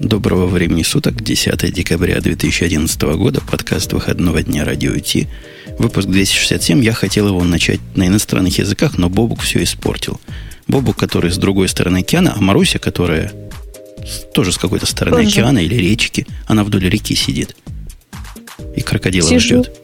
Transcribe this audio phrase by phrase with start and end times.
[0.00, 5.28] Доброго времени суток, 10 декабря 2011 года, подкаст выходного дня Радио Ти,
[5.78, 6.82] выпуск 267.
[6.82, 10.20] Я хотел его начать на иностранных языках, но Бобук все испортил.
[10.66, 13.32] Бобук, который с другой стороны океана, а Маруся, которая
[14.34, 15.40] тоже с какой-то стороны тоже.
[15.40, 17.56] океана или речки, она вдоль реки сидит.
[18.76, 19.62] И крокодила Сижу.
[19.62, 19.83] ждет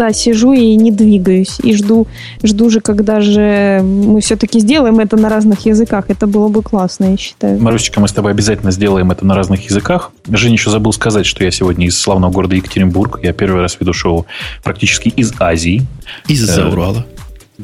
[0.00, 1.58] да, сижу и не двигаюсь.
[1.62, 2.06] И жду,
[2.42, 6.06] жду же, когда же мы все-таки сделаем это на разных языках.
[6.08, 7.60] Это было бы классно, я считаю.
[7.60, 10.12] Марусечка, мы с тобой обязательно сделаем это на разных языках.
[10.26, 13.20] Женя еще забыл сказать, что я сегодня из славного города Екатеринбург.
[13.22, 14.24] Я первый раз веду шоу
[14.62, 15.82] практически из Азии.
[16.28, 17.04] Из-за э, Урала.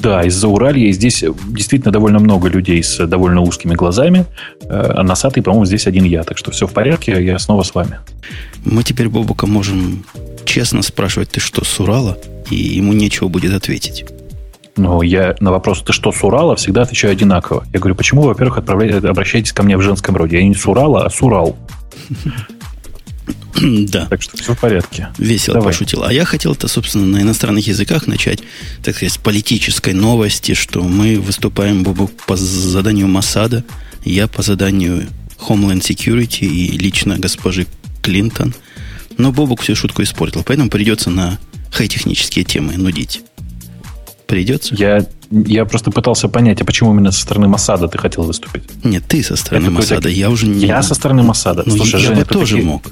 [0.00, 0.86] Да, из-за Уралья.
[0.88, 4.26] И здесь действительно довольно много людей с довольно узкими глазами.
[4.68, 6.22] А носатый, по-моему, здесь один я.
[6.22, 7.98] Так что все в порядке, я снова с вами.
[8.64, 10.04] Мы теперь Бобука можем
[10.44, 12.18] честно спрашивать, ты что, с Урала?
[12.50, 14.04] И ему нечего будет ответить.
[14.76, 17.64] Ну, я на вопрос, ты что, с Урала, всегда отвечаю одинаково.
[17.72, 20.36] Я говорю, почему, во-первых, обращайтесь ко мне в женском роде?
[20.36, 21.56] Я не с Урала, а с Урал.
[23.60, 24.06] Да.
[24.06, 25.08] Так что все в порядке.
[25.18, 25.72] Весело Давай.
[25.72, 26.04] пошутил.
[26.04, 28.40] А я хотел-то, собственно, на иностранных языках начать,
[28.82, 33.64] так сказать, с политической новости, что мы выступаем по заданию Масада,
[34.04, 35.06] я по заданию
[35.48, 37.66] Homeland Security и лично госпожи
[38.02, 38.54] Клинтон–
[39.18, 41.38] но Бобук всю шутку испортил, поэтому придется на
[41.72, 43.22] хай-технические темы нудить.
[44.26, 44.74] Придется?
[44.74, 48.64] Я, я просто пытался понять, а почему именно со стороны Масада ты хотел выступить?
[48.84, 50.66] Нет, ты со стороны Масада, я уже не...
[50.66, 51.62] Я со стороны Масада.
[51.64, 52.68] Ну, Слушай, я Женя, бы тоже такие...
[52.68, 52.82] мог.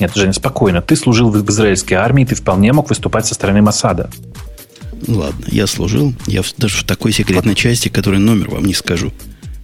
[0.00, 0.82] Нет, Женя, спокойно.
[0.82, 4.10] Ты служил в израильской армии, ты вполне мог выступать со стороны Масада.
[5.06, 6.14] Ладно, я служил.
[6.26, 9.12] Я даже в такой секретной части, которой номер вам не скажу.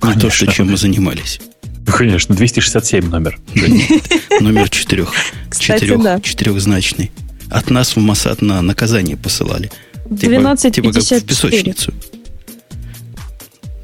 [0.02, 1.40] Не то, что чем мы занимались.
[1.86, 3.38] Ну, конечно, 267 номер.
[4.40, 5.12] Номер четырех.
[5.56, 7.10] Четырех, четырехзначный.
[7.48, 9.70] От нас в Масад на наказание посылали.
[10.10, 11.94] 12 типа, типа как в песочницу.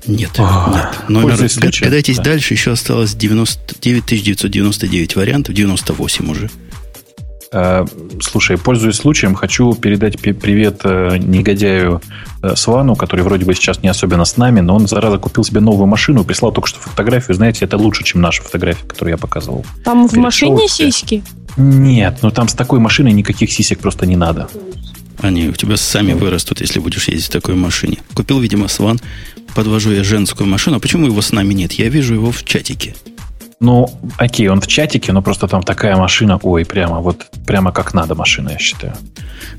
[0.06, 1.08] Нет, О, нет.
[1.08, 1.36] Номер,
[1.80, 2.22] гадайтесь да.
[2.22, 6.50] дальше, еще осталось 99 999 вариантов, 98 уже.
[7.52, 7.84] Э,
[8.20, 12.00] слушай, пользуясь случаем, хочу передать привет э, негодяю
[12.42, 15.60] э, Свану, который вроде бы сейчас не особенно с нами, но он, зараза, купил себе
[15.60, 17.36] новую машину и прислал только что фотографию.
[17.36, 19.66] Знаете, это лучше, чем наша фотография, которую я показывал.
[19.84, 21.22] Там в машине сиськи?
[21.58, 24.48] Нет, но там с такой машиной никаких сисек просто не надо.
[25.22, 27.98] Они у тебя сами вырастут, если будешь ездить в такой машине.
[28.14, 29.00] Купил, видимо, Сван.
[29.54, 30.76] Подвожу я женскую машину.
[30.76, 31.72] А почему его с нами нет?
[31.72, 32.94] Я вижу его в чатике.
[33.60, 33.88] Ну,
[34.18, 38.16] окей, он в чатике, но просто там такая машина, ой, прямо вот, прямо как надо
[38.16, 38.94] машина, я считаю.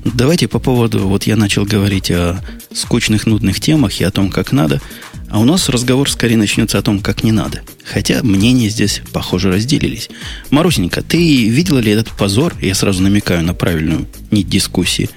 [0.04, 2.38] Давайте по поводу, вот я начал говорить о
[2.70, 4.82] скучных, нудных темах и о том, как надо,
[5.30, 7.62] а у нас разговор скорее начнется о том, как не надо.
[7.82, 10.10] Хотя мнения здесь, похоже, разделились.
[10.50, 15.08] Марусенька, ты видела ли этот позор, я сразу намекаю на правильную нить дискуссии,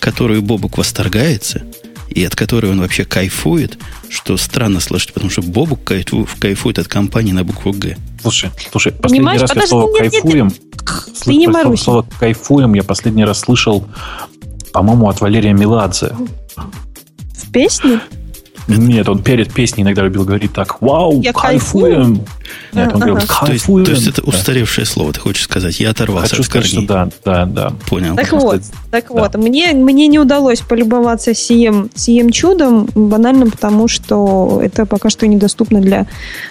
[0.00, 1.62] которую Бобук восторгается–
[2.10, 3.78] и от которой он вообще кайфует,
[4.08, 7.96] что странно слышать, потому что Бобук кайфует, кайфует от компании на букву Г.
[8.20, 9.40] Слушай, слушай, последний Понимаешь?
[9.40, 11.20] раз Подожди, я слово нет, кайфуем, нет, нет.
[11.24, 13.86] Ты не слово, слово кайфуем я последний раз слышал,
[14.72, 16.14] по-моему, от Валерия Меладзе.
[16.56, 18.00] В песне?
[18.68, 22.24] Нет, он перед песней иногда любил говорить так, вау, я кайфуем.
[22.72, 23.84] Нет, он говорил, кайфуем.
[23.84, 25.80] То есть, это устаревшее слово, ты хочешь сказать?
[25.80, 26.86] Я оторвался Хочу от сказать, корней.
[26.86, 27.72] что да, да, да.
[27.88, 28.16] Понял.
[28.16, 29.20] Так вот, так да.
[29.20, 35.26] вот, мне, мне не удалось полюбоваться сием, сием чудом, банально потому, что это пока что
[35.26, 36.06] недоступно для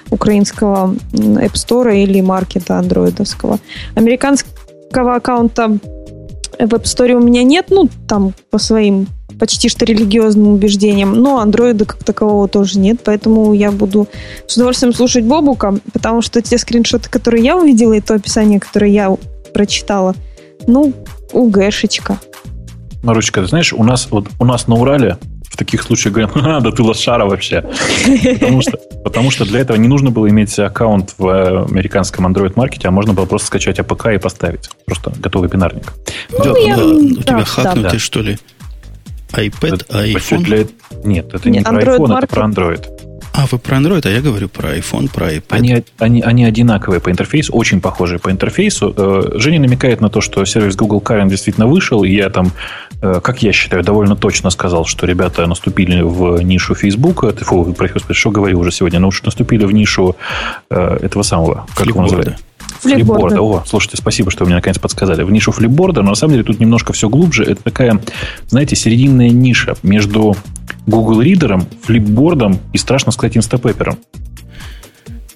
[0.10, 3.60] украинского App Store или маркета андроидовского.
[3.96, 9.08] Американского аккаунта в App Store у меня нет, ну, там по своим
[9.40, 14.08] почти что религиозным убеждениям, но андроида как такового тоже нет, поэтому я буду
[14.46, 18.92] с удовольствием слушать Бобука, потому что те скриншоты, которые я увидела, и то описание, которое
[18.92, 19.16] я
[19.54, 20.16] прочитала,
[20.68, 20.94] ну,
[21.32, 22.20] угэшечка.
[23.02, 25.18] Марусечка, ты знаешь, у нас, вот, у нас на Урале
[25.50, 27.64] в таких случаях говорят, да ты лошара вообще.
[28.40, 32.92] Потому что, потому что для этого не нужно было иметь аккаунт в американском Android-маркете, а
[32.92, 34.70] можно было просто скачать APK и поставить.
[34.86, 35.94] Просто готовый бинарник.
[36.32, 38.00] Ну, да, я, у да, тебя да, хакнутый, да.
[38.00, 38.38] что ли?
[39.34, 40.44] iPad, это, iPhone?
[40.44, 40.66] Для...
[41.04, 43.00] Нет, это Нет, не про iPhone, это про Android.
[43.34, 45.44] А, вы про Android, а я говорю про iPhone, про iPad.
[45.50, 48.94] Они, они, они одинаковые по интерфейсу, очень похожие по интерфейсу.
[48.98, 52.52] Э, Женя намекает на то, что сервис Google Currents действительно вышел, и я там,
[53.02, 57.24] э, как я считаю, довольно точно сказал, что ребята наступили в нишу Facebook.
[57.42, 59.00] Фу, господи, что говорю уже сегодня?
[59.00, 60.16] Ну, уж наступили в нишу
[60.70, 62.36] э, этого самого, как его называют?
[62.82, 63.42] Флипборда.
[63.42, 65.24] О, слушайте, спасибо, что вы мне наконец подсказали.
[65.24, 67.44] В нишу флипборда, но на самом деле тут немножко все глубже.
[67.44, 68.02] Это такая,
[68.48, 70.36] знаете, серединная ниша между
[70.88, 73.98] Google Reader, флипбордом и, страшно сказать, инстапепером.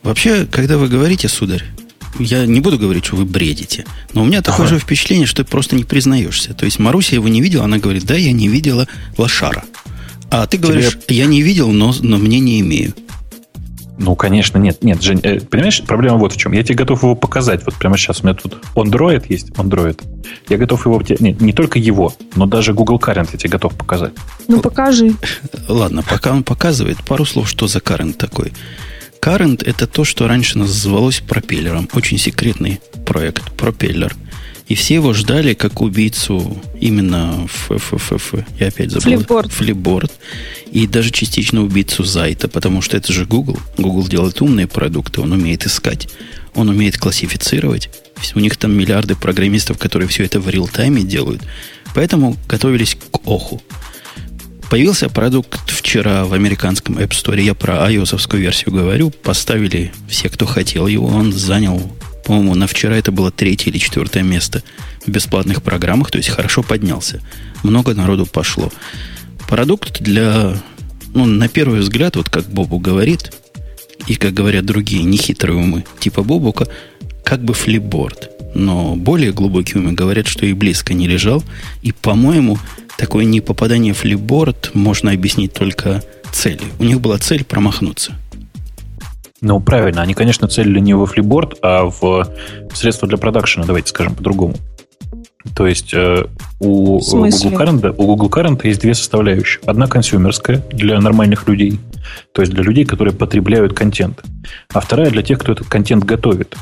[0.04, 1.64] Вообще, когда вы говорите, сударь,
[2.20, 4.76] я не буду говорить, что вы бредите, но у меня такое ага.
[4.76, 6.54] же впечатление, что ты просто не признаешься.
[6.54, 8.88] То есть Маруся его не видела, она говорит, да, я не видела
[9.18, 9.64] лошара.
[10.30, 11.18] А ты говоришь, Тебе...
[11.18, 12.94] я не видел, но, но мне не имею.
[13.98, 16.52] Ну, конечно, нет, нет, Жень, э, понимаешь, проблема вот в чем.
[16.54, 17.64] Я тебе готов его показать.
[17.66, 20.02] Вот прямо сейчас у меня тут Android есть, Android.
[20.50, 21.02] Я готов его...
[21.20, 24.14] Нет, не только его, но даже Google Current я тебе готов показать.
[24.48, 25.14] Ну, покажи.
[25.68, 28.52] Ладно, пока он показывает, пару слов, что за Current такой.
[29.22, 31.88] Current– это то, что раньше называлось пропеллером.
[31.94, 34.16] Очень секретный проект, пропеллер.
[34.74, 37.70] И все его ждали как убийцу именно в
[38.60, 39.20] я опять забыл.
[39.20, 39.52] Флипборд.
[39.52, 40.12] Флипборд.
[40.72, 43.60] И даже частично убийцу Зайта, потому что это же Google.
[43.78, 46.10] Google делает умные продукты, он умеет искать,
[46.56, 47.92] он умеет классифицировать.
[48.34, 51.44] У них там миллиарды программистов, которые все это в реал-тайме делают.
[51.94, 53.62] Поэтому готовились к оху.
[54.72, 57.40] Появился продукт вчера в американском App Store.
[57.40, 59.12] Я про ios версию говорю.
[59.12, 61.06] Поставили все, кто хотел его.
[61.06, 64.64] Он занял по-моему, на вчера это было третье или четвертое место
[65.06, 67.22] в бесплатных программах, то есть хорошо поднялся.
[67.64, 68.72] Много народу пошло.
[69.48, 70.58] Продукт для,
[71.14, 73.34] ну, на первый взгляд, вот как Бобу говорит,
[74.08, 76.68] и как говорят другие нехитрые умы, типа Бобука,
[77.24, 78.30] как бы флипборд.
[78.56, 81.44] Но более глубокие умы говорят, что и близко не лежал.
[81.82, 82.60] И, по-моему,
[82.98, 86.68] такое непопадание в флипборд можно объяснить только целью.
[86.80, 88.14] У них была цель промахнуться.
[89.44, 90.02] Ну, правильно.
[90.02, 92.26] Они, конечно, целили не во флипборд, а в
[92.74, 94.56] средства для продакшена, давайте скажем по-другому.
[95.54, 96.24] То есть э,
[96.62, 99.62] у, Google Current, у Google Current есть две составляющие.
[99.66, 101.78] Одна консюмерская для нормальных людей,
[102.32, 104.24] то есть для людей, которые потребляют контент.
[104.72, 106.56] А вторая для тех, кто этот контент готовит.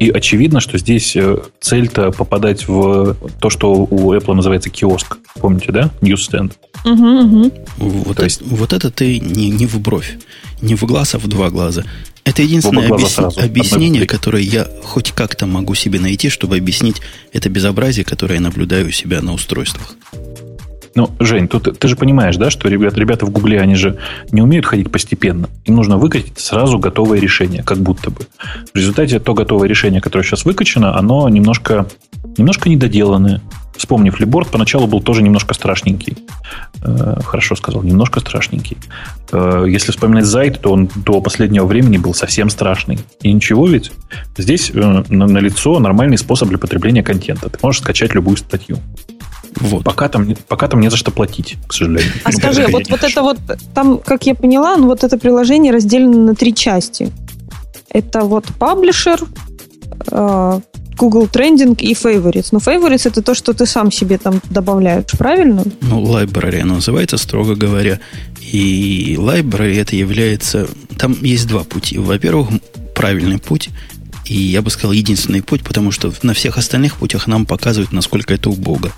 [0.00, 5.18] И очевидно, что здесь э, цель-то попадать в то, что у Apple называется киоск.
[5.38, 5.90] Помните, да?
[6.00, 6.52] Newsstand.
[6.86, 7.52] Угу, угу.
[7.76, 8.40] Вот, есть...
[8.40, 10.16] это, вот это ты не, не в бровь,
[10.62, 11.84] не в глаз, а в два глаза.
[12.24, 13.18] Это единственное объяс...
[13.18, 18.88] объяснение, которое я хоть как-то могу себе найти, чтобы объяснить это безобразие, которое я наблюдаю
[18.88, 19.94] у себя на устройствах.
[20.94, 23.98] Ну, Жень, тут ты же понимаешь, да, что ребята, ребята в Гугле, они же
[24.30, 25.48] не умеют ходить постепенно.
[25.64, 28.26] Им нужно выкатить сразу готовое решение, как будто бы.
[28.72, 31.86] В результате то готовое решение, которое сейчас выкачано, оно немножко,
[32.38, 33.40] немножко недоделанное.
[33.76, 36.16] Вспомни, флиборд поначалу был тоже немножко страшненький.
[36.82, 38.76] Э, хорошо сказал, немножко страшненький.
[39.32, 43.00] Э, если вспоминать Зайт, то он до последнего времени был совсем страшный.
[43.22, 43.90] И ничего ведь.
[44.36, 47.48] Здесь э, на, лицо нормальный способ для потребления контента.
[47.48, 48.78] Ты можешь скачать любую статью.
[49.56, 49.84] Вот.
[49.84, 52.12] Пока, там, пока там не за что платить, к сожалению.
[52.24, 53.38] А ну, скажи, вот, вот это вот,
[53.74, 57.10] там, как я поняла, ну, вот это приложение разделено на три части.
[57.88, 59.20] Это вот паблишер,
[60.96, 62.48] Google Trending и Favorites.
[62.52, 65.64] Но Favorites это то, что ты сам себе там добавляешь, правильно?
[65.80, 68.00] Ну, library называется, строго говоря.
[68.40, 70.68] И library это является...
[70.98, 71.98] Там есть два пути.
[71.98, 72.48] Во-первых,
[72.94, 73.70] правильный путь
[74.24, 78.32] и я бы сказал, единственный путь, потому что на всех остальных путях нам показывают, насколько
[78.32, 78.90] это убого.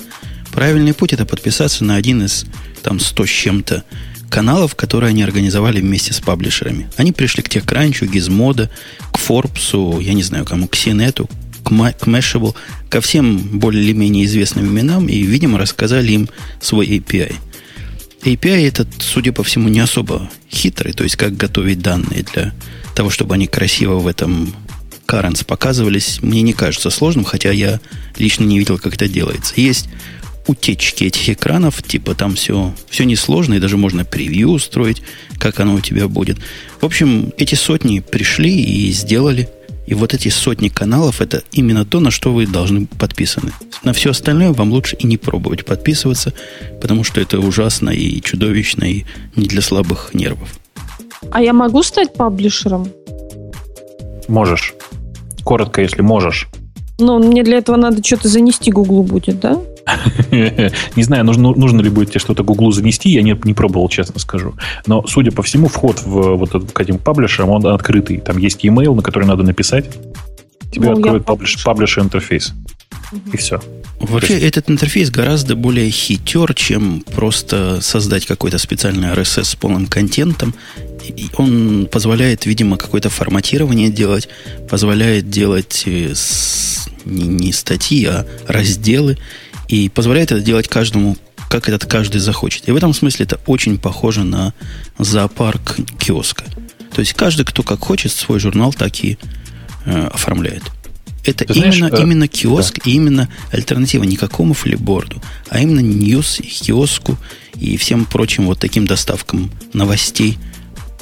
[0.53, 2.47] Правильный путь это подписаться на один из
[2.83, 3.85] там 100 с чем-то
[4.31, 6.89] каналов, которые они организовали вместе с паблишерами.
[6.97, 8.69] Они пришли к TechCrunch, Gizmodo,
[9.13, 11.29] к Forbes, я не знаю кому, к CNET,
[11.67, 12.55] к Mashable,
[12.89, 16.29] ко всем более или менее известным именам и, видимо, рассказали им
[16.61, 17.35] свой API.
[18.23, 22.53] API этот, судя по всему, не особо хитрый, то есть как готовить данные для
[22.95, 24.55] того, чтобы они красиво в этом
[25.07, 27.81] currents показывались, мне не кажется сложным, хотя я
[28.17, 29.55] лично не видел, как это делается.
[29.57, 29.89] Есть
[30.47, 35.03] утечки этих экранов, типа там все, все несложно, и даже можно превью устроить,
[35.39, 36.39] как оно у тебя будет.
[36.81, 39.49] В общем, эти сотни пришли и сделали.
[39.87, 43.53] И вот эти сотни каналов это именно то, на что вы должны подписаны.
[43.85, 46.33] На все остальное вам лучше и не пробовать подписываться,
[46.81, 49.05] потому что это ужасно и чудовищно, и
[49.37, 50.59] не для слабых нервов.
[51.31, 52.89] А я могу стать паблишером?
[54.29, 54.75] Можешь.
[55.45, 56.49] Коротко, если можешь.
[56.99, 59.61] Но мне для этого надо что-то занести Гуглу будет, да?
[60.31, 64.19] Не знаю, нужно, нужно ли будет тебе что-то Гуглу занести, я не, не пробовал, честно
[64.19, 64.55] скажу.
[64.87, 68.19] Но, судя по всему, вход в, вот к этим паблишерам, он открытый.
[68.19, 69.87] Там есть e-mail, на который надо написать.
[70.73, 72.53] Тебе ну, откроют паблиш, паблишер интерфейс.
[73.13, 73.21] Угу.
[73.33, 73.61] И все.
[74.01, 74.45] Вообще, есть...
[74.45, 80.55] этот интерфейс гораздо более хитер, чем просто создать какой-то специальный RSS с полным контентом.
[81.05, 84.29] И он позволяет, видимо, какое-то форматирование делать,
[84.69, 86.13] позволяет делать э,
[87.05, 89.17] не, не статьи, а разделы
[89.69, 91.17] и позволяет это делать каждому,
[91.49, 92.69] как этот каждый захочет.
[92.69, 94.53] И в этом смысле это очень похоже на
[94.99, 96.45] зоопарк киоска.
[96.93, 99.19] То есть каждый, кто как хочет, свой журнал так и
[99.85, 100.63] э, оформляет.
[101.25, 102.91] Это Ты именно, знаешь, э, именно киоск да.
[102.91, 107.19] и именно альтернатива не какому флиборду, а именно ньюс, киоску
[107.57, 110.39] и всем прочим вот таким доставкам новостей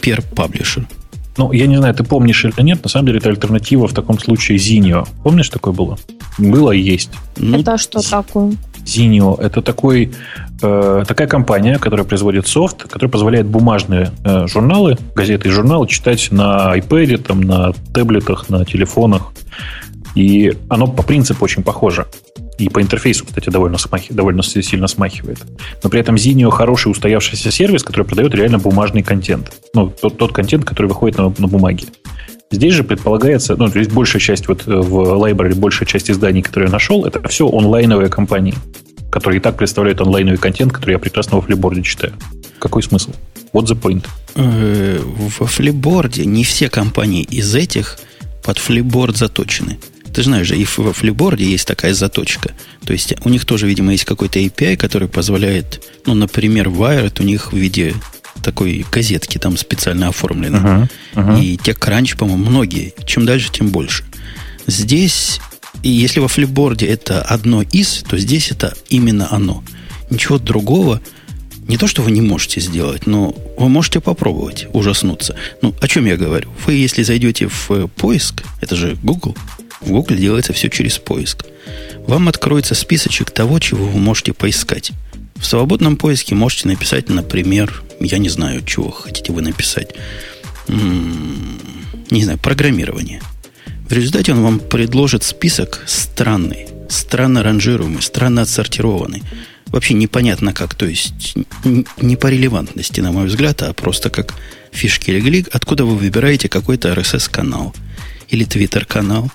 [0.01, 0.87] per publisher.
[1.37, 4.19] Ну, я не знаю, ты помнишь или нет, на самом деле это альтернатива в таком
[4.19, 5.07] случае Zinio.
[5.23, 5.99] Помнишь, такое было?
[6.39, 7.11] Было и есть.
[7.37, 8.53] Ну, это что такое?
[8.85, 10.13] Zinio– это такой,
[10.63, 16.29] э, такая компания, которая производит софт, которая позволяет бумажные э, журналы, газеты и журналы читать
[16.31, 19.33] на iPad, там, на таблетах, на телефонах.
[20.15, 22.07] И оно по принципу очень похоже.
[22.59, 25.39] И по интерфейсу, кстати, довольно, смахи, довольно сильно смахивает.
[25.83, 29.53] Но при этом Zinio хороший устоявшийся сервис, который продает реально бумажный контент.
[29.75, 31.87] Ну, тот, тот контент, который выходит на, на бумаге.
[32.53, 36.43] Здесь же предполагается, ну, то есть большая часть вот э, в library, большая часть изданий,
[36.43, 38.55] которые я нашел, это все онлайновые компании,
[39.11, 42.13] которые и так представляют онлайновый контент, который я прекрасно во флиборде читаю.
[42.61, 43.11] Какой смысл?
[43.53, 44.07] What the point?
[44.37, 45.01] Э,
[45.39, 47.99] во флиборде не все компании из этих
[48.45, 49.79] под флиборд заточены.
[50.15, 52.53] Ты знаешь же, и во флиборде есть такая заточка.
[52.87, 57.25] То есть у них тоже, видимо, есть какой-то API, который позволяет, ну, например, Wired у
[57.25, 57.95] них в виде
[58.43, 60.57] такой газетки там специально оформлены.
[60.57, 61.43] Uh-huh, uh-huh.
[61.43, 62.95] И TechCrunch, по-моему, многие.
[63.07, 64.05] Чем дальше, тем больше.
[64.69, 65.41] Здесь,
[65.83, 69.65] и если во флипборде это одно из, то здесь это именно оно.
[70.11, 71.01] Ничего другого
[71.67, 75.35] не то, что вы не можете сделать, но вы можете попробовать ужаснуться.
[75.63, 76.51] Ну, о чем я говорю?
[76.67, 79.37] Вы, если зайдете в э, поиск, это же Google,
[79.85, 81.45] в Google делается все через поиск.
[82.07, 84.93] Вам откроется списочек того, чего вы можете поискать.
[85.37, 89.95] В свободном поиске можете написать, например, я не знаю, чего хотите вы написать.
[90.69, 91.61] М-м,
[92.11, 93.21] не знаю, программирование.
[93.89, 99.23] В результате он вам предложит список странный, странно ранжируемый, странно отсортированный.
[99.67, 101.35] Вообще непонятно как, то есть
[102.01, 104.35] не по релевантности, на мой взгляд, а просто как
[104.73, 107.75] фишки легли, откуда вы выбираете какой-то RSS-канал
[108.29, 109.31] или Twitter-канал,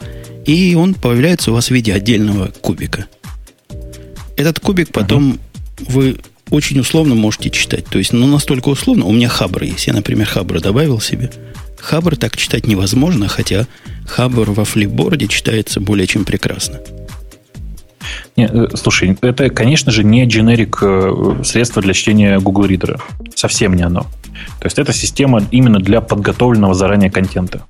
[0.46, 3.06] и он появляется у вас в виде отдельного кубика.
[4.36, 5.86] Этот кубик потом uh-huh.
[5.90, 6.18] вы
[6.50, 7.86] очень условно можете читать.
[7.86, 9.06] То есть, ну, настолько условно.
[9.06, 9.88] У меня хабр есть.
[9.88, 11.30] Я, например, хабр добавил себе.
[11.80, 13.68] Хабр так читать невозможно, хотя
[14.08, 16.80] хабр во флипборде читается более чем прекрасно.
[18.36, 23.02] Не, э, слушай, это, конечно же, не дженерик э, средства для чтения Google Reader.
[23.36, 24.02] Совсем не оно.
[24.60, 27.64] То есть это система именно для подготовленного заранее контента.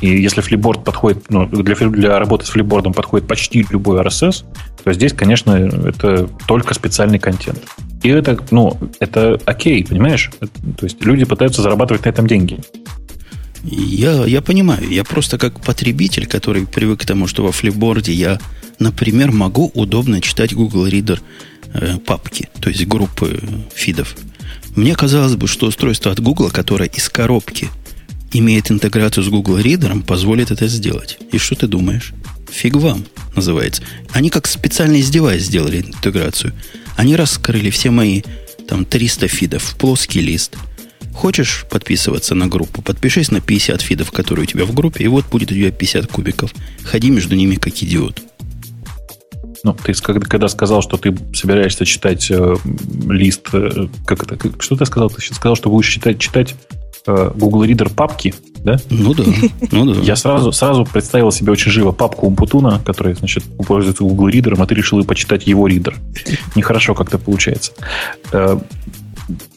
[0.00, 4.44] И если флипборд подходит, ну, для, для работы с флипбордом подходит почти любой RSS,
[4.82, 7.60] то здесь, конечно, это только специальный контент.
[8.02, 10.30] И это, ну, это окей, понимаешь?
[10.40, 12.58] То есть люди пытаются зарабатывать на этом деньги.
[13.62, 14.86] Я, я понимаю.
[14.90, 18.38] Я просто как потребитель, который привык к тому, что во флипборде я,
[18.78, 21.20] например, могу удобно читать Google Reader
[21.72, 23.40] э, папки, то есть группы
[23.74, 24.14] фидов.
[24.76, 27.70] Мне казалось бы, что устройство от Google, которое из коробки
[28.34, 31.18] имеет интеграцию с Google Reader, позволит это сделать.
[31.32, 32.12] И что ты думаешь?
[32.50, 33.82] Фиг вам, называется.
[34.12, 36.52] Они как специально из девайс сделали интеграцию.
[36.96, 38.22] Они раскрыли все мои
[38.68, 40.56] там 300 фидов в плоский лист.
[41.14, 42.82] Хочешь подписываться на группу?
[42.82, 46.10] Подпишись на 50 фидов, которые у тебя в группе, и вот будет у тебя 50
[46.10, 46.52] кубиков.
[46.82, 48.20] Ходи между ними как идиот.
[49.62, 52.56] Ну, ты когда сказал, что ты собираешься читать э,
[53.08, 55.08] лист, э, как это, что ты сказал?
[55.08, 56.54] Ты сказал, что будешь читать, читать
[57.06, 58.34] э, Google Reader папки,
[58.64, 58.78] да?
[58.90, 59.24] Ну да.
[59.70, 60.00] Ну, да.
[60.00, 64.66] Я сразу, сразу представил себе очень живо папку Умпутуна, которая, значит, пользуется Google Reader, а
[64.66, 65.96] ты решил и почитать его ридер.
[66.54, 67.72] Нехорошо как-то получается.
[68.32, 68.58] Э,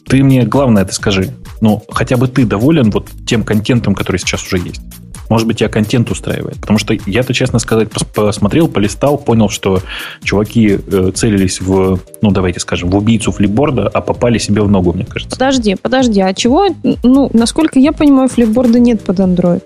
[0.06, 1.34] ты мне главное это скажи.
[1.60, 4.80] Ну, хотя бы ты доволен вот тем контентом, который сейчас уже есть?
[5.28, 6.56] Может быть, тебя контент устраивает.
[6.60, 9.82] Потому что я-то, честно сказать, посмотрел, полистал, понял, что
[10.22, 14.92] чуваки э, целились в, ну, давайте скажем, в убийцу флипборда, а попали себе в ногу,
[14.94, 15.36] мне кажется.
[15.36, 16.68] Подожди, подожди, а чего,
[17.02, 19.62] ну, насколько я понимаю, флипборда нет под Android?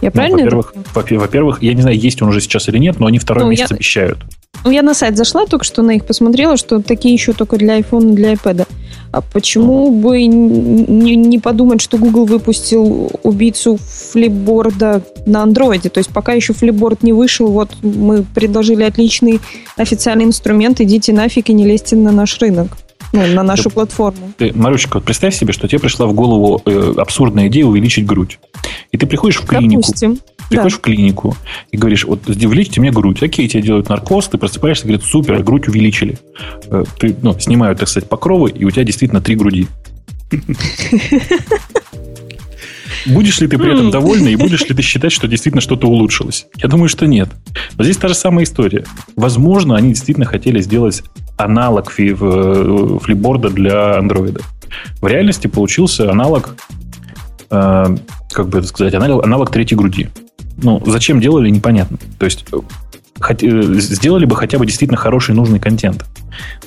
[0.00, 0.36] Я ну, правильно?
[0.36, 3.50] Во-первых, во-первых, я не знаю, есть он уже сейчас или нет, но они второй ну,
[3.50, 3.76] месяц я...
[3.76, 4.18] обещают.
[4.64, 7.78] Ну, я на сайт зашла, только что на их посмотрела, что такие еще только для
[7.80, 8.66] iPhone и для iPad.
[9.14, 15.88] А почему бы не, не подумать, что Google выпустил убийцу флипборда на андроиде?
[15.88, 19.38] То есть пока еще флипборд не вышел, вот мы предложили отличный
[19.76, 22.76] официальный инструмент, идите нафиг и не лезьте на наш рынок.
[23.12, 24.32] Ну, на нашу ты, платформу.
[24.36, 28.40] Ты, Марусечка, вот представь себе, что тебе пришла в голову э, абсурдная идея увеличить грудь.
[28.90, 29.82] И ты приходишь в клинику.
[29.82, 30.18] Допустим.
[30.48, 30.78] Приходишь да.
[30.78, 31.36] в клинику
[31.70, 33.22] и говоришь, вот увеличьте мне грудь.
[33.22, 36.18] Окей, тебе делают наркоз, ты просыпаешься говорят, супер, грудь увеличили.
[36.66, 39.68] Э, ты, ну, снимают, так сказать, покровы, и у тебя действительно три груди.
[43.06, 46.46] Будешь ли ты при этом довольна и будешь ли ты считать, что действительно что-то улучшилось?
[46.56, 47.28] Я думаю, что нет.
[47.76, 48.84] Но здесь та же самая история.
[49.16, 51.02] Возможно, они действительно хотели сделать
[51.36, 52.14] аналог э,
[53.02, 54.40] флипборда для андроида.
[55.00, 56.56] В реальности получился аналог,
[57.50, 57.96] э,
[58.30, 60.08] как бы это сказать, аналог, аналог третьей груди.
[60.56, 61.98] Ну, зачем делали, непонятно.
[62.18, 66.04] То есть э, сделали бы хотя бы действительно хороший, нужный контент.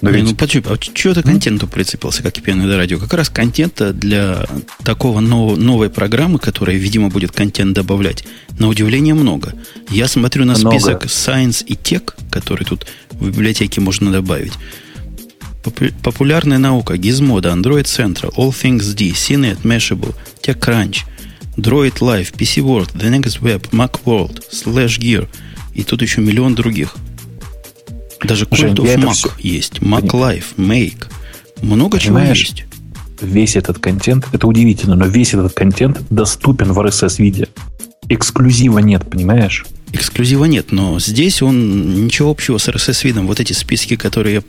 [0.02, 0.24] Но ведь...
[0.24, 0.64] Ну, почему?
[0.70, 3.00] А что ты контенту прицепился, как и пьяный до радио?
[3.00, 4.46] Как раз контента для
[4.84, 8.26] такого нового, новой программы, которая, видимо, будет контент добавлять,
[8.60, 9.54] на удивление много.
[9.90, 10.80] Я смотрю на много.
[10.80, 14.54] список Science и Tech, который тут в библиотеке можно добавить.
[16.02, 21.00] Популярная наука, Gizmodo, Android Central, All Things D, CNET, Mashable, TechCrunch,
[21.58, 25.28] Droid Life, PC World, The Next Web, Macworld, Slash Gear
[25.74, 26.96] и тут еще миллион других.
[28.24, 29.30] Даже Cult of Mac все...
[29.40, 31.06] есть, Mac Life, Make.
[31.62, 32.66] Много Понимаешь, чего есть.
[33.22, 37.48] Весь этот контент, это удивительно, но весь этот контент доступен в RSS-виде.
[38.10, 39.66] Эксклюзива нет, понимаешь?
[39.92, 43.28] Эксклюзива нет, но здесь он ничего общего с RSS-видом.
[43.28, 44.44] Вот эти списки, которые я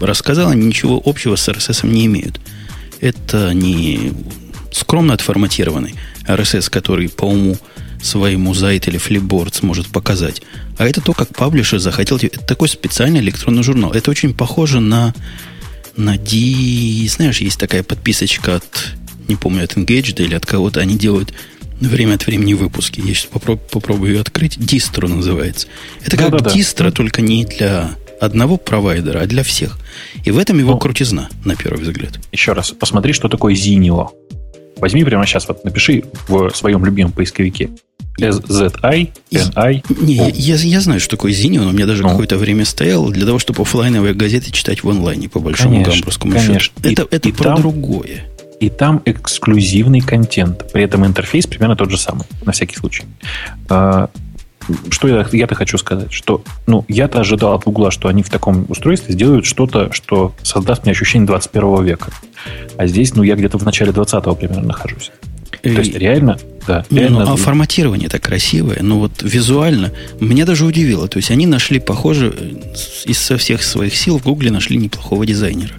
[0.00, 2.40] рассказал, они ничего общего с RSS не имеют.
[3.00, 4.12] Это не
[4.74, 5.94] скромно отформатированный
[6.26, 7.56] RSS, который по уму
[8.02, 10.42] своему Zite или Flipboard сможет показать.
[10.76, 12.18] А это то, как паблишер захотел.
[12.18, 13.92] Это такой специальный электронный журнал.
[13.92, 15.14] Это очень похоже на,
[15.96, 17.06] на D...
[17.08, 18.88] Знаешь, есть такая подписочка от,
[19.28, 20.80] не помню, от Engaged или от кого-то.
[20.80, 21.32] Они делают
[21.80, 23.00] время от времени выпуски.
[23.00, 24.58] Я сейчас попробую, попробую ее открыть.
[24.58, 25.68] Дистро называется.
[26.04, 29.78] Это как да, дистро, только не для одного провайдера, а для всех.
[30.24, 32.18] И в этом его ну, крутизна, на первый взгляд.
[32.32, 34.10] Еще раз, посмотри, что такое Zinio.
[34.84, 37.70] Возьми прямо сейчас, вот напиши в своем любимом поисковике
[38.20, 39.82] SZI, NI.
[40.02, 42.10] Не, я, я, я знаю, что такое Zinio, но у меня даже ну.
[42.10, 46.34] какое-то время стоял для того, чтобы офлайновые газеты читать в онлайне, по большому конечно, гамбургскому
[46.34, 46.58] конечно.
[46.58, 46.74] счету.
[46.82, 48.26] Это, и, это и про там, другое.
[48.60, 50.70] И там эксклюзивный контент.
[50.70, 53.04] При этом интерфейс примерно тот же самый, на всякий случай.
[54.90, 56.12] Что я, я-то хочу сказать?
[56.12, 60.84] Что, ну, я-то ожидал от Гугла, что они в таком устройстве сделают что-то, что создаст
[60.84, 62.10] мне ощущение 21 века.
[62.76, 65.10] А здесь, ну, я где-то в начале 20-го примерно нахожусь.
[65.62, 66.84] То есть реально, да.
[66.90, 67.24] Ну, реально...
[67.24, 71.08] Ну, а форматирование так красивое, ну вот визуально, меня даже удивило.
[71.08, 72.34] То есть они нашли, похоже,
[73.04, 75.72] из со всех своих сил в Гугле нашли неплохого дизайнера.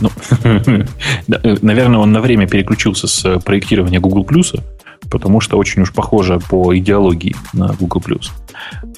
[0.00, 0.10] Ну,
[1.62, 4.60] наверное, он на время переключился с проектирования Google Plus,
[5.12, 8.00] потому что очень уж похоже по идеологии на Google+.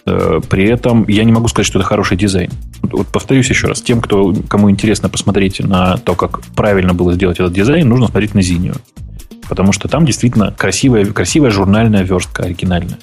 [0.07, 2.53] Э, при этом я не могу сказать, что это хороший дизайн.
[2.83, 7.41] Вот повторюсь еще раз, тем, кто, кому интересно посмотреть на то, как правильно было сделать
[7.41, 8.81] этот дизайн, нужно смотреть на Zinio.
[9.49, 12.99] Потому что там действительно красивая, красивая журнальная верстка оригинальная.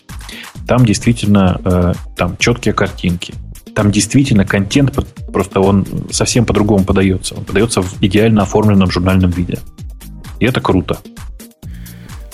[0.66, 3.34] Там действительно э, там четкие картинки.
[3.76, 4.98] Там действительно контент,
[5.34, 7.36] просто он совсем по-другому подается.
[7.36, 9.60] Он подается в идеально оформленном журнальном виде.
[10.40, 11.00] И это круто.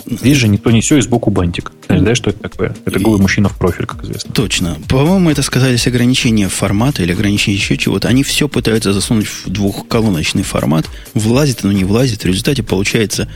[0.09, 1.71] Здесь же никто не все, и сбоку бантик.
[1.89, 2.75] Знаешь, что это такое?
[2.85, 4.33] Это голый мужчина в профиль, как известно.
[4.33, 4.77] Точно.
[4.87, 8.07] По-моему, это сказались ограничения формата или ограничения еще чего-то.
[8.07, 10.85] Они все пытаются засунуть в двухколоночный формат.
[11.13, 12.23] Влазит оно, не влазит.
[12.23, 13.27] В результате получается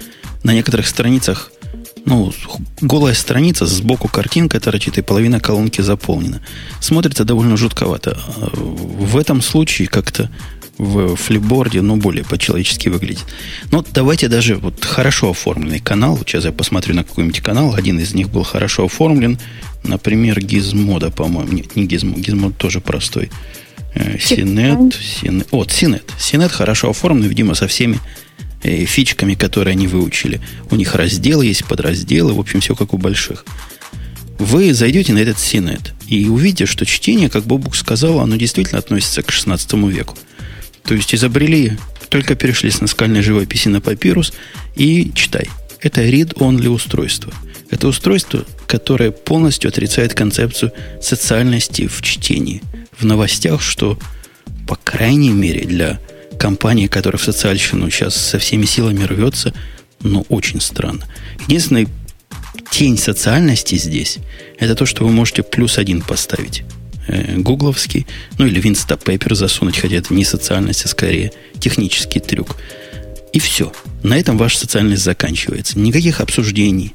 [0.44, 1.52] на некоторых страницах
[2.06, 2.34] ну,
[2.82, 6.42] голая страница, сбоку картинка торчит, и половина колонки заполнена.
[6.80, 8.18] Смотрится довольно жутковато.
[8.54, 10.30] В этом случае как-то
[10.78, 13.26] в флипборде, ну, более по-человечески выглядит.
[13.72, 16.18] Но давайте даже вот хорошо оформленный канал.
[16.18, 17.76] Сейчас я посмотрю на какой-нибудь канал.
[17.76, 19.38] Один из них был хорошо оформлен.
[19.84, 21.54] Например, Гизмода, по-моему.
[21.54, 22.18] Нет, не Гизмод.
[22.18, 23.30] Гизмод тоже простой.
[24.20, 24.96] Синет.
[24.96, 25.48] Синет.
[25.52, 26.10] Вот, Синет.
[26.18, 28.00] Синет хорошо оформлен, видимо, со всеми
[28.64, 30.42] э, фичками, которые они выучили.
[30.70, 33.46] У них разделы есть, подразделы, в общем, все как у больших.
[34.40, 39.22] Вы зайдете на этот Синет и увидите, что чтение, как Бобук сказал, оно действительно относится
[39.22, 40.18] к 16 веку.
[40.84, 41.78] То есть изобрели,
[42.10, 44.34] только перешли с наскальной живописи на папирус
[44.76, 45.50] и читай.
[45.80, 47.34] Это read-only устройство.
[47.70, 52.62] Это устройство, которое полностью отрицает концепцию социальности в чтении.
[52.98, 53.98] В новостях, что,
[54.68, 56.00] по крайней мере, для
[56.38, 59.54] компании, которая в социальщину сейчас со всеми силами рвется,
[60.02, 61.08] ну, очень странно.
[61.48, 61.88] Единственная
[62.72, 64.18] тень социальности здесь,
[64.60, 66.64] это то, что вы можете плюс один поставить
[67.08, 72.58] э, гугловский, ну или Winstop засунуть, хотя это не социальность, а скорее технический трюк.
[73.34, 73.72] И все.
[74.04, 75.80] На этом ваша социальность заканчивается.
[75.80, 76.94] Никаких обсуждений.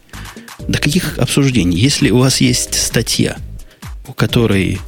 [0.69, 1.79] Да каких обсуждений?
[1.79, 3.37] Если у вас есть статья,
[4.07, 4.79] у которой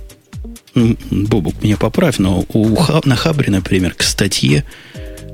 [0.75, 4.65] ну, Бобук, меня поправь, но у, на Хабре, например, к статье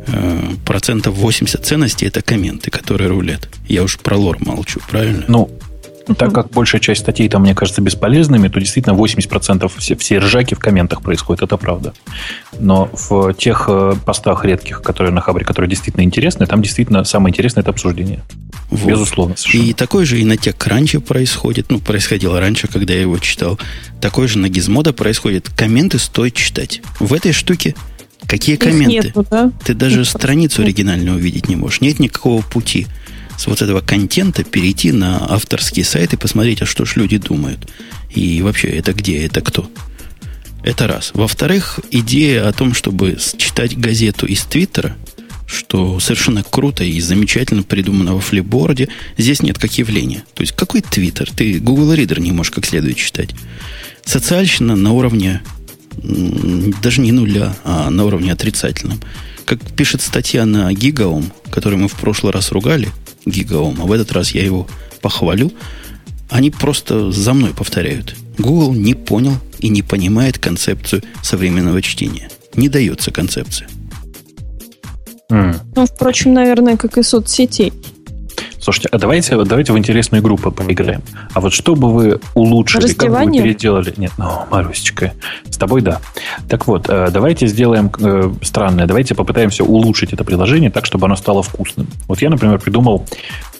[0.06, 3.48] э, процентов 80 ценностей это комменты, которые рулят.
[3.68, 5.24] Я уж про лор молчу, правильно?
[5.28, 5.50] Ну,
[6.16, 10.54] так как большая часть статей там, мне кажется, бесполезными, то действительно 80% все, все ржаки
[10.54, 11.94] в комментах происходят, это правда.
[12.58, 17.32] Но в тех э, постах редких, которые на Хабре, которые действительно интересны, там действительно самое
[17.32, 18.22] интересное это обсуждение.
[18.70, 18.88] Вот.
[18.88, 19.36] Безусловно.
[19.36, 19.62] Совершенно.
[19.62, 23.58] И такой же и на тех ранче происходит, ну, происходило раньше, когда я его читал.
[24.00, 25.48] Такой же на Гизмода происходит.
[25.50, 26.82] Комменты стоит читать.
[26.98, 27.74] В этой штуке
[28.26, 29.08] какие комменты?
[29.08, 29.52] Нету, да?
[29.64, 31.80] Ты даже страницу оригинальную увидеть не можешь.
[31.80, 32.86] Нет никакого пути
[33.44, 37.68] с вот этого контента перейти на авторский сайт и посмотреть, а что ж люди думают.
[38.08, 39.70] И вообще, это где, это кто?
[40.62, 41.10] Это раз.
[41.12, 44.96] Во-вторых, идея о том, чтобы читать газету из Твиттера,
[45.46, 48.88] что совершенно круто и замечательно придумано во флипборде.
[49.18, 50.24] Здесь нет как явления.
[50.32, 51.30] То есть какой Твиттер?
[51.30, 53.34] Ты Google Reader не можешь как следует читать.
[54.06, 55.42] Социальщина на уровне
[56.82, 59.00] даже не нуля, а на уровне отрицательном.
[59.44, 62.88] Как пишет статья на Гигаум, которую мы в прошлый раз ругали,
[63.26, 64.66] Гигаум, а в этот раз я его
[65.00, 65.52] похвалю,
[66.30, 68.16] они просто за мной повторяют.
[68.38, 72.28] Google не понял и не понимает концепцию современного чтения.
[72.54, 73.68] Не дается концепция.
[75.30, 75.56] Mm.
[75.74, 77.72] Ну, впрочем, наверное, как и соцсетей.
[78.64, 81.02] Слушайте, а давайте, давайте в интересную игру поиграем.
[81.34, 83.92] А вот что бы вы улучшили, как бы вы переделали?
[83.98, 85.12] Нет, ну, Марусечка,
[85.50, 86.00] с тобой да.
[86.48, 88.86] Так вот, э, давайте сделаем э, странное.
[88.86, 91.88] Давайте попытаемся улучшить это приложение так, чтобы оно стало вкусным.
[92.08, 93.04] Вот я, например, придумал,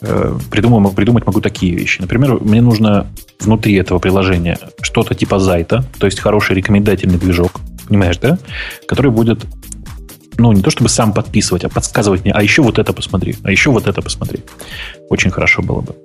[0.01, 2.01] э, придумал, придумать могу такие вещи.
[2.01, 3.05] Например, мне нужно
[3.39, 8.39] внутри этого приложения что-то типа зайта, то есть хороший рекомендательный движок, понимаешь, да?
[8.87, 9.45] Который будет
[10.37, 13.51] ну, не то чтобы сам подписывать, а подсказывать мне, а еще вот это посмотри, а
[13.51, 14.41] еще вот это посмотри.
[15.09, 15.95] Очень хорошо было бы.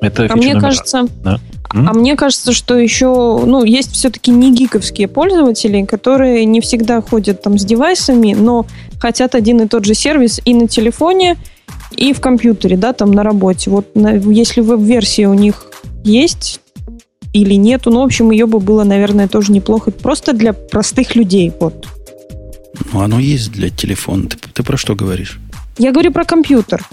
[0.00, 1.40] Это а мне кажется, да?
[1.70, 7.42] а мне кажется, что еще, ну, есть все-таки не гиковские пользователи, которые не всегда ходят
[7.42, 8.66] там с девайсами, но
[9.00, 11.36] хотят один и тот же сервис и на телефоне,
[11.90, 13.70] и в компьютере, да, там на работе.
[13.70, 15.66] Вот на, если веб-версия у них
[16.04, 16.60] есть
[17.32, 19.90] или нету, ну, в общем, ее бы было, наверное, тоже неплохо.
[19.90, 21.86] Просто для простых людей, вот.
[22.92, 24.28] Ну, оно есть для телефона.
[24.28, 25.38] Ты, ты про что говоришь?
[25.78, 26.86] Я говорю про компьютер.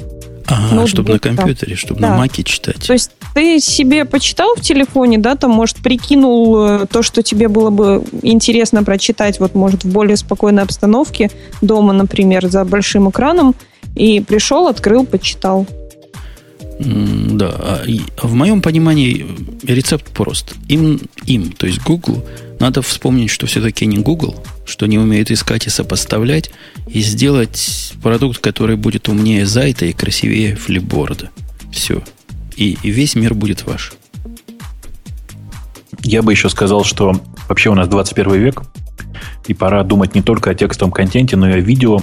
[0.47, 2.09] Ага, Ноутбук, чтобы на компьютере, чтобы да.
[2.09, 2.85] на маке читать.
[2.85, 7.47] То есть ты себе почитал в телефоне, да, там, может, прикинул э, то, что тебе
[7.47, 13.55] было бы интересно прочитать, вот, может, в более спокойной обстановке, дома, например, за большим экраном,
[13.95, 15.65] и пришел, открыл, почитал.
[16.79, 17.81] Да,
[18.17, 19.25] а в моем понимании
[19.63, 20.55] рецепт прост.
[20.67, 22.23] Им, им, то есть Google,
[22.59, 26.51] надо вспомнить, что все-таки не Google, что не умеет искать и сопоставлять,
[26.87, 31.29] и сделать продукт, который будет умнее Зайта и красивее флипборда.
[31.71, 32.01] Все.
[32.55, 33.93] И, и весь мир будет ваш.
[36.01, 38.63] Я бы еще сказал, что вообще у нас 21 век,
[39.47, 42.01] и пора думать не только о текстовом контенте, но и о видео,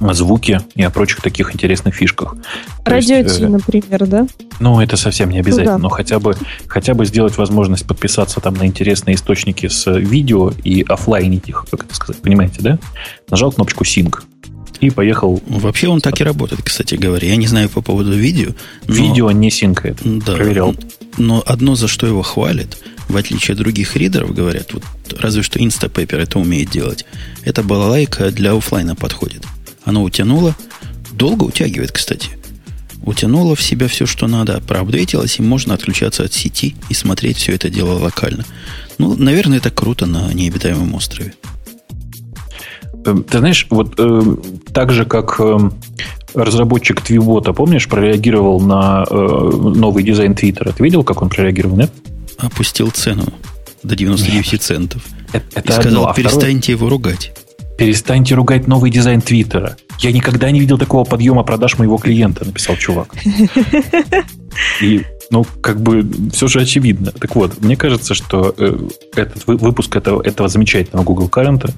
[0.00, 2.36] звуке и о прочих таких интересных фишках.
[2.84, 4.26] Радио есть, э, например, да?
[4.60, 5.82] Ну, это совсем не обязательно, ну, да.
[5.82, 10.82] но хотя бы, хотя бы сделать возможность подписаться там на интересные источники с видео и
[10.82, 12.78] офлайнить их, как это сказать, понимаете, да?
[13.30, 14.22] Нажал кнопочку Sync
[14.80, 15.42] и поехал.
[15.46, 17.28] Вообще он так и работает, кстати говоря.
[17.28, 18.50] Я не знаю по поводу видео.
[18.86, 18.94] Но...
[18.94, 19.98] Видео не синкает.
[20.04, 20.74] Да, проверял.
[21.16, 22.78] Но одно, за что его хвалят,
[23.08, 24.82] в отличие от других ридеров, говорят, вот
[25.18, 27.04] разве что Instapaper это умеет делать,
[27.44, 29.44] это балалайка для офлайна подходит.
[29.84, 30.54] Оно утянуло,
[31.12, 32.30] долго утягивает, кстати.
[33.02, 37.52] Утянуло в себя все, что надо, проапдейтилось, и можно отключаться от сети и смотреть все
[37.52, 38.44] это дело локально.
[38.96, 41.34] Ну, наверное, это круто на необитаемом острове.
[43.04, 44.36] Эм, ты знаешь, вот э,
[44.72, 45.58] так же, как э,
[46.32, 50.72] разработчик Твибота, помнишь, прореагировал на э, новый дизайн Твиттера.
[50.72, 51.92] Ты видел, как он прореагировал, нет?
[52.38, 53.26] Опустил цену
[53.82, 54.62] до 99 нет.
[54.62, 55.02] центов.
[55.32, 56.78] Это, это и сказал, одно, а перестаньте второе...
[56.78, 57.32] его ругать.
[57.76, 59.76] Перестаньте ругать новый дизайн Твиттера.
[59.98, 63.14] Я никогда не видел такого подъема продаж моего клиента, написал чувак.
[64.80, 67.10] И, ну, как бы, все же очевидно.
[67.12, 68.78] Так вот, мне кажется, что э,
[69.16, 71.70] этот выпуск этого, этого замечательного Google Current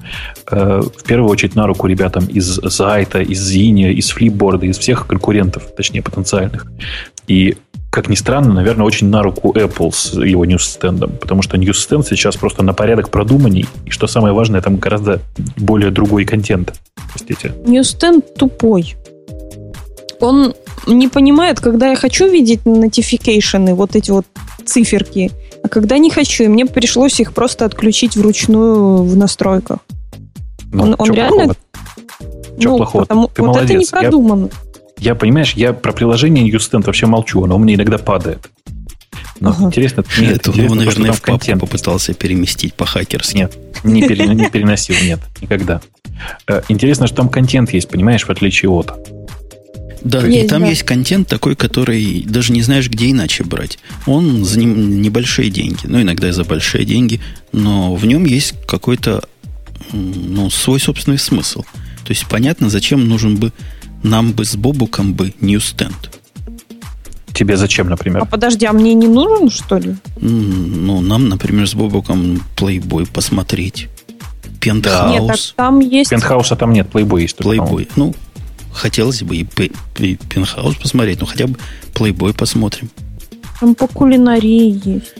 [0.51, 5.07] э, в первую очередь на руку ребятам из Зайта, из Зиния, из Flipboard, из всех
[5.07, 6.67] конкурентов, точнее, потенциальных.
[7.27, 7.57] И
[7.97, 12.35] как ни странно, наверное, очень на руку Apple с его ньюсстендом, потому что ньюсстенд сейчас
[12.35, 15.19] просто на порядок продуманней, и что самое важное, там гораздо
[15.55, 16.75] более другой контент.
[17.09, 17.55] Простите.
[17.65, 18.95] Ньюсстенд тупой.
[20.19, 20.53] Он
[20.85, 24.27] не понимает, когда я хочу видеть notification, вот эти вот
[24.63, 25.31] циферки,
[25.63, 26.43] а когда не хочу.
[26.43, 29.79] И мне пришлось их просто отключить вручную в настройках.
[30.71, 31.29] Ну, он он реально...
[31.35, 31.55] Плохого?
[32.59, 33.01] Что ну, плохого?
[33.01, 33.27] Потому...
[33.29, 33.69] Ты вот молодец.
[33.71, 34.49] это не продумано.
[34.53, 34.66] Я...
[34.97, 38.49] Я, понимаешь, я про приложение Newsstand вообще молчу, оно у меня иногда падает.
[39.39, 39.65] Но ага.
[39.65, 41.61] интересно, нет, это интересно, он, наверное, в папку контент.
[41.61, 43.37] попытался переместить по-хакерски.
[43.37, 45.81] Нет, не, пере, не переносил, нет, никогда.
[46.47, 48.93] Э, интересно, что там контент есть, понимаешь, в отличие от.
[50.03, 50.69] Да, есть, и там да.
[50.69, 53.77] есть контент такой, который даже не знаешь, где иначе брать.
[54.05, 57.19] Он за небольшие деньги, ну, иногда и за большие деньги,
[57.51, 59.23] но в нем есть какой-то
[59.91, 61.63] ну, свой собственный смысл.
[62.03, 63.51] То есть понятно, зачем нужен бы
[64.09, 66.17] нам бы с Бобуком бы Ньюстенд.
[67.33, 68.23] Тебе зачем, например?
[68.23, 69.95] А подожди, а мне не нужен, что ли?
[70.19, 73.89] Ну, нам, например, с Бобуком плейбой посмотреть.
[74.59, 75.11] Пентхаус.
[75.11, 76.09] Нет, так там есть...
[76.09, 77.37] Пентхауса там нет, плейбой есть.
[77.37, 77.87] Плейбой.
[77.95, 78.15] Ну,
[78.73, 79.47] хотелось бы и,
[79.99, 81.57] и пентхаус посмотреть, но хотя бы
[81.93, 82.89] плейбой посмотрим.
[83.59, 85.13] Там по кулинарии есть.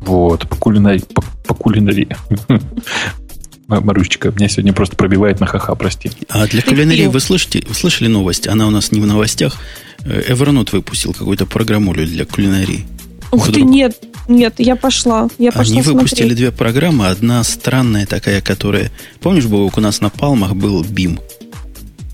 [0.00, 1.04] Вот, по кулинарии.
[1.14, 2.08] По, по кулинарии.
[3.68, 6.10] Марусечка, меня сегодня просто пробивает на ха-ха, прости.
[6.28, 8.46] А для кулинарии вы слышите, вы слышали новость?
[8.46, 9.56] Она у нас не в новостях.
[10.04, 12.86] Э, Evernote выпустил какую-то программулю для кулинарии.
[13.32, 13.96] Ух ты, нет,
[14.28, 15.28] нет, я пошла.
[15.38, 17.08] Я пошла Они выпустили две программы.
[17.08, 18.92] Одна странная такая, которая...
[19.20, 21.20] Помнишь, Бог, у нас на Палмах был BIM?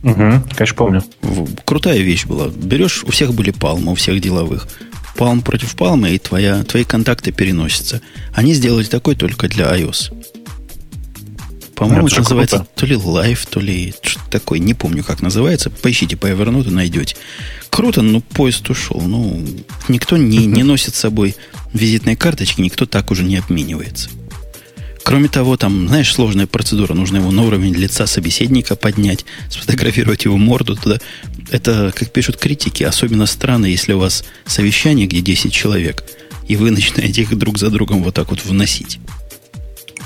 [0.03, 1.05] Угу, конечно, помню.
[1.65, 2.49] Крутая вещь была.
[2.49, 4.67] Берешь, у всех были палмы, у всех деловых.
[5.17, 8.01] Палм против палмы, и твоя, твои контакты переносятся.
[8.35, 10.13] Они сделали такой только для iOS.
[11.83, 12.71] По-моему, это, это называется круто.
[12.75, 14.59] то ли Live, то ли что-то такое.
[14.59, 15.71] Не помню, как называется.
[15.71, 17.17] Поищите по Evernote, найдете.
[17.71, 19.01] Круто, но поезд ушел.
[19.01, 19.45] Ну,
[19.89, 21.37] никто не, не носит с собой
[21.73, 24.11] визитные карточки, никто так уже не обменивается.
[25.05, 26.95] Кроме того, там, знаешь, сложная процедура.
[26.95, 31.01] Нужно его на уровень лица собеседника поднять, сфотографировать его морду туда.
[31.51, 36.05] Это, как пишут критики, особенно странно, если у вас совещание, где 10 человек,
[36.47, 39.01] и вы начинаете их друг за другом вот так вот вносить.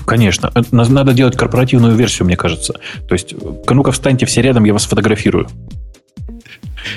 [0.06, 0.52] Конечно.
[0.70, 2.74] Надо делать корпоративную версию, мне кажется.
[3.08, 3.34] То есть,
[3.68, 5.48] ну-ка встаньте все рядом, я вас фотографирую.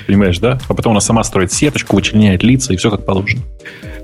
[0.06, 0.60] Понимаешь, да?
[0.68, 3.42] А потом она сама строит сеточку, вычленяет лица, и все как положено.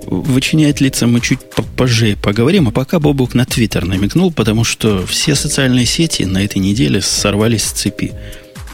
[0.06, 1.40] Вычленять лица мы чуть
[1.76, 6.58] позже поговорим, а пока Бобук на Твиттер намекнул, потому что все социальные сети на этой
[6.58, 8.12] неделе сорвались с цепи.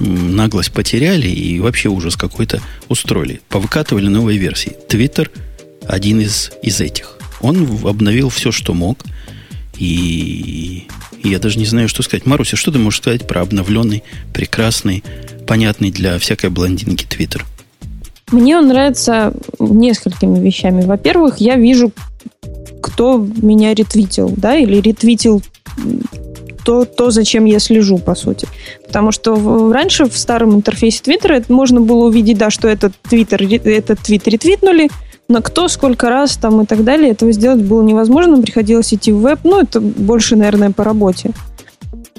[0.01, 3.41] Наглость потеряли и вообще ужас какой-то устроили.
[3.49, 4.77] Повыкатывали новые версии.
[4.89, 5.31] Твиттер
[5.87, 7.19] один из, из этих.
[7.41, 9.05] Он обновил все, что мог.
[9.79, 10.87] И,
[11.23, 12.27] я даже не знаю, что сказать.
[12.27, 15.03] Маруся, что ты можешь сказать про обновленный, прекрасный,
[15.47, 17.47] понятный для всякой блондинки Твиттер?
[18.31, 20.85] Мне он нравится несколькими вещами.
[20.85, 21.93] Во-первых, я вижу,
[22.81, 25.43] кто меня ретвитил, да, или ретвитил
[26.65, 28.47] то, то, зачем я слежу, по сути.
[28.87, 34.01] Потому что раньше в старом интерфейсе Твиттера можно было увидеть, да, что этот Твиттер, этот
[34.01, 34.89] твит ретвитнули,
[35.33, 39.21] но кто, сколько раз там и так далее, этого сделать было невозможно, приходилось идти в
[39.21, 41.31] веб, ну, это больше, наверное, по работе.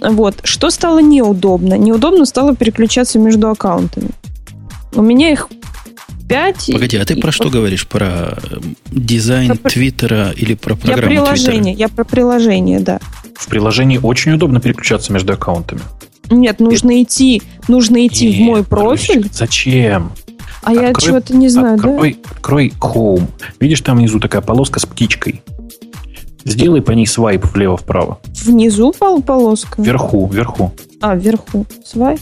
[0.01, 0.39] Вот.
[0.43, 1.75] Что стало неудобно?
[1.77, 4.09] Неудобно стало переключаться между аккаунтами.
[4.95, 5.47] У меня их
[6.27, 6.71] 5.
[6.73, 7.87] Погоди, а ты про что говоришь?
[7.87, 9.69] Про эм, дизайн про...
[9.69, 11.79] Твиттера или про программу я приложение, Твиттера?
[11.79, 12.99] Я про приложение, да.
[13.35, 15.81] В приложении очень удобно переключаться между аккаунтами.
[16.31, 17.03] Нет, нужно И...
[17.03, 19.29] идти, нужно идти Нет, в мой профиль.
[19.31, 20.13] Зачем?
[20.63, 22.29] А открой, я чего-то не знаю, открой, да?
[22.31, 23.27] Открой Home.
[23.59, 25.41] Видишь, там внизу такая полоска с птичкой.
[26.45, 28.19] Сделай по ней свайп влево-вправо.
[28.43, 29.81] Внизу пол полоска?
[29.81, 30.73] Вверху, вверху.
[31.01, 31.65] А, вверху.
[31.85, 32.19] Свайп?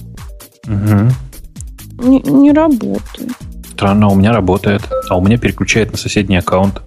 [0.68, 2.08] Угу.
[2.08, 3.32] Не, не работает.
[3.74, 6.82] Странно, у меня работает, а у меня переключает на соседний аккаунт.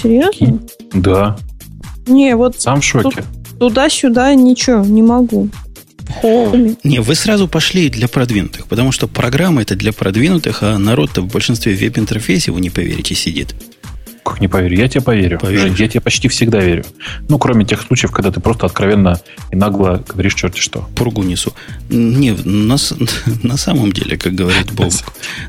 [0.00, 0.58] Серьезно?
[0.94, 1.36] Да.
[2.06, 2.60] Не, вот...
[2.60, 3.24] Сам в шоке.
[3.58, 5.48] Туда-сюда ничего, не могу.
[6.84, 11.28] Не, вы сразу пошли для продвинутых, потому что программа это для продвинутых, а народ-то в
[11.28, 13.54] большинстве веб-интерфейсе, вы не поверите, сидит.
[14.24, 14.78] Как не поверю?
[14.78, 15.38] Я тебе поверю.
[15.38, 15.78] Поверишь?
[15.78, 16.84] Я тебе почти всегда верю.
[17.28, 19.20] Ну, кроме тех случаев, когда ты просто откровенно
[19.52, 20.88] и нагло говоришь черти что.
[20.96, 21.52] Пургу несу.
[21.90, 22.76] Не, на,
[23.42, 24.92] на самом деле, как говорит Бог,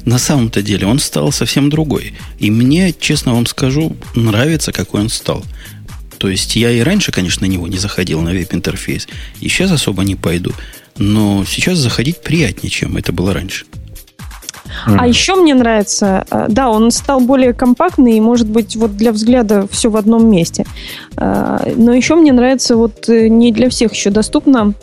[0.03, 2.15] на самом-то деле он стал совсем другой.
[2.37, 5.45] И мне, честно вам скажу, нравится, какой он стал.
[6.25, 9.07] То есть я и раньше, конечно, на него не заходил на веб-интерфейс.
[9.41, 10.53] И сейчас особо не пойду.
[10.97, 13.67] Но сейчас заходить приятнее, чем это было раньше.
[14.88, 14.97] Mm.
[14.97, 19.11] А еще мне нравится, э, да, он стал более компактный, и, может быть, вот для
[19.11, 20.65] взгляда все в одном месте.
[21.15, 24.73] Э, но еще мне нравится, вот э, не для всех еще доступно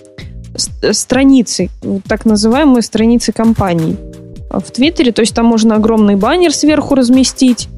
[0.92, 1.70] страницы,
[2.06, 3.96] так называемые страницы компаний
[4.48, 5.10] в Твиттере.
[5.10, 7.68] То есть там можно огромный баннер сверху разместить,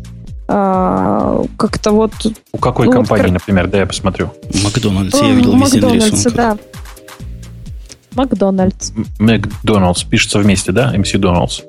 [0.46, 2.12] как-то вот...
[2.52, 4.32] У какой ну, компании, вот, например, да, я посмотрю.
[4.62, 6.58] Макдональдс, я видел везде Макдональдс, да.
[8.14, 8.92] Макдональдс.
[9.18, 10.94] Макдональдс пишется вместе, да?
[10.94, 11.62] MC Donald's.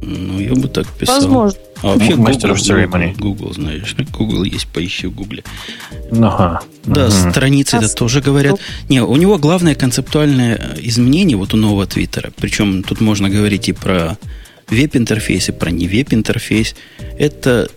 [0.00, 1.16] Ну, я бы так писал.
[1.16, 1.58] Возможно.
[1.82, 5.40] А вообще Master Google, Google, Google, знаешь, Google есть, поищи в Google.
[6.12, 6.60] Ага.
[6.84, 7.12] Да, угу.
[7.12, 8.58] страницы это тоже говорят.
[8.88, 12.32] Не, у него главное концептуальное изменение вот у нового Твиттера.
[12.36, 14.16] Причем тут можно говорить и про
[14.68, 16.74] веб-интерфейс, и про не веб-интерфейс.
[17.18, 17.68] Это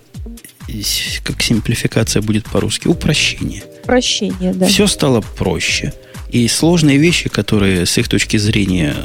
[1.23, 2.87] как симплификация будет по-русски?
[2.87, 3.63] Упрощение.
[3.83, 4.67] Упрощение, да.
[4.67, 5.93] Все стало проще.
[6.29, 8.95] И сложные вещи, которые с их точки зрения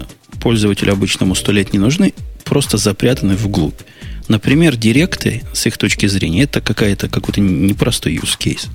[0.41, 3.81] пользователю обычному сто лет не нужны, просто запрятаны вглубь.
[4.29, 8.69] Например, директы, с их точки зрения, это какая-то какой-то непростой use case.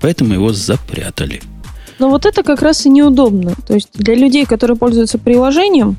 [0.00, 1.40] Поэтому его запрятали.
[1.98, 3.54] Но вот это как раз и неудобно.
[3.66, 5.96] То есть для людей, которые пользуются приложением,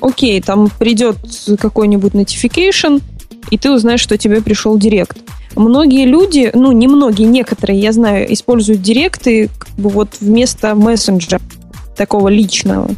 [0.00, 1.16] окей, там придет
[1.58, 3.02] какой-нибудь notification,
[3.50, 5.18] и ты узнаешь, что тебе пришел директ.
[5.56, 11.40] Многие люди, ну не многие, некоторые, я знаю, используют директы как бы вот вместо мессенджера
[11.96, 12.90] такого личного.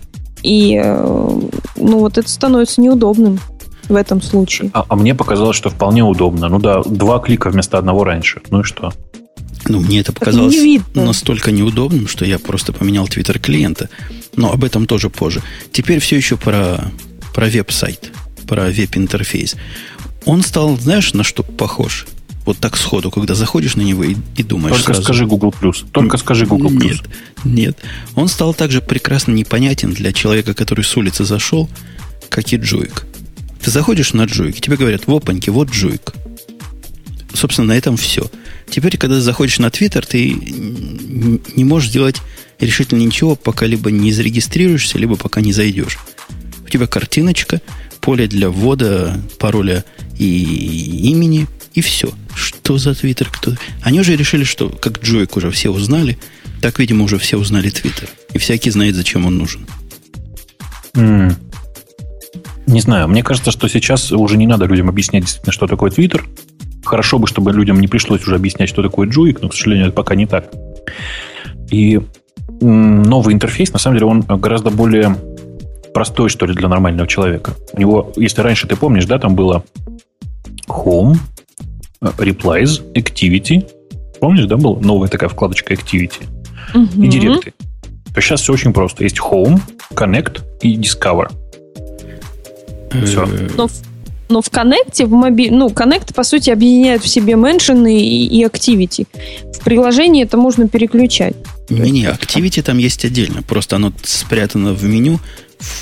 [0.42, 1.40] И э,
[1.76, 3.40] ну вот это становится неудобным
[3.88, 4.70] в этом случае.
[4.72, 6.48] А, а мне показалось, что вполне удобно.
[6.48, 8.40] Ну да, два клика вместо одного раньше.
[8.50, 8.92] Ну и что?
[9.68, 13.88] Ну, мне это показалось не настолько неудобным, что я просто поменял твиттер клиента.
[14.36, 15.42] Но об этом тоже позже.
[15.72, 16.92] Теперь все еще про,
[17.34, 18.12] про веб-сайт,
[18.46, 19.56] про веб-интерфейс.
[20.26, 22.06] Он стал, знаешь, на что похож?
[22.44, 25.02] Вот так сходу, когда заходишь на него и, и думаешь Только сразу.
[25.02, 25.52] скажи Google+.
[25.92, 26.70] Только скажи Google+.
[26.70, 27.00] Нет,
[27.44, 27.78] нет.
[28.14, 31.68] Он стал также прекрасно непонятен для человека, который с улицы зашел,
[32.28, 33.06] как и Джуик.
[33.60, 36.12] Ты заходишь на Джуик, и тебе говорят, в опаньке, вот Джуик.
[37.32, 38.30] Собственно, на этом все.
[38.70, 42.20] Теперь, когда заходишь на Твиттер, ты не можешь сделать
[42.60, 45.98] решительно ничего, пока либо не зарегистрируешься, либо пока не зайдешь.
[46.66, 47.60] У тебя картиночка,
[48.00, 49.84] поле для ввода пароля
[50.18, 52.10] и имени, и все.
[52.34, 53.28] Что за Твиттер?
[53.30, 53.52] Кто?
[53.82, 56.18] Они уже решили, что как Джойк уже все узнали,
[56.60, 58.08] так, видимо, уже все узнали Твиттер.
[58.32, 59.66] И всякий знает, зачем он нужен.
[60.94, 61.34] Mm.
[62.66, 66.26] Не знаю, мне кажется, что сейчас уже не надо людям объяснять действительно, что такое Твиттер.
[66.84, 69.94] Хорошо бы, чтобы людям не пришлось уже объяснять, что такое Джуик, но, к сожалению, это
[69.94, 70.50] пока не так.
[71.70, 72.00] И
[72.60, 75.16] новый интерфейс, на самом деле, он гораздо более
[75.96, 77.54] простой, что ли, для нормального человека.
[77.72, 79.64] У него, если раньше ты помнишь, да, там было
[80.68, 81.16] Home,
[82.02, 83.66] Replies, Activity.
[84.20, 86.26] Помнишь, да, была новая такая вкладочка Activity?
[86.74, 87.02] Угу.
[87.02, 87.54] И директы.
[88.14, 89.04] То сейчас все очень просто.
[89.04, 89.58] Есть Home,
[89.94, 91.30] Connect и Discover.
[93.02, 93.26] Все.
[93.56, 93.68] Но,
[94.28, 95.48] но в Connect, в моби...
[95.48, 99.06] ну, Connect, по сути, объединяет в себе меншины и, и Activity.
[99.50, 101.36] В приложении это можно переключать.
[101.70, 103.42] Не-не, Activity там есть отдельно.
[103.42, 105.20] Просто оно спрятано в меню,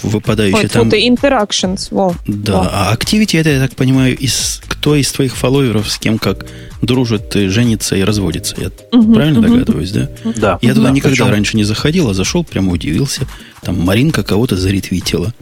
[0.02, 0.84] выпадающее вот, там...
[0.90, 1.88] Вот interactions.
[1.90, 2.68] Во, да, во.
[2.72, 6.46] а Activity, это, я так понимаю, из, кто из твоих фолловеров с кем как
[6.82, 8.54] дружит, женится и разводится.
[8.58, 9.48] Я угу, правильно угу.
[9.48, 10.10] догадываюсь, да?
[10.36, 10.58] Да.
[10.62, 11.30] Я туда да, никогда причем...
[11.30, 13.26] раньше не заходил, а зашел, прямо удивился.
[13.62, 15.32] Там Маринка кого-то заретвитила.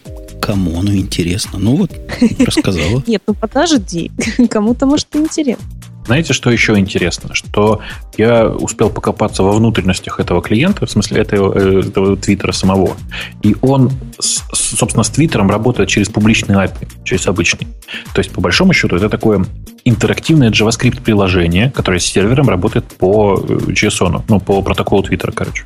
[0.41, 0.83] Кому?
[0.83, 1.59] Ну, интересно.
[1.59, 1.93] Ну, вот,
[2.39, 3.03] рассказала.
[3.07, 4.11] Нет, ну подожди.
[4.51, 5.65] Кому-то, может, интересно.
[6.05, 7.35] Знаете, что еще интересно?
[7.35, 7.81] Что
[8.17, 12.97] я успел покопаться во внутренностях этого клиента, в смысле этого, э, этого твиттера самого.
[13.43, 17.69] И он, собственно, с твиттером работает через публичный API, через обычный.
[18.15, 19.45] То есть, по большому счету, это такое
[19.85, 25.65] интерактивное JavaScript-приложение, которое с сервером работает по JSON, э, ну, по протоколу твиттера, короче.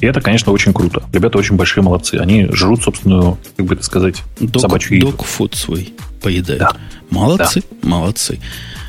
[0.00, 1.02] И это, конечно, очень круто.
[1.12, 2.14] Ребята очень большие молодцы.
[2.14, 5.08] Они жрут собственную, как бы это сказать, док, собачью еду.
[5.08, 6.60] Док-фуд свой поедают.
[6.60, 6.72] Да.
[7.10, 7.88] Молодцы, да.
[7.88, 8.38] молодцы.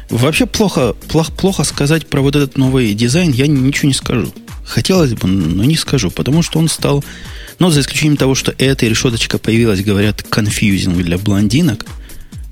[0.10, 4.34] Вообще плохо, плохо, плохо сказать про вот этот новый дизайн, я ничего не скажу.
[4.65, 7.04] Хотелось бы, но не скажу, потому что он стал,
[7.60, 11.86] ну, за исключением того, что эта решеточка появилась, говорят, confusing для блондинок.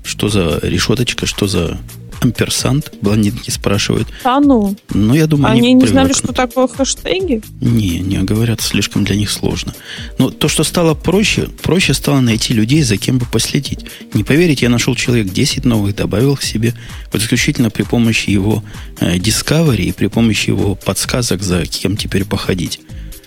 [0.04, 1.78] Что за решеточка, что за
[2.20, 4.08] амперсант, блондинки спрашивают.
[4.24, 4.76] А ну?
[4.92, 7.42] Ну, я думаю, они, они не знали, что такое хэштеги?
[7.60, 9.74] Не, не говорят, слишком для них сложно.
[10.18, 13.80] Но то, что стало проще, проще стало найти людей, за кем бы последить.
[14.14, 16.74] Не поверите, я нашел человек 10 новых, добавил к себе,
[17.12, 18.62] вот исключительно при помощи его
[19.00, 22.80] э, Discovery и при помощи его подсказок, за кем теперь походить.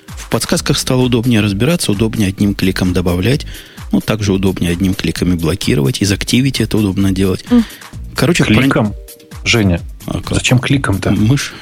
[0.08, 3.46] В подсказках стало удобнее разбираться, удобнее одним кликом добавлять,
[3.92, 6.02] ну, также удобнее одним кликом и блокировать.
[6.02, 7.44] Из Activity это удобно делать.
[8.16, 8.94] Короче, кликом.
[9.44, 11.12] Женя, а зачем кликом-то?
[11.12, 11.54] Мышь,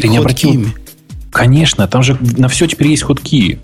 [0.00, 0.66] Ты не обратил...
[1.30, 3.58] Конечно, там же на все теперь есть ходки.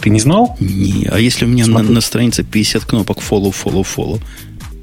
[0.00, 0.56] Ты не знал?
[0.60, 4.20] Не, а если у меня на, на странице 50 кнопок follow, follow, follow,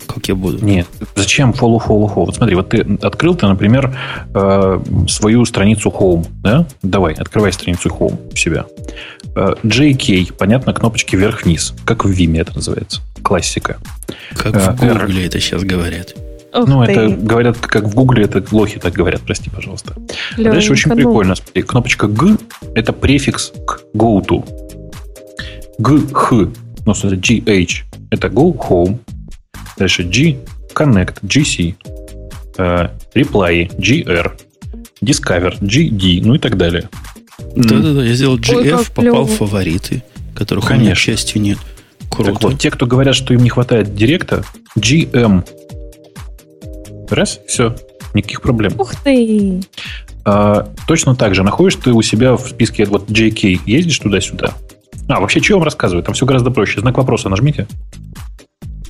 [0.08, 0.64] как я буду?
[0.66, 2.26] Нет, зачем follow, follow, follow?
[2.26, 3.96] Вот смотри, вот ты открыл ты, например,
[4.34, 6.68] э, свою страницу home, да?
[6.82, 8.66] Давай, открывай страницу home у себя.
[9.36, 13.78] Э, JK, понятно, кнопочки вверх-вниз, как в Vime это называется, классика.
[14.36, 16.16] Как в Google это сейчас говорят.
[16.64, 16.92] Ух ну, ты.
[16.92, 19.96] это говорят, как в Гугле, это лохи так говорят, прости, пожалуйста.
[20.38, 20.96] Лененька, Дальше очень ну.
[20.96, 21.36] прикольно.
[21.36, 22.38] Смотри, кнопочка G–
[22.76, 24.44] это префикс к go to.
[25.80, 26.50] G, H,
[26.86, 29.00] ну, смотри, GH– это go home.
[29.78, 30.38] Дальше G–
[30.74, 31.76] connect, GC.
[32.58, 34.32] Uh, reply, GR.
[35.02, 36.90] Discover, GD, ну и так далее.
[37.56, 40.84] Да-да-да, я сделал GF, Ой, попал в фавориты, которых Конечно.
[40.84, 41.60] у меня, к счастью, нет.
[42.10, 42.34] Круто.
[42.34, 44.44] Так вот, те, кто говорят, что им не хватает директа,
[44.78, 45.46] GM
[47.10, 47.76] Раз, все,
[48.14, 48.74] никаких проблем.
[48.78, 49.62] Ух ты!
[50.26, 54.54] А, точно так же находишь ты у себя в списке вот JK, ездишь туда-сюда.
[55.08, 56.04] А, вообще, что я вам рассказываю?
[56.04, 56.82] Там все гораздо проще.
[56.82, 57.68] Знак вопроса нажмите.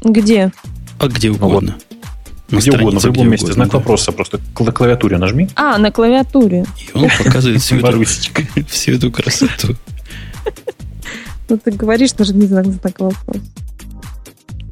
[0.03, 0.51] Где?
[0.99, 1.75] А где угодно.
[2.49, 3.45] На где угодно, в любом месте.
[3.45, 3.77] Угодно, Знак да.
[3.77, 5.49] вопроса просто на клавиатуре нажми.
[5.55, 6.65] А, на клавиатуре.
[6.77, 8.03] И он показывает всю эту,
[8.67, 9.75] всю эту красоту.
[11.49, 13.41] Ну, ты говоришь, нажми знак знак вопроса.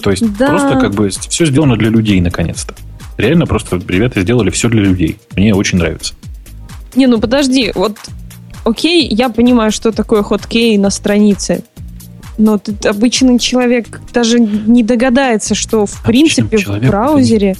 [0.01, 2.73] То есть просто как бы все сделано для людей наконец-то.
[3.17, 5.17] Реально просто ребята сделали все для людей.
[5.35, 6.13] Мне очень нравится.
[6.95, 7.97] Не, ну подожди, вот
[8.63, 11.63] окей, я понимаю, что такое хоткей на странице.
[12.37, 17.55] Но тут обычный человек даже не догадается, что в Обычным принципе в браузере...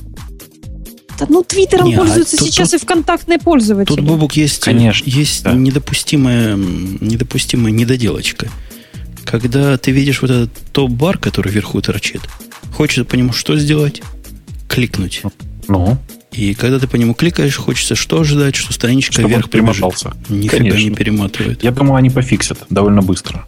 [1.18, 3.96] Да, ну, Твиттером не, а пользуются а тут, сейчас тут, и ВКонтактные пользователи.
[3.96, 5.54] Тут, Бобук, есть, Конечно, есть да.
[5.54, 8.50] недопустимая, недопустимая недоделочка.
[9.24, 12.20] Когда ты видишь вот этот топ-бар, который вверху торчит,
[12.74, 14.02] хочется по нему что сделать?
[14.68, 15.24] Кликнуть.
[15.68, 15.98] Ну?
[16.32, 20.14] И когда ты по нему кликаешь, хочется что ожидать, что страничка Чтобы вверх перемотался.
[20.30, 21.64] Нифига не перематывает.
[21.64, 23.46] Я думаю, они пофиксят довольно быстро.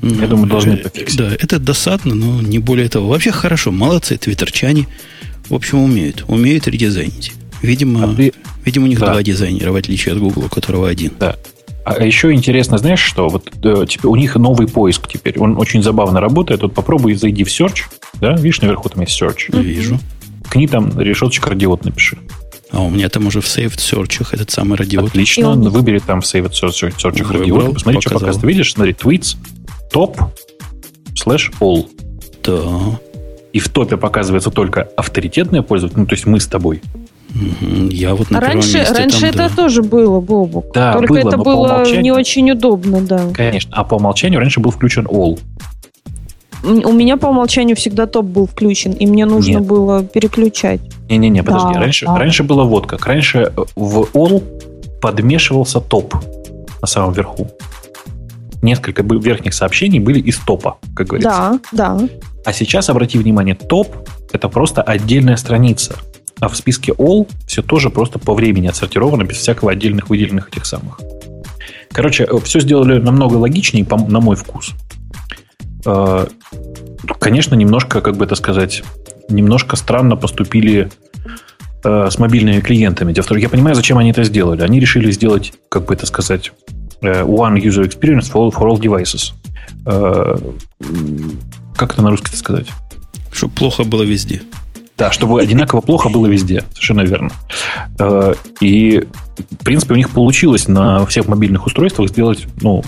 [0.00, 1.16] Ну, Я думаю, должны э, пофиксить.
[1.16, 3.08] Да, это досадно, но не более того.
[3.08, 4.88] Вообще хорошо, молодцы, твиттерчане.
[5.48, 6.24] В общем, умеют.
[6.26, 7.32] Умеют редизайнить.
[7.62, 8.32] Видимо, а ты...
[8.64, 9.12] видимо у них да.
[9.12, 11.12] два дизайнера, в отличие от Google, у которого один.
[11.20, 11.36] Да.
[11.84, 13.28] А еще интересно, знаешь что?
[13.28, 15.38] Вот э, теперь у них новый поиск теперь.
[15.38, 16.62] Он очень забавно работает.
[16.62, 17.82] Вот попробуй зайди в Search.
[18.20, 19.60] Да, видишь, наверху там есть Search.
[19.62, 20.00] Вижу.
[20.52, 22.18] Кни там решеточка радиот напиши.
[22.70, 25.08] А у меня там уже в Saved Search этот самый радиот.
[25.08, 25.48] Отлично.
[25.48, 25.66] Он...
[25.70, 27.72] Выбери там в Saved Search, Search радиот.
[27.72, 28.00] Посмотри, показал.
[28.02, 28.42] что показывает.
[28.44, 29.36] Видишь, смотри, tweets,
[29.90, 30.18] топ,
[31.16, 31.88] слэш all.
[32.44, 33.00] Да.
[33.54, 36.82] И в топе показывается только авторитетные пользователи, ну, то есть мы с тобой.
[37.88, 39.56] Я вот на раньше, месте раньше там, это да.
[39.56, 40.66] тоже было, Бобу.
[40.74, 43.30] Да, Только было, это было не очень удобно, да.
[43.32, 43.70] Конечно.
[43.74, 45.40] А по умолчанию раньше был включен all.
[46.62, 49.66] У меня по умолчанию всегда топ был включен, и мне нужно Нет.
[49.66, 50.80] было переключать.
[51.08, 51.74] Не-не-не, подожди.
[51.74, 52.16] Да, раньше, да.
[52.16, 53.06] раньше было вот как.
[53.06, 54.42] Раньше в all
[55.00, 56.14] подмешивался топ
[56.80, 57.48] на самом верху.
[58.62, 61.60] Несколько верхних сообщений были из топа, как говорится.
[61.72, 62.08] Да, да.
[62.44, 63.88] А сейчас, обрати внимание, топ–
[64.32, 65.96] это просто отдельная страница.
[66.38, 70.64] А в списке all все тоже просто по времени отсортировано, без всякого отдельных выделенных этих
[70.66, 71.00] самых.
[71.90, 74.72] Короче, все сделали намного логичнее, на мой вкус.
[75.84, 76.26] Э,
[77.18, 78.82] конечно, немножко, как бы это сказать,
[79.28, 80.90] немножко странно поступили
[81.84, 83.14] э, с мобильными клиентами.
[83.40, 84.62] Я понимаю, зачем они это сделали.
[84.62, 86.52] Они решили сделать, как бы это сказать,
[87.00, 89.32] э, one user experience for all, for all devices.
[91.76, 92.68] Как это на русский сказать?
[93.32, 94.42] Чтобы плохо было везде.
[94.96, 96.62] Да, чтобы одинаково плохо было везде.
[96.72, 97.30] Совершенно верно.
[98.60, 99.04] И,
[99.50, 102.84] в принципе, у них получилось на всех мобильных устройствах сделать, ну,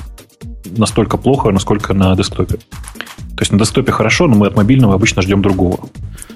[0.64, 2.56] настолько плохо, насколько на десктопе.
[2.56, 5.88] То есть на десктопе хорошо, но мы от мобильного обычно ждем другого.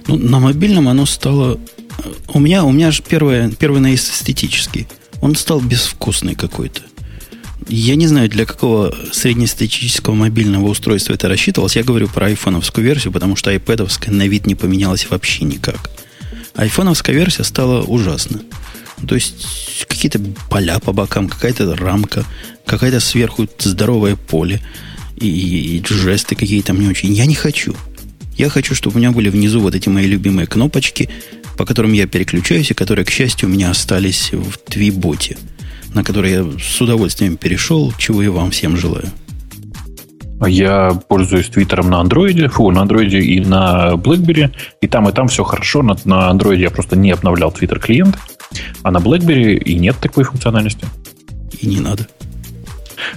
[0.06, 1.58] Ну, на мобильном оно стало...
[2.32, 4.86] У меня, у меня же первое, первый наезд эстетический.
[5.20, 6.82] Он стал безвкусный какой-то.
[7.68, 11.76] Я не знаю, для какого среднестатистического мобильного устройства это рассчитывалось.
[11.76, 15.90] Я говорю про айфоновскую версию, потому что iPad на вид не поменялась вообще никак.
[16.54, 18.40] Айфоновская версия стала ужасна.
[19.06, 20.20] То есть какие-то
[20.50, 22.24] поля по бокам, какая-то рамка,
[22.66, 24.60] какая-то сверху здоровое поле
[25.16, 25.28] и,
[25.78, 27.12] и жесты какие-то мне очень.
[27.12, 27.74] Я не хочу.
[28.36, 31.08] Я хочу, чтобы у меня были внизу вот эти мои любимые кнопочки,
[31.56, 35.36] по которым я переключаюсь, и которые, к счастью, у меня остались в Твиботе,
[35.92, 39.10] на который я с удовольствием перешел, чего и вам всем желаю.
[40.46, 45.26] Я пользуюсь Твиттером на андроиде, фу, на андроиде и на BlackBerry, и там, и там
[45.26, 45.82] все хорошо.
[45.82, 48.16] На, на андроиде я просто не обновлял Twitter клиент,
[48.82, 50.86] а на BlackBerry и нет такой функциональности.
[51.60, 52.06] И не надо.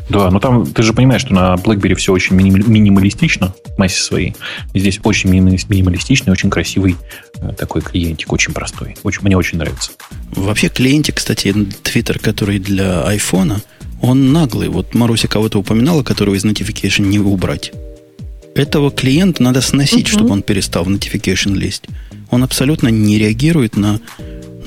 [0.09, 4.35] Да, но там ты же понимаешь, что на BlackBerry все очень минималистично в массе своей.
[4.73, 6.97] Здесь очень минималистичный, очень красивый
[7.37, 8.95] э, такой клиентик, очень простой.
[9.03, 9.91] Очень, мне очень нравится.
[10.31, 13.61] Вообще клиентик, кстати, Twitter, который для айфона,
[14.01, 14.69] он наглый.
[14.69, 17.71] Вот Маруся кого-то упоминала, которого из Notification не убрать.
[18.53, 20.13] Этого клиента надо сносить, uh-huh.
[20.13, 21.85] чтобы он перестал в Notification лезть.
[22.31, 23.99] Он абсолютно не реагирует на,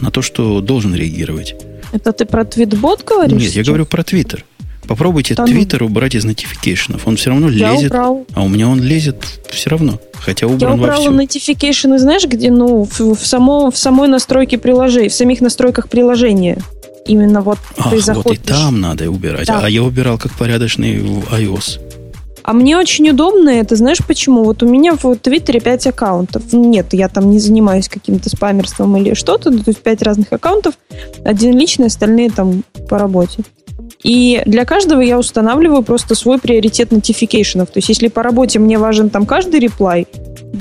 [0.04, 1.56] на то, что должен реагировать.
[1.92, 3.32] Это ты про твитбот говоришь?
[3.32, 3.56] Нет, сейчас?
[3.56, 4.44] я говорю про Твиттер.
[4.86, 5.86] Попробуйте да, ну...
[5.86, 7.06] убрать из нотификейшенов.
[7.06, 7.90] Он все равно я лезет.
[7.90, 8.26] Убрал.
[8.34, 9.16] А у меня он лезет
[9.48, 9.98] все равно.
[10.12, 15.08] Хотя убран Я убрала notification, знаешь, где, ну, в, в, само, в самой настройке приложения,
[15.08, 16.58] в самих настройках приложения.
[17.06, 18.40] Именно вот Ах, ты заходишь.
[18.40, 19.46] вот и там надо убирать.
[19.46, 19.60] Да.
[19.62, 21.80] А я убирал как порядочный в iOS.
[22.44, 24.44] А мне очень удобно это, знаешь почему?
[24.44, 26.52] Вот у меня в Твиттере 5 аккаунтов.
[26.52, 30.74] Нет, я там не занимаюсь каким-то спамерством или что-то, то есть 5 разных аккаунтов.
[31.24, 33.44] Один личный, остальные там по работе.
[34.02, 37.70] И для каждого я устанавливаю просто свой приоритет нотификейшенов.
[37.70, 40.06] То есть, если по работе мне важен там каждый реплай,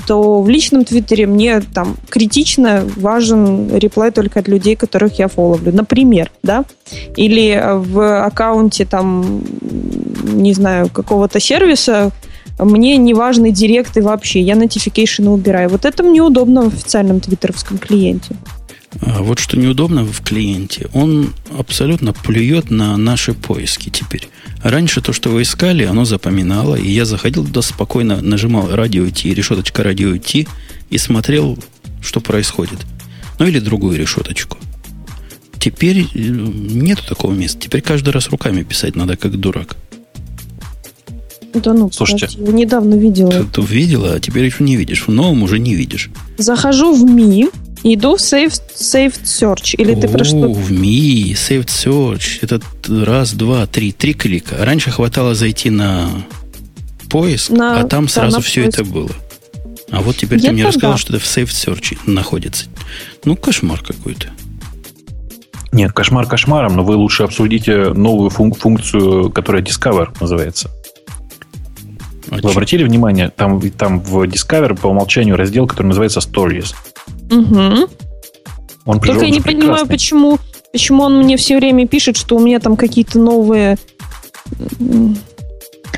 [0.06, 5.72] то в личном твиттере мне там критично важен реплай только от людей, которых я фоловлю.
[5.72, 6.64] Например, да?
[7.16, 9.42] Или в аккаунте там,
[10.24, 12.12] не знаю, какого-то сервиса
[12.58, 15.68] мне не важны директы вообще, я нотификейшены убираю.
[15.68, 18.36] Вот это мне удобно в официальном твиттеровском клиенте.
[19.00, 24.28] А вот что неудобно в клиенте, он абсолютно плюет на наши поиски теперь.
[24.62, 29.34] Раньше то, что вы искали, оно запоминало, и я заходил туда спокойно, нажимал радио T,
[29.34, 30.46] решеточка радио T,
[30.90, 31.58] и смотрел,
[32.00, 32.78] что происходит.
[33.40, 34.58] Ну или другую решеточку.
[35.58, 37.60] Теперь э, нету такого места.
[37.60, 39.76] Теперь каждый раз руками писать надо, как дурак.
[41.54, 43.30] Да ну, Слушайте, кстати, я недавно видела.
[43.30, 45.06] Ты, ты видела, а теперь еще не видишь.
[45.06, 46.10] В новом уже не видишь.
[46.36, 47.48] Захожу в МИ,
[47.84, 49.76] иду в Saved, saved Search.
[49.76, 50.52] Или ты про что?
[50.52, 52.38] в Ми, Saved Search.
[52.42, 52.60] Это
[53.04, 54.56] раз, два, три, три клика.
[54.58, 56.08] Раньше хватало зайти на
[57.08, 58.80] поиск, на, а там сразу да, все поиск.
[58.80, 59.10] это было.
[59.90, 60.98] А вот теперь Где-то ты мне рассказал, да.
[60.98, 62.66] что это в Saved Search находится.
[63.24, 64.28] Ну, кошмар какой-то.
[65.70, 70.70] Нет, кошмар кошмаром, но вы лучше обсудите новую функ- функцию, которая Discover называется.
[72.34, 76.74] А вы обратили внимание, там, там в Discover по умолчанию раздел, который называется Stories.
[77.30, 77.88] Угу.
[78.86, 79.42] Он Только я не прекрасный.
[79.42, 80.38] понимаю, почему,
[80.72, 83.78] почему он мне все время пишет, что у меня там какие-то новые...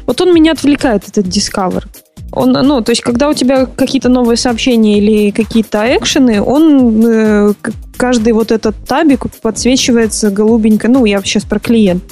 [0.06, 1.84] Вот он меня отвлекает, этот Discover.
[2.32, 7.54] Он, ну, то есть, когда у тебя какие-то новые сообщения или какие-то экшены, он э,
[7.96, 12.02] каждый вот этот табик подсвечивается голубенькой, ну, я сейчас про клиент,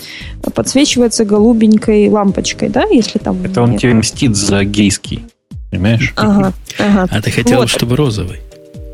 [0.55, 3.43] подсвечивается голубенькой лампочкой, да, если там...
[3.45, 3.81] Это он нет.
[3.81, 5.25] тебе мстит за гейский,
[5.71, 6.13] понимаешь?
[6.17, 7.09] Ага, ага.
[7.11, 7.71] А ты хотела, вот.
[7.71, 8.41] чтобы розовый?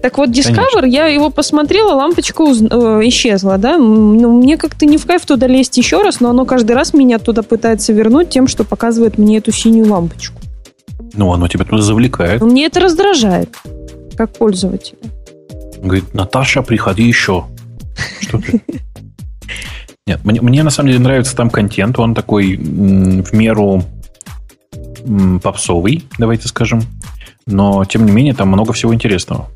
[0.03, 0.87] Так вот, Discover, Конечно.
[0.87, 2.63] я его посмотрела, лампочка уз...
[2.63, 3.77] э, исчезла, да?
[3.77, 7.19] Ну, мне как-то не в кайф туда лезть еще раз, но оно каждый раз меня
[7.19, 10.41] туда пытается вернуть тем, что показывает мне эту синюю лампочку.
[11.13, 12.41] Ну, оно тебя туда завлекает.
[12.41, 13.55] Мне это раздражает,
[14.17, 14.97] как пользователя.
[15.83, 17.47] Говорит, Наташа, приходи еще.
[18.21, 18.61] Что ты?
[20.07, 21.99] Нет, мне, мне на самом деле нравится там контент.
[21.99, 23.85] Он такой в меру
[25.43, 26.83] попсовый, давайте скажем.
[27.47, 29.49] Но, тем не менее, там много всего интересного.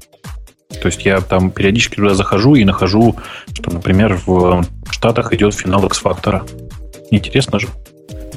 [0.68, 3.16] То есть я там периодически туда захожу и нахожу,
[3.53, 6.45] что, например, в Штатах идет финал X-фактора.
[7.11, 7.68] Интересно же.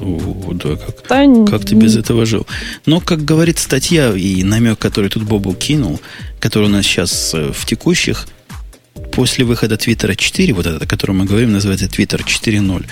[0.00, 2.46] О, да, как, да, как ты без этого жил?
[2.86, 6.00] Но, как говорит статья и намек, который тут Бобу кинул,
[6.40, 8.28] который у нас сейчас э, в текущих,
[9.12, 12.86] после выхода Твиттера 4, вот это, о котором мы говорим, называется Twitter 4.0,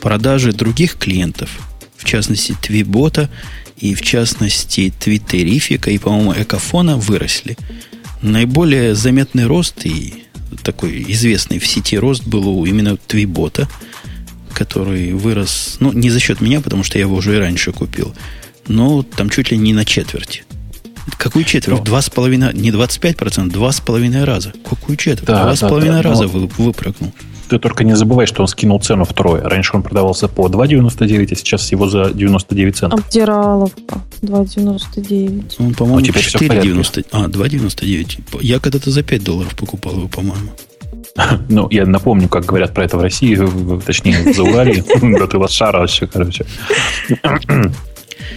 [0.00, 1.50] продажи других клиентов,
[1.96, 3.30] в частности, Твибота
[3.78, 7.56] и, в частности, Твиттерифика и, по-моему, Экофона выросли.
[8.20, 10.24] Наиболее заметный рост и
[10.62, 13.68] такой известный в сети рост был у именно Твибота–
[14.60, 18.12] который вырос, ну, не за счет меня, потому что я его уже и раньше купил,
[18.68, 20.44] но там чуть ли не на четверть.
[21.16, 21.82] Какую четверть?
[21.82, 24.52] Два с половиной, не 25%, два с половиной раза.
[24.68, 25.24] Какую четверть?
[25.24, 26.46] Да, два да, с половиной да, раза но...
[26.58, 27.14] выпрыгнул.
[27.48, 29.42] Ты только не забывай, что он скинул цену втрое.
[29.42, 33.00] Раньше он продавался по 2,99, а сейчас всего за 99 центов.
[33.00, 34.02] Обдираловка.
[34.20, 35.54] 2,99.
[35.58, 37.06] Он, по-моему, 4,90.
[37.12, 38.42] А, 2,99.
[38.42, 40.50] Я когда-то за 5 долларов покупал его, по-моему.
[41.48, 43.38] Ну, я напомню, как говорят про это в России,
[43.84, 44.84] точнее, в Заурале.
[45.18, 46.44] Да ты лошара вообще, короче.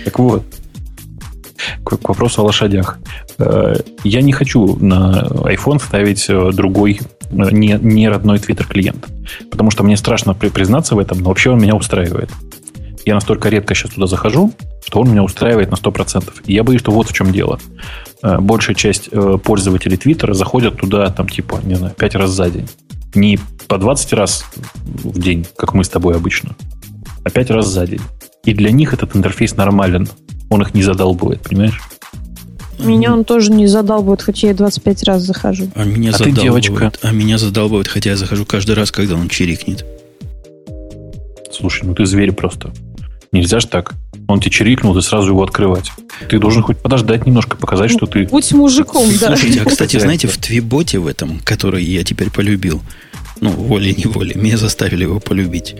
[0.05, 0.43] Так вот,
[1.83, 2.99] к вопросу о лошадях.
[3.37, 9.07] Э, я не хочу на iPhone ставить э, другой, э, не, не родной Twitter клиент.
[9.49, 12.29] Потому что мне страшно признаться в этом, но вообще он меня устраивает.
[13.05, 14.53] Я настолько редко сейчас туда захожу,
[14.85, 16.33] что он меня устраивает на 100%.
[16.45, 17.59] И я боюсь, что вот в чем дело.
[18.23, 22.49] Э, большая часть э, пользователей Твиттера заходят туда, там, типа, не знаю, 5 раз за
[22.49, 22.67] день.
[23.13, 24.45] Не по 20 раз
[24.85, 26.55] в день, как мы с тобой обычно,
[27.25, 27.99] а 5 раз за день.
[28.45, 30.07] И для них этот интерфейс нормален.
[30.49, 31.81] Он их не задалбывает, понимаешь?
[32.79, 35.69] Меня он тоже не задалбывает, хотя я 25 раз захожу.
[35.75, 36.35] А меня а задалбывает.
[36.35, 36.91] Ты девочка.
[37.01, 39.85] А меня задалбывает, хотя я захожу каждый раз, когда он чирикнет.
[41.51, 42.71] Слушай, ну ты зверь просто.
[43.33, 43.95] Нельзя же так.
[44.27, 45.91] Он тебе чирикнул, ты сразу его открывать.
[46.29, 48.27] Ты должен хоть подождать немножко, показать, что ты...
[48.27, 49.35] Будь мужиком, да.
[49.35, 52.81] Слушайте, а, кстати, знаете, в Твиботе в этом, который я теперь полюбил,
[53.41, 55.75] ну, волей-неволей, меня заставили его полюбить.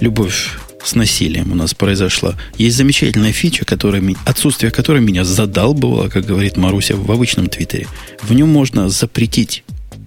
[0.00, 2.34] Любовь с насилием у нас произошла.
[2.56, 7.86] Есть замечательная фича, которая, отсутствие которой меня задалбывало, как говорит Маруся в обычном Твиттере.
[8.22, 9.64] В нем можно запретить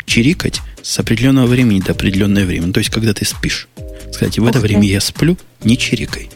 [0.08, 2.72] чирикать с определенного времени до определенного времени.
[2.72, 3.68] То есть, когда ты спишь.
[4.12, 6.32] Кстати, в это время я сплю, не чирикай.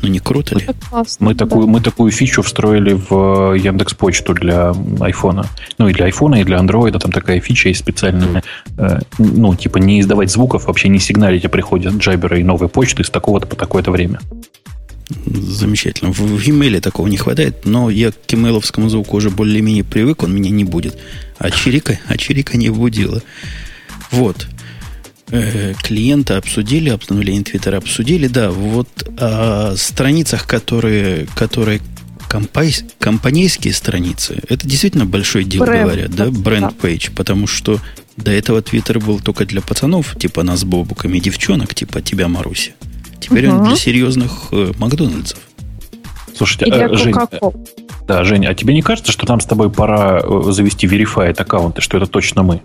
[0.00, 0.66] Ну, не круто ли?
[0.88, 1.44] Классно, мы, да.
[1.44, 5.46] такую, мы такую фичу встроили в э, Яндекс Почту для айфона.
[5.78, 7.00] Ну, и для айфона, и для андроида.
[7.00, 8.42] Там такая фича есть специальная.
[8.76, 13.02] Э, ну, типа не издавать звуков, вообще не сигналить, а приходят джайберы и новые почты
[13.02, 14.20] с такого-то по такое-то время.
[15.26, 16.12] Замечательно.
[16.12, 20.34] В, в e такого не хватает, но я к имейловскому звуку уже более-менее привык, он
[20.34, 20.96] меня не будет.
[21.38, 23.22] А чирика, а чирика не будила.
[24.12, 24.46] Вот
[25.82, 31.80] клиента обсудили, обновление Твиттера обсудили, да, вот о страницах, которые, которые
[32.28, 37.80] компай, компанейские страницы, это действительно большое дело, бренд, говорят, да, бренд пейдж, потому что
[38.16, 42.72] до этого Твиттер был только для пацанов, типа нас с Бобуками, девчонок, типа тебя, Маруся.
[43.20, 43.58] Теперь угу.
[43.58, 45.38] он для серьезных э, Макдональдсов.
[46.36, 47.14] Слушайте, И для а, Жень,
[48.06, 51.80] да, Женя, а тебе не кажется, что нам с тобой пора э, завести verified аккаунты,
[51.80, 52.62] что это точно мы?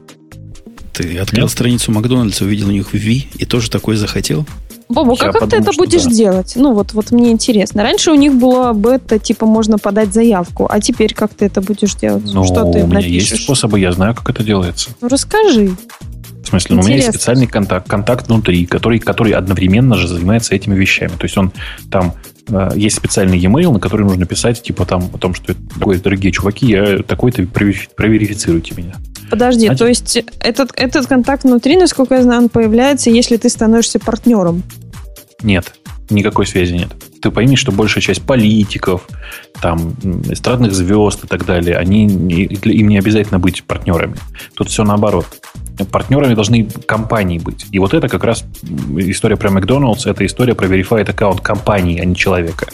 [0.94, 1.52] Ты открыл Нет?
[1.52, 4.46] страницу Макдональдса, увидел у них V и тоже такой захотел?
[4.90, 6.12] Бобу, а как ты это будешь да.
[6.12, 6.54] делать?
[6.56, 7.82] Ну, вот, вот мне интересно.
[7.82, 11.96] Раньше у них было бета, типа, можно подать заявку, а теперь как ты это будешь
[11.96, 12.24] делать?
[12.32, 13.32] Ну, что ты у меня напишешь?
[13.32, 14.92] есть способы, я знаю, как это делается.
[15.02, 15.72] Ну, расскажи.
[16.44, 20.54] В смысле, ну, у меня есть специальный контакт, контакт внутри, который, который одновременно же занимается
[20.54, 21.14] этими вещами.
[21.18, 21.52] То есть он
[21.90, 22.14] там
[22.50, 26.68] э, есть специальный e-mail, на который нужно писать, типа там о том, что дорогие чуваки,
[26.68, 28.94] я такой-то проверифицируйте меня.
[29.30, 29.80] Подожди, Знаете?
[29.80, 34.64] то есть этот, этот контакт внутри, насколько я знаю, он появляется, если ты становишься партнером?
[35.42, 35.74] Нет,
[36.10, 36.90] никакой связи нет.
[37.22, 39.08] Ты пойми, что большая часть политиков,
[39.62, 39.96] там,
[40.30, 44.18] эстрадных звезд и так далее, они, им не обязательно быть партнерами.
[44.56, 45.26] Тут все наоборот
[45.92, 47.66] партнерами должны компании быть.
[47.72, 48.46] И вот это как раз
[48.98, 52.68] история про Макдоналдс, это история про verified аккаунт компании, а не человека.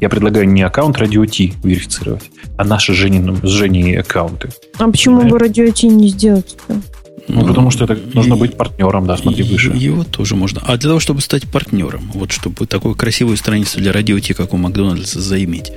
[0.00, 4.50] Я предлагаю не аккаунт Radio T верифицировать, а наши с Женей, с Женей аккаунты.
[4.78, 6.80] А почему бы Radio T не сделать -то?
[7.28, 9.72] Ну, ну, потому что это нужно быть партнером, да, смотри выше.
[9.74, 10.60] Его тоже можно.
[10.64, 14.54] А для того, чтобы стать партнером, вот чтобы такую красивую страницу для радио T, как
[14.54, 15.72] у Макдональдса, заиметь,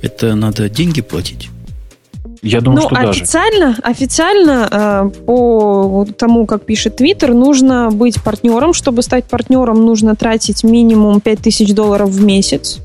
[0.00, 1.50] это надо деньги платить?
[2.44, 3.80] Я думаю, ну, что официально, даже.
[3.82, 8.74] Официально, э, по тому, как пишет Твиттер, нужно быть партнером.
[8.74, 12.80] Чтобы стать партнером, нужно тратить минимум 5000 долларов в месяц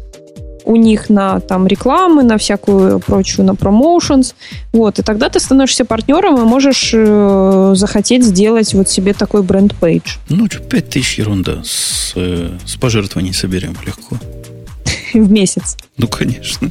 [0.66, 4.36] у них на там рекламы, на всякую прочую, на промоушенс.
[4.72, 10.18] Вот, и тогда ты становишься партнером и можешь э, захотеть сделать вот себе такой бренд-пейдж.
[10.30, 11.64] Ну, 5 тысяч ерунда.
[11.64, 14.18] С, э, с пожертвований соберем легко.
[15.14, 15.76] В месяц.
[15.98, 16.70] Ну, конечно.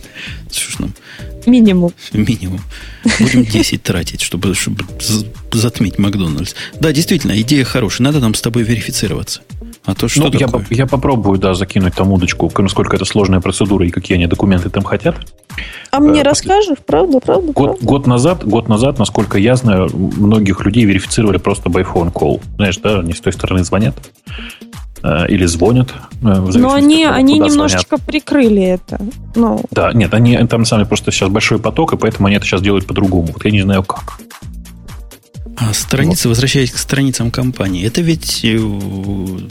[0.48, 0.92] Что ж нам
[1.46, 1.92] Минимум.
[2.12, 2.60] Минимум.
[3.18, 4.84] Будем 10 тратить, чтобы, чтобы
[5.52, 6.54] затмить Макдональдс.
[6.80, 8.04] Да, действительно, идея хорошая.
[8.06, 9.40] Надо нам с тобой верифицироваться.
[9.84, 10.66] А то что ну, такое?
[10.68, 14.68] Я, я попробую, да, закинуть там удочку, насколько это сложная процедура и какие они документы
[14.68, 15.16] там хотят.
[15.90, 17.52] А мне э, расскажешь, правда, правда?
[17.52, 17.86] Год, правда?
[17.86, 22.42] год назад, год назад, насколько я знаю, многих людей верифицировали просто by phone call.
[22.56, 23.96] Знаешь, да, они с той стороны звонят.
[25.02, 25.92] Э, или звонят.
[26.22, 28.06] Э, Но они, они немножечко звонят.
[28.06, 29.00] прикрыли это.
[29.34, 29.64] Ну.
[29.70, 32.86] Да, нет, они там сами просто сейчас большой поток, и поэтому они это сейчас делают
[32.86, 33.28] по-другому.
[33.32, 34.20] Вот я не знаю как.
[35.56, 36.34] А страницы, вот.
[36.34, 38.58] возвращаясь к страницам компании, это ведь э,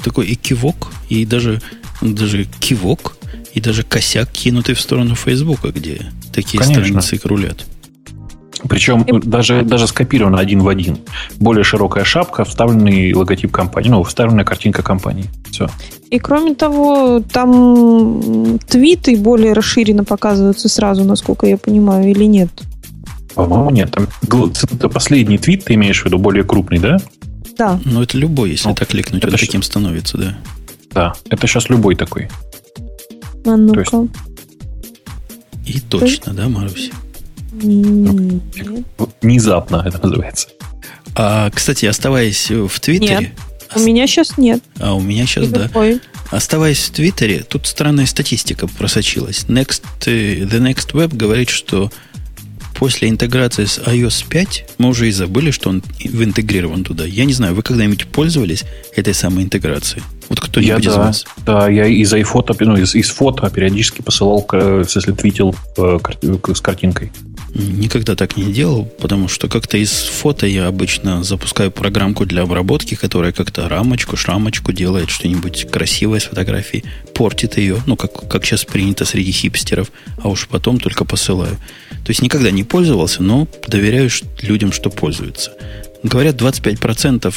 [0.03, 1.61] такой и кивок, и даже,
[2.01, 3.17] даже кивок,
[3.53, 6.01] и даже косяк, кинутый в сторону Фейсбука, где
[6.33, 6.83] такие Конечно.
[6.83, 7.65] страницы крулят.
[8.67, 9.19] Причем и...
[9.19, 10.97] даже, даже скопировано один в один.
[11.39, 15.25] Более широкая шапка, вставленный логотип компании, ну, вставленная картинка компании.
[15.51, 15.69] Все.
[16.09, 22.49] И кроме того, там твиты более расширенно показываются сразу, насколько я понимаю, или нет?
[23.35, 23.91] По-моему, нет.
[23.91, 24.07] Там,
[24.71, 26.97] это последний твит, ты имеешь в виду, более крупный, да?
[27.57, 27.79] Да.
[27.85, 30.37] Ну, это любой, если ну, так кликнуть, это он таким становится, да.
[30.91, 32.29] Да, это сейчас любой такой.
[33.45, 34.07] А ну-ка.
[35.65, 36.91] И точно, да, Маруся?
[39.21, 40.49] Внезапно это называется.
[41.15, 43.17] А, кстати, оставаясь в Твиттере...
[43.19, 43.29] Нет,
[43.75, 44.61] у меня сейчас нет.
[44.79, 45.69] А у меня сейчас, да.
[46.29, 49.45] Оставаясь в Твиттере, тут странная статистика просочилась.
[49.47, 51.89] Next, э, The Next Web говорит, что
[52.75, 57.05] после интеграции с iOS 5 мы уже и забыли, что он интегрирован туда.
[57.05, 60.03] Я не знаю, вы когда-нибудь пользовались этой самой интеграцией?
[60.29, 61.25] Вот кто-нибудь я, из да, вас?
[61.45, 65.97] Да, я из iPhoto, ну, из, из фото периодически посылал, если твитил э,
[66.53, 67.11] с картинкой.
[67.53, 72.95] Никогда так не делал, потому что как-то из фото я обычно запускаю программку для обработки,
[72.95, 76.83] которая как-то рамочку, шрамочку делает, что-нибудь красивое с фотографией,
[77.13, 79.91] портит ее, ну, как, как сейчас принято среди хипстеров,
[80.21, 81.57] а уж потом только посылаю.
[82.05, 84.09] То есть никогда не пользовался, но доверяю
[84.41, 85.51] людям, что пользуются.
[86.03, 87.33] Говорят, 25%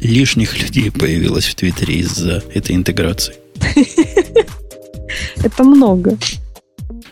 [0.00, 3.34] лишних людей появилось в Твиттере из-за этой интеграции.
[5.42, 6.16] Это много.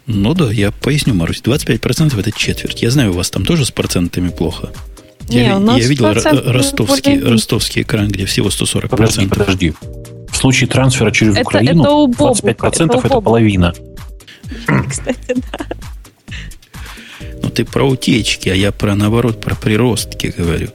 [0.07, 1.43] Ну да, я поясню, Марусь.
[1.43, 2.83] 25% это четверть.
[2.83, 4.71] Я знаю, у вас там тоже с процентами плохо.
[5.29, 8.89] Не, я, я видел ростовский, ростовский экран, где всего 140%.
[8.89, 9.75] Подожди, подожди.
[10.29, 13.73] В случае трансфера через это, Украину это у Бобука, 25% это, это половина.
[14.89, 15.67] Кстати, да.
[17.43, 20.69] Ну, ты про утечки, а я про, наоборот, про приростки говорю.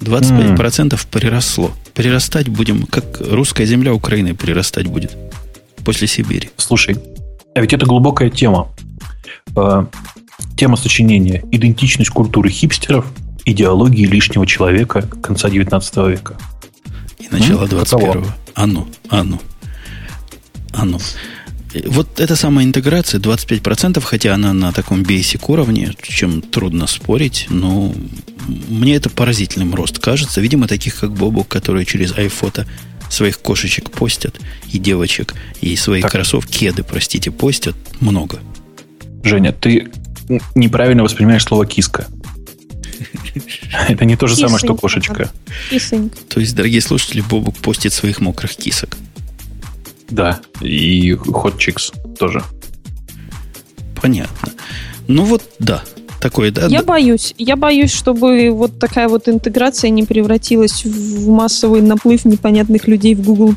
[0.00, 1.06] 25% mm.
[1.10, 1.72] приросло.
[1.94, 5.12] Прирастать будем, как русская земля Украины прирастать будет
[5.84, 6.50] после Сибири.
[6.56, 6.96] Слушай,
[7.54, 8.68] а ведь это глубокая тема.
[9.56, 9.86] Э,
[10.56, 13.06] тема сочинения «Идентичность культуры хипстеров.
[13.44, 16.36] Идеологии лишнего человека конца 19 века».
[17.18, 18.26] И начало 21-го.
[18.54, 19.40] А ну, а ну.
[20.72, 20.98] А ну.
[21.86, 27.94] Вот эта самая интеграция 25%, хотя она на таком basic уровне, чем трудно спорить, но
[28.68, 30.40] мне это поразительным рост кажется.
[30.40, 32.66] Видимо, таких как Бобок, которые через iPhoto
[33.12, 34.40] своих кошечек постят,
[34.72, 36.12] и девочек, и свои так.
[36.12, 38.40] кроссовки, кеды, простите, постят много.
[39.22, 39.90] Женя, ты
[40.54, 42.06] неправильно воспринимаешь слово киска.
[43.88, 45.30] Это не то же самое, что кошечка.
[46.28, 48.96] То есть, дорогие слушатели, Бобук постит своих мокрых кисок.
[50.10, 52.42] Да, и HotChicks тоже.
[54.00, 54.52] Понятно.
[55.08, 55.82] Ну вот, да,
[56.22, 56.66] такое, да?
[56.66, 57.34] Я боюсь.
[57.36, 63.22] Я боюсь, чтобы вот такая вот интеграция не превратилась в массовый наплыв непонятных людей в
[63.22, 63.54] Google+.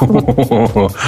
[0.00, 0.92] Вот.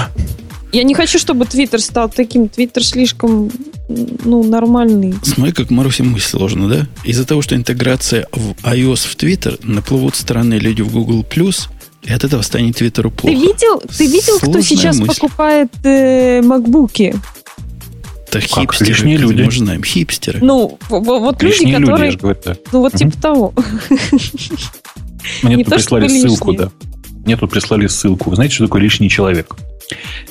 [0.73, 2.49] Я не хочу, чтобы Твиттер стал таким.
[2.49, 3.51] Твиттер слишком
[3.89, 5.15] ну, нормальный.
[5.23, 6.87] Смотри, как Марусе мысль сложно, да?
[7.05, 11.25] Из-за того, что интеграция в iOS в Твиттер, наплывут странные люди в Google+,
[12.03, 13.35] и от этого станет Твиттеру плохо.
[13.35, 15.15] Ты видел, ты видел кто сейчас мысль.
[15.15, 17.15] покупает э, макбуки?
[18.39, 19.43] Это хипстеры, лишние люди.
[19.43, 20.39] Мы знаем, хипстеры.
[20.43, 22.11] Ну, вот лишние люди, которые...
[22.11, 22.57] Люди, говорю, да.
[22.73, 22.99] Ну, вот угу.
[22.99, 23.55] типа того.
[25.43, 26.71] Мне тут прислали ссылку, да.
[27.25, 28.35] Мне тут прислали ссылку.
[28.35, 29.55] Знаете, что такое лишний человек?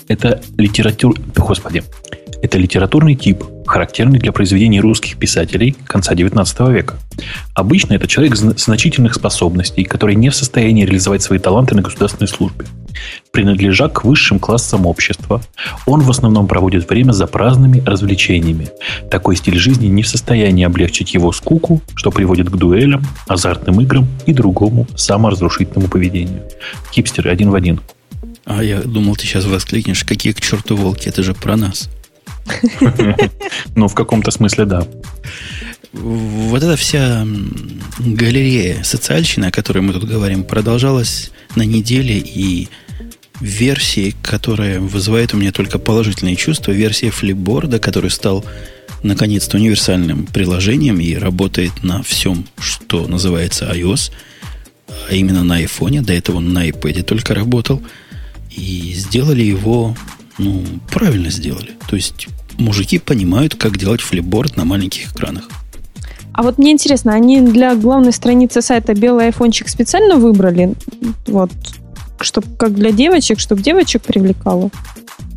[0.07, 1.17] Это литератур...
[1.35, 1.83] Господи.
[2.45, 6.99] Это литературный тип, характерный для произведений русских писателей конца XIX века.
[7.55, 12.67] Обычно это человек значительных способностей, который не в состоянии реализовать свои таланты на государственной службе.
[13.31, 15.41] Принадлежа к высшим классам общества,
[15.87, 18.69] он в основном проводит время за праздными развлечениями.
[19.09, 24.07] Такой стиль жизни не в состоянии облегчить его скуку, что приводит к дуэлям, азартным играм
[24.27, 26.43] и другому саморазрушительному поведению.
[26.93, 27.79] Хипстеры один в один.
[28.45, 31.89] А я думал, ты сейчас воскликнешь, какие к черту волки, это же про нас.
[33.75, 34.87] Ну, в каком-то смысле, да.
[35.93, 37.25] Вот эта вся
[37.99, 42.67] галерея социальщины, о которой мы тут говорим, продолжалась на неделе, и
[43.39, 48.45] версии, которая вызывает у меня только положительные чувства, версия флипборда, который стал
[49.03, 54.11] наконец-то универсальным приложением и работает на всем, что называется iOS,
[55.09, 56.01] а именно на iPhone.
[56.01, 57.81] До этого он на iPad только работал–
[58.55, 59.95] и сделали его,
[60.37, 61.71] ну, правильно сделали.
[61.87, 62.27] То есть
[62.57, 65.49] мужики понимают, как делать флипборд на маленьких экранах.
[66.33, 70.73] А вот мне интересно, они для главной страницы сайта белый айфончик специально выбрали?
[71.27, 71.49] Вот,
[72.19, 74.69] чтобы как для девочек, чтобы девочек привлекало?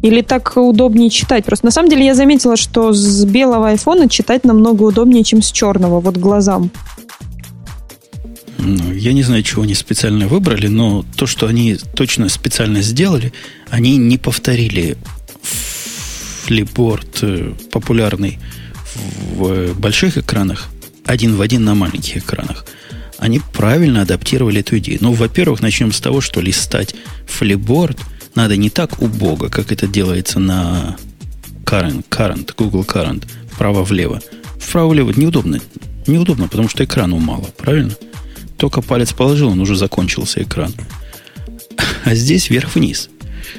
[0.03, 1.45] Или так удобнее читать?
[1.45, 5.53] Просто на самом деле я заметила, что с белого айфона читать намного удобнее, чем с
[5.53, 6.71] черного, вот глазам.
[8.59, 13.33] Я не знаю, чего они специально выбрали, но то, что они точно специально сделали,
[13.71, 14.97] они не повторили
[15.43, 18.39] флипборд э, популярный
[19.35, 20.71] в больших экранах
[21.09, 22.67] один в один на маленьких экранах.
[23.17, 24.99] Они правильно адаптировали эту идею.
[25.01, 26.95] Ну, во-первых, начнем с того, что листать
[27.27, 27.99] флипборд
[28.35, 30.97] надо не так убого, как это делается на
[31.65, 34.21] Current, Current Google Current, вправо-влево.
[34.61, 35.61] Вправо-влево неудобно.
[36.07, 37.95] Неудобно, потому что экрану мало, правильно?
[38.59, 40.75] Только палец положил, он уже закончился экран.
[42.05, 43.09] А здесь вверх-вниз.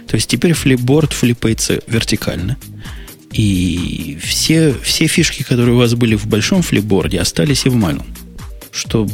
[0.08, 2.58] То есть теперь флипборд флипается вертикально.
[3.32, 8.06] И все, все фишки, которые у вас были в большом флипборде, остались и в малом.
[8.72, 9.08] Что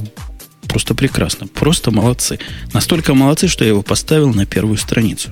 [0.67, 1.47] просто прекрасно.
[1.47, 2.39] Просто молодцы.
[2.73, 5.29] Настолько молодцы, что я его поставил на первую страницу.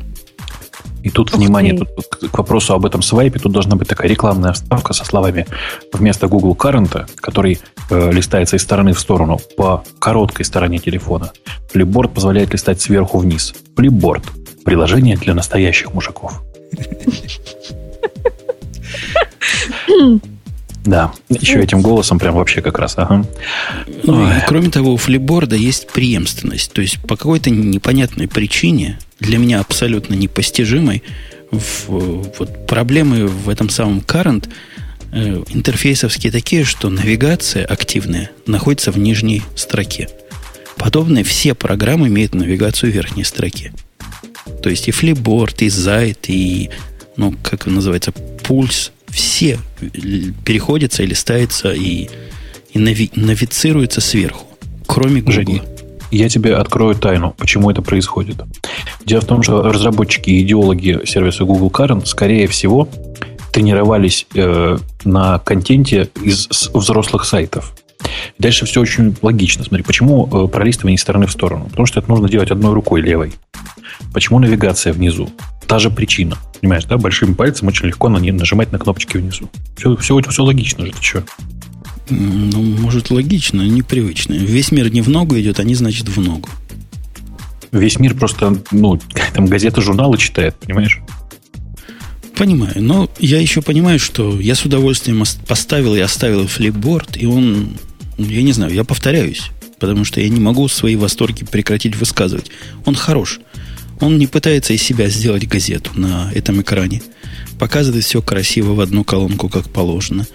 [1.03, 1.89] И тут, Ух внимание, тут,
[2.31, 5.45] к вопросу об этом свайпе, тут должна быть такая рекламная вставка со словами
[5.91, 7.59] вместо Google Current, который
[7.89, 11.31] э, листается из стороны в сторону по короткой стороне телефона,
[11.73, 13.53] Flipboard позволяет листать сверху вниз.
[13.75, 14.23] Flipboard–
[14.65, 16.41] приложение для настоящих мужиков.
[20.85, 22.95] Да, еще этим голосом прям вообще как раз.
[22.97, 23.25] Ага.
[24.03, 26.73] Ну, и, кроме того, у флипборда есть преемственность.
[26.73, 31.03] То есть по какой-то непонятной причине, для меня абсолютно непостижимой,
[31.51, 34.49] в, вот проблемы в этом самом current
[35.11, 40.09] э, интерфейсовские такие, что навигация активная находится в нижней строке.
[40.77, 43.71] Подобные все программы имеют навигацию в верхней строке.
[44.61, 46.71] То есть и флипборд, и зайт, и,
[47.15, 49.59] ну, как называется, пульс, все
[50.43, 52.09] переходятся или ставятся и,
[52.73, 54.45] и нави, навицируются сверху,
[54.87, 55.61] кроме Google.
[56.11, 58.37] Я тебе открою тайну, почему это происходит.
[59.05, 62.87] Дело в том, что разработчики и идеологи сервиса Google Current, скорее всего,
[63.51, 67.73] тренировались э, на контенте из взрослых сайтов.
[68.37, 69.63] Дальше все очень логично.
[69.63, 71.65] Смотри, почему э, пролистывание из стороны в сторону?
[71.69, 73.33] Потому что это нужно делать одной рукой левой.
[74.13, 75.29] Почему навигация внизу?
[75.67, 76.37] Та же причина.
[76.61, 76.97] Понимаешь, да?
[76.97, 79.49] Большим пальцем очень легко на, нажимать на кнопочки внизу.
[79.77, 81.23] Все, все, все логично же, ты что?
[82.09, 84.33] Ну, может, логично, непривычно.
[84.33, 86.49] Весь мир не в ногу идет, они, значит, в ногу.
[87.71, 88.99] Весь мир просто, ну,
[89.33, 91.01] там газеты, журналы читает, понимаешь?
[92.35, 97.77] Понимаю, но я еще понимаю, что я с удовольствием поставил и оставил флипборд, и он,
[98.17, 102.49] я не знаю, я повторяюсь, потому что я не могу свои восторги прекратить высказывать.
[102.85, 103.39] Он хорош.
[104.03, 107.01] Он не пытается из себя сделать газету на этом экране.
[107.57, 110.27] Показывает все красиво в одну колонку, как положено.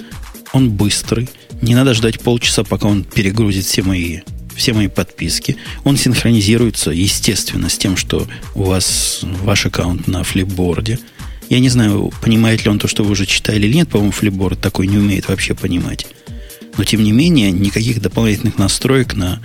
[0.54, 1.28] Он быстрый.
[1.60, 4.20] Не надо ждать полчаса, пока он перегрузит все мои,
[4.56, 5.58] все мои подписки.
[5.84, 10.98] Он синхронизируется, естественно, с тем, что у вас ваш аккаунт на флипборде.
[11.50, 13.90] Я не знаю, понимает ли он то, что вы уже читали или нет.
[13.90, 16.06] По-моему, флипборд такой не умеет вообще понимать.
[16.78, 19.42] Но, тем не менее, никаких дополнительных настроек на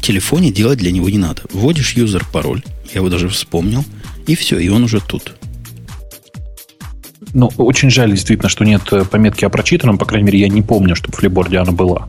[0.00, 1.42] телефоне делать для него не надо.
[1.52, 3.84] Вводишь юзер пароль, я его даже вспомнил,
[4.26, 5.34] и все, и он уже тут.
[7.34, 9.98] Ну, очень жаль, действительно, что нет э, пометки о прочитанном.
[9.98, 12.08] По крайней мере, я не помню, чтобы в флиборде она была.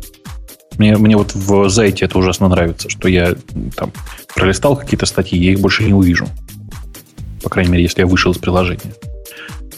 [0.78, 3.36] Мне, мне вот в Зайте это ужасно нравится, что я
[3.76, 3.92] там
[4.34, 6.28] пролистал какие-то статьи, я их больше не увижу.
[7.44, 8.94] По крайней мере, если я вышел из приложения.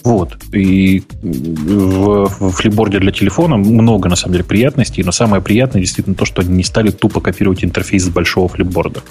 [0.04, 0.36] Вот.
[0.52, 6.16] И в, в флипборде для телефона много, на самом деле, приятностей, но самое приятное действительно
[6.16, 9.02] то, что они не стали тупо копировать интерфейс с большого флипборда.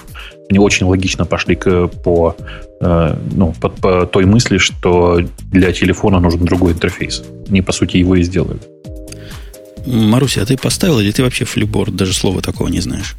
[0.50, 2.36] Они очень логично пошли к, по,
[2.80, 5.20] э, ну, по, по той мысли, что
[5.50, 7.22] для телефона нужен другой интерфейс.
[7.48, 8.62] Они, по сути, его и сделают.
[9.86, 13.16] Маруся, а ты поставил или ты вообще флипборд даже слова такого не знаешь?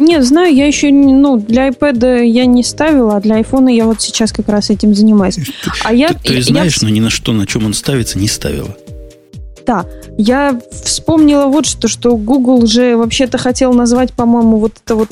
[0.00, 4.00] Нет, знаю, я еще, ну, для iPad я не ставила, а для iPhone я вот
[4.00, 5.38] сейчас как раз этим занимаюсь.
[5.84, 6.88] А я, ты, ты знаешь, я...
[6.88, 8.74] но ни на что, на чем он ставится, не ставила.
[9.66, 9.86] Да,
[10.16, 15.10] я вспомнила вот что, что Google же вообще-то хотел назвать, по-моему, вот это вот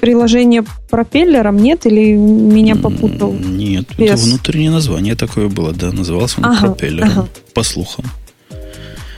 [0.00, 1.86] приложение пропеллером, нет?
[1.86, 3.32] Или меня попутал?
[3.32, 4.10] Нет, Без...
[4.10, 7.28] это внутреннее название такое было, да, назывался он ага, пропеллером, ага.
[7.54, 8.04] по слухам.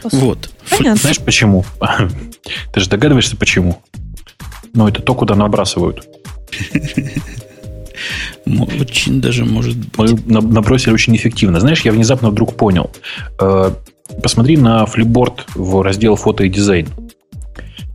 [0.03, 0.51] По вот.
[0.71, 1.01] Понятно.
[1.01, 1.65] Знаешь почему?
[2.73, 3.83] Ты же догадываешься, почему?
[4.77, 6.07] Но это то, куда набрасывают.
[8.47, 9.93] Очень даже может быть.
[10.27, 11.59] Мы набросили очень эффективно.
[11.59, 12.91] Знаешь, я внезапно вдруг понял.
[13.41, 13.73] Э,
[14.23, 16.87] посмотри на флипборд в раздел фото и дизайн.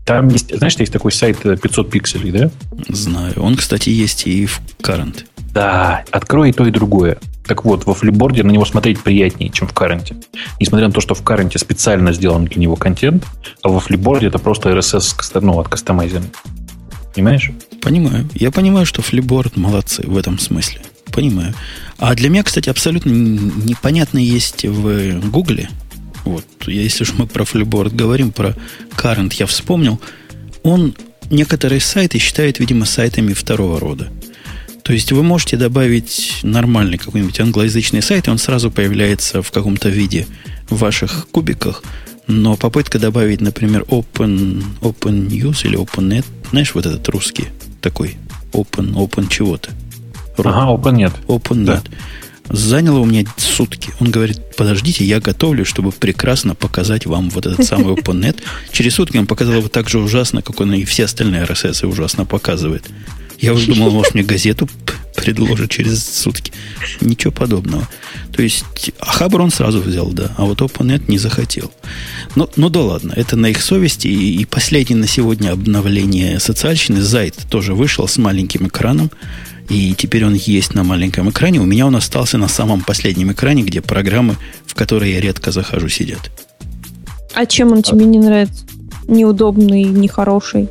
[0.05, 2.51] Там есть, знаешь, есть такой сайт 500 э, пикселей, да?
[2.89, 3.33] Знаю.
[3.37, 5.25] Он, кстати, есть и в Current.
[5.53, 7.17] Да, открой и то, и другое.
[7.45, 10.15] Так вот, во флипборде на него смотреть приятнее, чем в каренте.
[10.59, 13.25] Несмотря на то, что в каренте специально сделан для него контент,
[13.61, 16.23] а во флипборде это просто RSS ну, от кастомайзера.
[17.13, 17.51] Понимаешь?
[17.81, 18.29] Понимаю.
[18.33, 20.81] Я понимаю, что флиборд молодцы в этом смысле.
[21.11, 21.53] Понимаю.
[21.97, 25.69] А для меня, кстати, абсолютно непонятно есть в Гугле.
[26.23, 28.55] Вот, если уж мы про флиборд говорим, про
[28.91, 29.99] current я вспомнил,
[30.63, 30.95] он
[31.29, 34.09] некоторые сайты считает, видимо, сайтами второго рода.
[34.83, 39.89] То есть вы можете добавить нормальный какой-нибудь англоязычный сайт, и он сразу появляется в каком-то
[39.89, 40.27] виде
[40.69, 41.83] в ваших кубиках–
[42.31, 47.47] но попытка добавить, например, Open, Open News или OpenNet, знаешь, вот этот русский
[47.81, 48.17] такой,
[48.53, 49.69] Open, Open чего-то.
[50.37, 51.13] Ага, OpenNet.
[51.27, 51.65] OpenNet.
[51.65, 51.83] Да.
[52.49, 53.91] Заняло у меня сутки.
[53.99, 58.41] Он говорит, подождите, я готовлю, чтобы прекрасно показать вам вот этот самый OpenNet.
[58.71, 62.25] Через сутки он показал его так же ужасно, как он и все остальные RSS ужасно
[62.25, 62.89] показывает.
[63.39, 64.69] Я уже думал, может, мне газету
[65.15, 66.51] предложит через сутки.
[67.01, 67.87] Ничего подобного.
[68.33, 71.71] То есть, а Хабр он сразу взял, да, а вот OpenNet не захотел.
[72.35, 74.07] Ну, ну да ладно, это на их совести.
[74.07, 77.01] И, и последнее на сегодня обновление социальщины.
[77.01, 79.11] Зайт тоже вышел с маленьким экраном.
[79.69, 81.59] И теперь он есть на маленьком экране.
[81.59, 84.35] У меня он остался на самом последнем экране, где программы,
[84.65, 86.31] в которые я редко захожу, сидят.
[87.33, 88.65] А чем он тебе не нравится?
[89.07, 90.67] Неудобный, нехороший?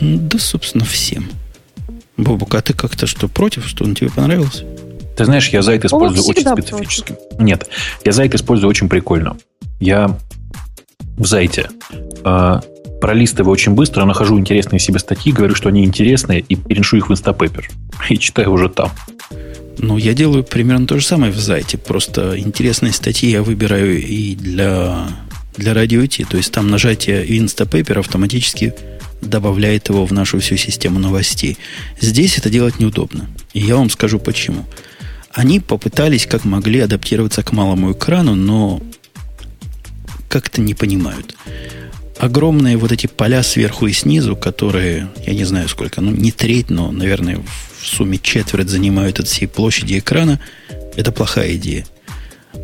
[0.00, 1.28] Да, собственно, всем.
[2.16, 4.64] Бобук, а ты как-то что, против, что он тебе понравился?
[5.16, 7.12] Ты знаешь, я Зайт использую очень специфически.
[7.12, 7.38] Против.
[7.38, 7.68] Нет,
[8.04, 9.36] я Зайт использую очень прикольно.
[9.80, 10.18] Я
[11.16, 11.70] в Зайте
[12.24, 12.60] э,
[13.00, 17.12] пролистываю очень быстро, нахожу интересные себе статьи, говорю, что они интересные, и переношу их в
[17.12, 17.68] Инстапепер.
[18.10, 18.90] И читаю уже там.
[19.78, 21.76] Ну, я делаю примерно то же самое в Зайте.
[21.76, 25.06] Просто интересные статьи я выбираю и для,
[25.56, 26.24] для радио Ти.
[26.24, 28.74] То есть там нажатие Инстапепер автоматически
[29.20, 31.58] добавляет его в нашу всю систему новостей.
[32.00, 33.28] Здесь это делать неудобно.
[33.52, 34.66] И я вам скажу почему.
[35.32, 38.82] Они попытались как могли адаптироваться к малому экрану, но
[40.28, 41.34] как-то не понимают.
[42.18, 46.70] Огромные вот эти поля сверху и снизу, которые, я не знаю сколько, ну не треть,
[46.70, 50.40] но, наверное, в сумме четверть занимают от всей площади экрана,
[50.96, 51.84] это плохая идея.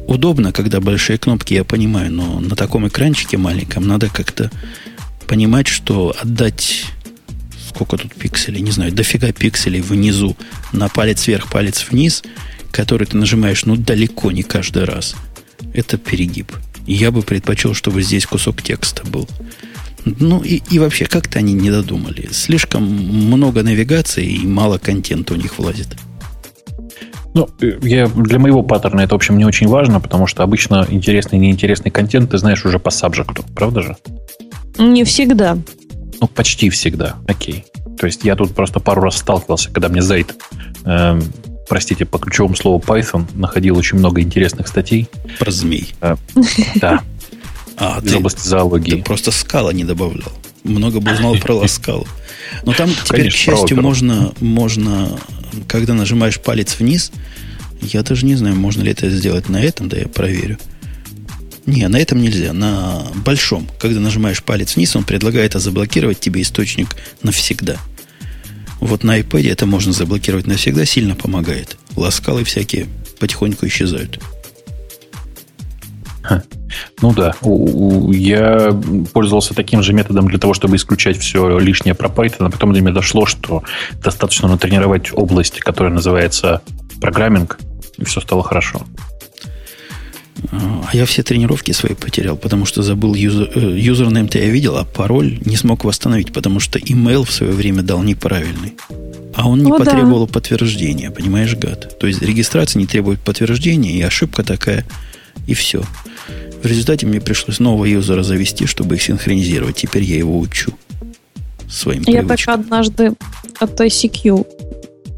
[0.07, 4.51] Удобно, когда большие кнопки, я понимаю, но на таком экранчике маленьком надо как-то
[5.33, 6.85] понимать, что отдать
[7.67, 10.37] сколько тут пикселей, не знаю, дофига пикселей внизу
[10.75, 12.23] на палец вверх, палец вниз,
[12.71, 15.17] который ты нажимаешь, ну, далеко не каждый раз.
[15.73, 16.53] Это перегиб.
[16.87, 19.27] Я бы предпочел, чтобы здесь кусок текста был.
[20.05, 22.29] Ну и, и вообще, как-то они не додумали.
[22.31, 25.97] Слишком много навигации и мало контента у них влазит.
[27.33, 27.49] Ну,
[27.81, 31.41] я, для моего паттерна это, в общем, не очень важно, потому что обычно интересный и
[31.41, 33.97] неинтересный контент ты знаешь уже по сабжекту, правда же?
[34.79, 35.59] Не всегда.
[36.21, 37.17] Ну, почти всегда.
[37.27, 37.65] Окей.
[37.99, 40.35] То есть я тут просто пару раз сталкивался, когда мне Зайд,
[40.85, 41.21] э,
[41.69, 45.09] простите, по ключевому слову Python находил очень много интересных статей.
[45.39, 45.95] Про змей.
[46.01, 46.17] Э,
[46.77, 47.03] да.
[47.75, 48.97] А, из ты, области зоологии.
[48.97, 50.31] Ты просто скала не добавлял.
[50.63, 52.07] много бы узнал про ласкалу.
[52.65, 55.19] Но там теперь, Конечно, к счастью, можно, можно,
[55.69, 57.11] когда нажимаешь палец вниз,
[57.81, 60.59] я даже не знаю, можно ли это сделать на этом, да я проверю.
[61.67, 62.53] Не, на этом нельзя.
[62.53, 67.77] На большом, когда нажимаешь палец вниз, он предлагает заблокировать тебе источник навсегда.
[68.81, 71.77] Вот на iPad это можно заблокировать навсегда, сильно помогает.
[71.95, 72.89] Ласкалы всякие
[73.21, 74.21] потихоньку исчезают.
[77.01, 77.35] Ну да,
[78.13, 78.81] я
[79.13, 82.81] пользовался таким же методом для того, чтобы исключать все лишнее про Python, а потом до
[82.81, 83.63] меня дошло, что
[84.03, 86.63] достаточно натренировать область, которая называется
[87.01, 87.59] программинг,
[87.99, 88.87] и все стало хорошо.
[90.51, 94.85] А я все тренировки свои потерял, потому что забыл юзер, э, юзернейм-то я видел, а
[94.85, 98.75] пароль не смог восстановить, потому что имейл в свое время дал неправильный.
[99.35, 100.35] А он не О, потребовал да.
[100.35, 101.99] подтверждения, понимаешь, гад?
[101.99, 104.85] То есть регистрация не требует подтверждения, и ошибка такая,
[105.47, 105.83] и все.
[106.63, 109.77] В результате мне пришлось нового юзера завести, чтобы их синхронизировать.
[109.77, 110.73] Теперь я его учу
[111.69, 113.13] своим Я так однажды
[113.59, 114.47] от ICQ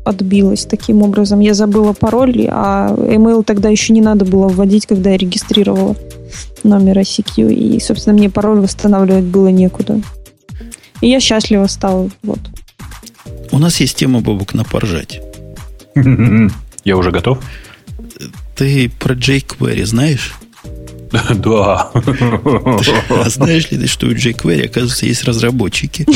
[0.04, 1.40] отбилась таким образом.
[1.40, 5.96] Я забыла пароль, а email тогда еще не надо было вводить, когда я регистрировала
[6.62, 7.52] номер ICQ.
[7.52, 10.00] И, собственно, мне пароль восстанавливать было некуда.
[11.00, 12.10] И я счастлива стала.
[12.22, 12.40] Вот.
[13.50, 15.20] У нас есть тема, Бобук, на поржать.
[15.94, 17.38] Я уже готов.
[18.56, 20.34] Ты про jQuery знаешь?
[21.34, 21.90] Да.
[21.94, 26.06] А знаешь ли ты, что у jQuery, оказывается, есть разработчики?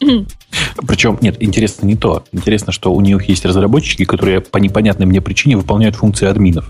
[0.86, 2.24] Причем, нет, интересно не то.
[2.32, 6.66] Интересно, что у них есть разработчики, которые по непонятной мне причине выполняют функции админов.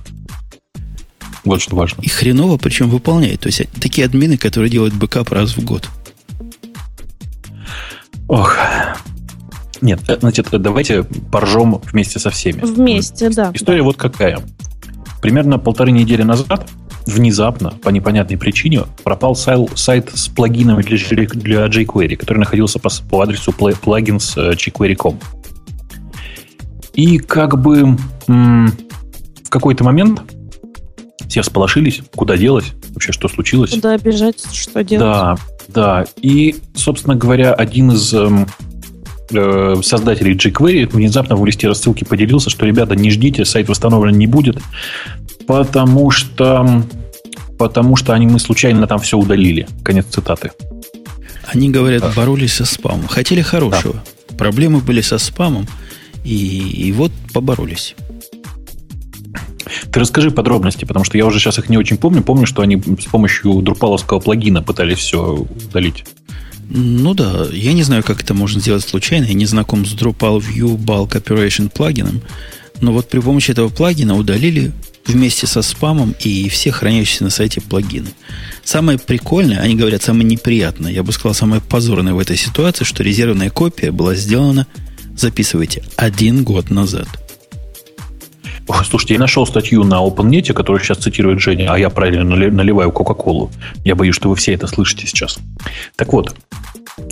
[1.45, 2.03] Вот что важно.
[2.03, 3.41] И хреново, причем выполняют.
[3.41, 5.89] То есть такие админы, которые делают бэкап раз в год.
[8.29, 8.57] Ох.
[9.81, 12.61] Нет, э, значит, давайте поржем вместе со всеми.
[12.61, 13.51] Вместе, да.
[13.55, 13.85] История да.
[13.85, 14.41] вот какая.
[15.23, 16.69] Примерно полторы недели назад
[17.07, 23.23] внезапно, по непонятной причине, пропал сайт с плагинами для, для jQuery, который находился по, по
[23.23, 25.19] адресу plugins э, jQuery.com.
[26.95, 27.97] И как бы
[28.27, 30.23] в какой-то момент
[31.29, 33.71] все всполошились, куда делать, вообще что случилось.
[33.71, 35.07] Куда бежать, что делать.
[35.07, 35.37] Да,
[35.69, 36.05] да.
[36.21, 38.47] И, собственно говоря, один из эм,
[39.31, 44.27] э, создателей jQuery внезапно в листе рассылки поделился, что, ребята, не ждите, сайт восстановлен не
[44.27, 44.59] будет,
[45.47, 46.85] потому что
[47.59, 49.69] потому что они, мы случайно там все удалили.
[49.85, 50.53] Конец цитаты.
[51.47, 52.13] Они говорят, да.
[52.17, 53.07] боролись со спамом.
[53.07, 54.03] Хотели хорошего.
[54.31, 54.37] Да.
[54.37, 55.67] Проблемы были со спамом,
[56.25, 57.97] и, и вот поборолись.
[59.93, 62.23] Ты расскажи подробности, потому что я уже сейчас их не очень помню.
[62.23, 66.05] Помню, что они с помощью друпаловского плагина пытались все удалить.
[66.69, 69.25] Ну да, я не знаю, как это можно сделать случайно.
[69.25, 72.23] Я не знаком с Drupal View Bulk Operation плагином.
[72.81, 74.73] Но вот при помощи этого плагина удалили
[75.07, 78.09] вместе со спамом и все хранящиеся на сайте плагины.
[78.65, 83.03] Самое прикольное, они говорят, самое неприятное, я бы сказал, самое позорное в этой ситуации, что
[83.03, 84.67] резервная копия была сделана,
[85.17, 87.09] записывайте, один год назад.
[88.85, 93.51] Слушайте, я нашел статью на OpenNet, которую сейчас цитирует Женя, а я правильно наливаю Кока-Колу.
[93.85, 95.39] Я боюсь, что вы все это слышите сейчас.
[95.97, 96.37] Так вот,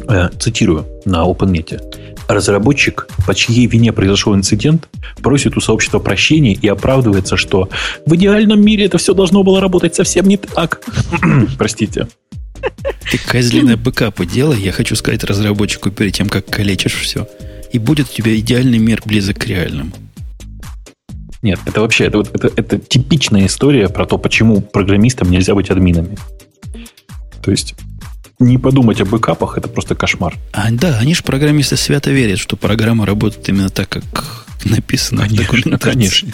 [0.09, 2.08] э, цитирую на OpenNet.
[2.29, 4.89] Разработчик, по чьей вине произошел инцидент,
[5.23, 7.71] просит у сообщества прощения и оправдывается, что
[8.05, 10.83] в идеальном мире это все должно было работать совсем не так.
[11.59, 12.07] Простите.
[13.11, 17.27] Ты козлиное бэкапы делай, я хочу сказать разработчику перед тем, как калечишь все.
[17.73, 19.93] И будет у тебя идеальный мир близок к реальному.
[21.41, 26.19] Нет, это вообще это, это, это типичная история про то, почему программистам нельзя быть админами.
[27.43, 27.75] То есть
[28.39, 30.37] не подумать о бэкапах, это просто кошмар.
[30.53, 35.77] А, да, они же программисты свято верят, что программа работает именно так, как написано конечно,
[35.77, 36.33] в Конечно.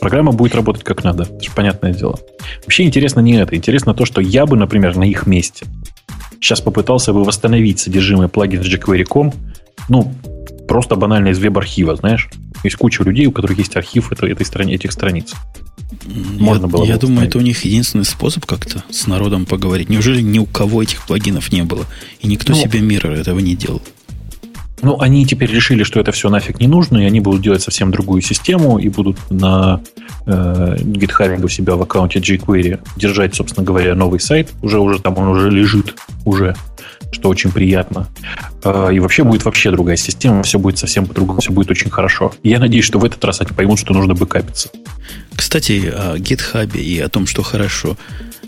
[0.00, 1.24] Программа будет работать как надо.
[1.24, 2.18] Это же понятное дело.
[2.62, 3.56] Вообще интересно не это.
[3.56, 5.66] Интересно то, что я бы, например, на их месте
[6.40, 9.32] сейчас попытался бы восстановить содержимое плагина jQuery.com,
[9.88, 10.14] ну,
[10.68, 12.28] просто банально из веб-архива, знаешь.
[12.66, 15.34] Есть куча людей, у которых есть архив этой, этой страни, этих страниц.
[16.04, 19.88] Можно я, было Я думаю, это у них единственный способ как-то с народом поговорить.
[19.88, 21.84] Неужели ни у кого этих плагинов не было?
[22.20, 23.82] И никто ну, себе мира этого не делал?
[24.82, 27.90] Ну, они теперь решили, что это все нафиг не нужно, и они будут делать совсем
[27.90, 29.80] другую систему, и будут на
[30.26, 34.50] э, GitHub у себя в аккаунте jQuery держать, собственно говоря, новый сайт.
[34.62, 35.94] Уже, уже там он уже лежит,
[36.24, 36.54] уже,
[37.12, 38.08] что очень приятно.
[38.64, 42.32] Э, и вообще будет вообще другая система, все будет совсем по-другому, все будет очень хорошо.
[42.42, 44.70] Я надеюсь, что в этот раз они поймут, что нужно бэкапиться.
[45.34, 47.96] Кстати, о GitHub и о том, что хорошо.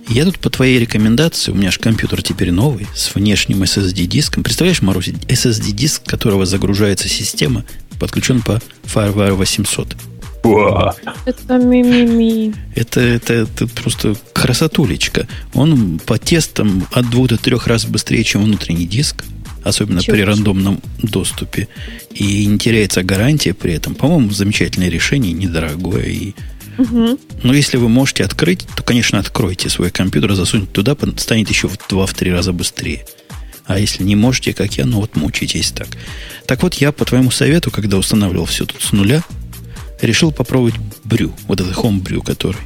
[0.09, 4.43] Я тут по твоей рекомендации, у меня же компьютер теперь новый, с внешним SSD-диском.
[4.43, 7.65] Представляешь, Марусь, SSD-диск, которого загружается система,
[8.01, 9.97] подключен по FireWire 800.
[10.45, 12.55] Это мимими.
[12.74, 15.26] Это, это, это просто красотулечка.
[15.55, 19.24] Он по тестам от двух до трех раз быстрее, чем внутренний диск.
[19.64, 21.68] Особенно Чего при рандомном доступе.
[22.14, 23.95] И не теряется гарантия при этом.
[23.95, 26.05] По-моему, замечательное решение, недорогое.
[26.05, 26.34] И...
[26.78, 27.18] Угу.
[27.43, 31.76] Но если вы можете открыть, то, конечно, откройте свой компьютер, засуньте туда, станет еще в
[31.89, 33.05] два-три раза быстрее.
[33.66, 35.89] А если не можете, как я, ну вот мучитесь так.
[36.47, 39.22] Так вот, я по твоему совету, когда устанавливал все тут с нуля,
[40.01, 40.74] решил попробовать
[41.05, 42.61] брю, вот этот home брю, который.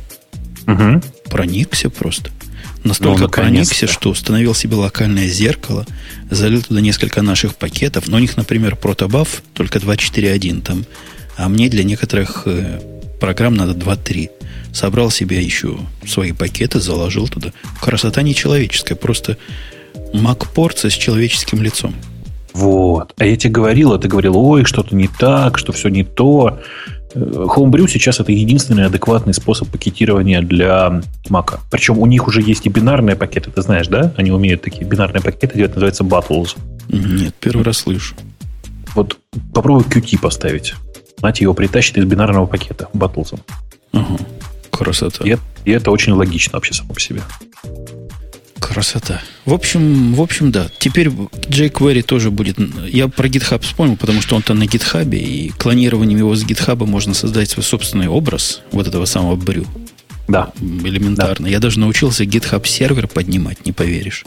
[0.66, 1.02] Угу.
[1.30, 2.30] Проникся просто.
[2.84, 5.86] Настолько ну, проникся, что установил себе локальное зеркало,
[6.30, 8.08] залил туда несколько наших пакетов.
[8.08, 10.84] Но у них, например, протобаф только 2.4.1 там,
[11.36, 12.80] а мне для некоторых э,
[13.20, 14.30] программ надо 2.3.
[14.72, 17.52] Собрал себе еще свои пакеты, заложил туда.
[17.80, 19.36] Красота нечеловеческая, просто
[20.12, 21.94] мак-порция с человеческим лицом.
[22.52, 23.14] Вот.
[23.16, 26.60] А я тебе говорил, а ты говорил, ой, что-то не так, что все не то.
[27.14, 31.58] Homebrew сейчас это единственный адекватный способ пакетирования для Mac.
[31.70, 34.12] Причем у них уже есть и бинарные пакеты, ты знаешь, да?
[34.16, 36.56] Они умеют такие бинарные пакеты делать, называется Battles.
[36.88, 38.14] Нет, первый раз слышу.
[38.94, 39.18] Вот
[39.54, 40.74] попробуй Qt поставить.
[41.18, 43.38] Знаете, его притащит из бинарного пакета Battles.
[43.92, 44.18] Ага,
[44.70, 45.24] красота.
[45.24, 47.22] И, и это очень логично вообще само по себе.
[48.62, 49.20] Красота.
[49.44, 50.70] В общем, в общем, да.
[50.78, 52.56] Теперь jQuery тоже будет...
[52.86, 57.12] Я про GitHub вспомнил, потому что он-то на GitHub, и клонированием его с GitHub можно
[57.12, 59.66] создать свой собственный образ вот этого самого брю.
[60.28, 60.52] Да.
[60.60, 61.46] Элементарно.
[61.46, 61.50] Да.
[61.50, 64.24] Я даже научился GitHub сервер поднимать, не поверишь.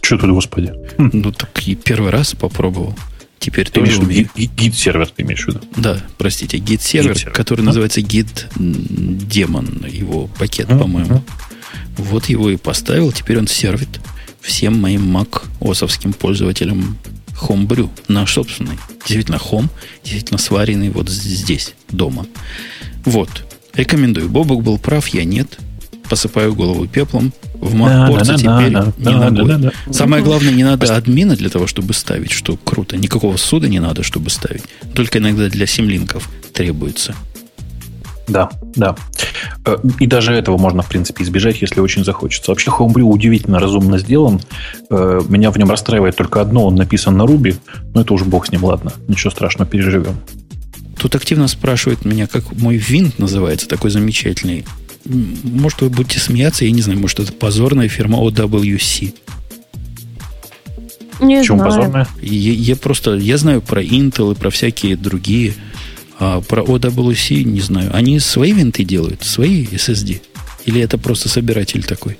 [0.00, 0.72] Что тут, господи?
[0.96, 1.10] Хм.
[1.12, 2.96] Ну, так и первый раз попробовал.
[3.40, 4.28] Теперь ты тоже умею.
[4.36, 5.60] Git сервер ты имеешь в виду?
[5.76, 7.64] Да, простите, Git сервер, который а?
[7.64, 10.78] называется Git демон, его пакет, mm-hmm.
[10.78, 11.24] по-моему.
[11.96, 13.12] Вот его и поставил.
[13.12, 14.00] Теперь он сервит
[14.40, 16.98] всем моим Mac осовским пользователям
[17.40, 18.78] Homebrew, наш собственный.
[19.00, 19.68] Действительно Home,
[20.02, 22.26] действительно сваренный вот здесь, дома.
[23.04, 23.28] Вот.
[23.74, 24.28] Рекомендую.
[24.28, 25.58] Бобок был прав, я нет.
[26.08, 27.32] Посыпаю голову пеплом.
[27.54, 29.72] В Макпорте теперь не ногой.
[29.92, 32.96] Самое главное, не надо админа для того, чтобы ставить, что круто.
[32.96, 34.62] Никакого суда не надо, чтобы ставить.
[34.94, 37.14] Только иногда для симлинков требуется.
[38.28, 38.94] Да, да.
[39.64, 42.50] Э, и даже этого можно, в принципе, избежать, если очень захочется.
[42.50, 44.40] Вообще, Homebrew удивительно разумно сделан.
[44.90, 46.66] Э, меня в нем расстраивает только одно.
[46.66, 47.56] Он написан на Ruby.
[47.94, 48.92] Но это уж бог с ним, ладно.
[49.08, 50.16] Ничего страшного, переживем.
[51.00, 54.64] Тут активно спрашивают меня, как мой винт называется, такой замечательный.
[55.04, 59.14] Может, вы будете смеяться, я не знаю, может, это позорная фирма OWC.
[61.20, 61.72] Не Почему знаю.
[61.72, 62.08] позорная?
[62.20, 65.54] Я, я просто, я знаю про Intel и про всякие другие
[66.18, 67.90] а про OWC не знаю.
[67.94, 70.20] Они свои винты делают, свои SSD?
[70.66, 72.18] Или это просто собиратель такой?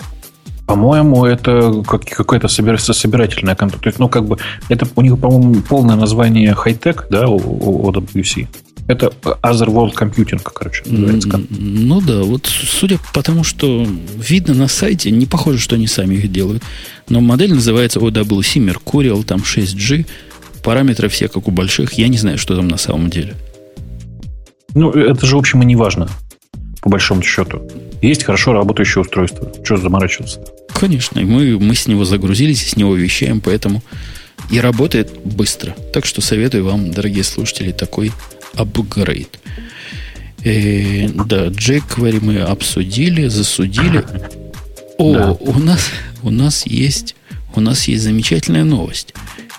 [0.66, 3.82] По-моему, это как, какая-то собирательная контора.
[3.82, 4.38] То есть, ну, как бы,
[4.68, 8.46] это у них, по-моему, полное название хай-тек, да, OWC.
[8.86, 11.42] Это Other World Computing, короче, называется.
[11.50, 13.86] Ну да, вот судя по тому, что
[14.16, 16.62] видно на сайте, не похоже, что они сами их делают.
[17.08, 20.06] Но модель называется OWC Mercurial, там 6G,
[20.62, 21.94] параметры все как у больших.
[21.94, 23.36] Я не знаю, что там на самом деле.
[24.74, 26.08] Ну, это же, в общем, и не важно,
[26.82, 27.62] по большому счету.
[28.02, 29.52] Есть хорошо работающее устройство.
[29.64, 30.40] Что заморачиваться?
[30.78, 33.82] Конечно, мы, мы с него загрузились и с него вещаем, поэтому
[34.50, 35.74] и работает быстро.
[35.92, 38.12] Так что советую вам, дорогие слушатели, такой
[38.54, 39.40] апгрейд.
[40.44, 44.04] Э, да, jQuery мы обсудили, засудили.
[44.98, 45.32] О, да.
[45.32, 45.90] у нас
[46.22, 47.14] у нас есть
[47.54, 49.14] у нас есть замечательная новость,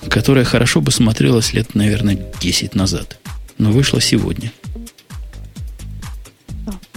[0.09, 3.19] которая хорошо бы смотрелась лет, наверное, 10 назад,
[3.57, 4.51] но вышла сегодня.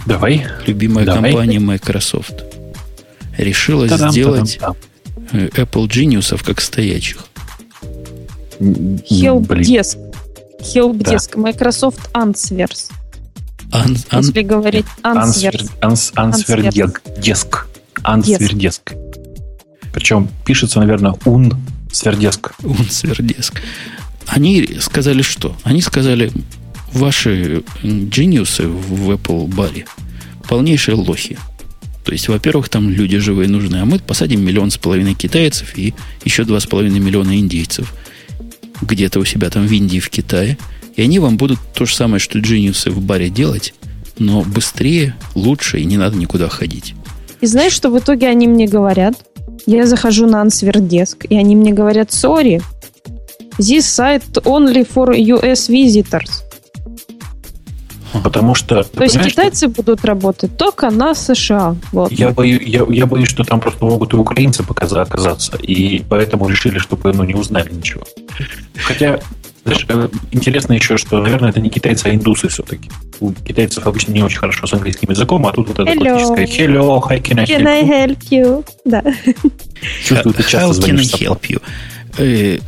[0.06, 0.46] Давай.
[0.66, 1.32] Любимая Давай.
[1.32, 2.44] компания Microsoft
[3.36, 4.76] решила та-дам, сделать та-дам,
[5.32, 7.18] э, Apple Genius как стоячих.
[8.60, 9.98] Helpdesk.
[10.60, 11.30] Helpdesk.
[11.34, 11.40] Да.
[11.40, 12.90] Microsoft Answers.
[13.72, 15.70] Ан, ан, Если говорить Answers.
[15.80, 17.02] Answers.
[18.04, 18.80] Answers.
[19.92, 21.54] Причем пишется, наверное, un
[21.92, 22.52] свердеск.
[22.62, 23.60] Un свердеск.
[24.26, 25.56] Они сказали что?
[25.64, 26.32] Они сказали,
[26.92, 29.86] ваши джиниусы в Apple баре
[30.48, 31.38] полнейшие лохи.
[32.04, 35.94] То есть, во-первых, там люди живые нужны, а мы посадим миллион с половиной китайцев и
[36.24, 37.94] еще два с половиной миллиона индейцев
[38.82, 40.58] где-то у себя там в Индии, в Китае.
[40.96, 43.72] И они вам будут то же самое, что джиниусы в баре делать,
[44.18, 46.94] но быстрее, лучше, и не надо никуда ходить.
[47.40, 49.14] И знаешь, что в итоге они мне говорят?
[49.66, 52.62] Я захожу на Answer и они мне говорят, sorry,
[53.58, 56.42] this site only for US visitors.
[58.22, 58.82] Потому что...
[58.82, 59.82] То есть китайцы что...
[59.82, 61.76] будут работать только на США.
[61.92, 62.12] Вот.
[62.12, 65.56] Я, боюсь, я, я боюсь, что там просто могут и украинцы показать, оказаться.
[65.56, 68.02] И поэтому решили, чтобы ну, не узнали ничего.
[68.76, 69.20] Хотя
[69.64, 72.90] Знаешь, э, интересно еще, что, наверное, это не китайцы, а индусы все-таки.
[73.20, 76.34] У китайцев обычно не очень хорошо с английским языком, а тут вот это Hello.
[76.34, 78.66] классическое «Hello, hi, can I Can help I you?» help you?
[78.84, 79.04] Да.
[80.04, 82.62] Чувствую, ты часто How can I help you?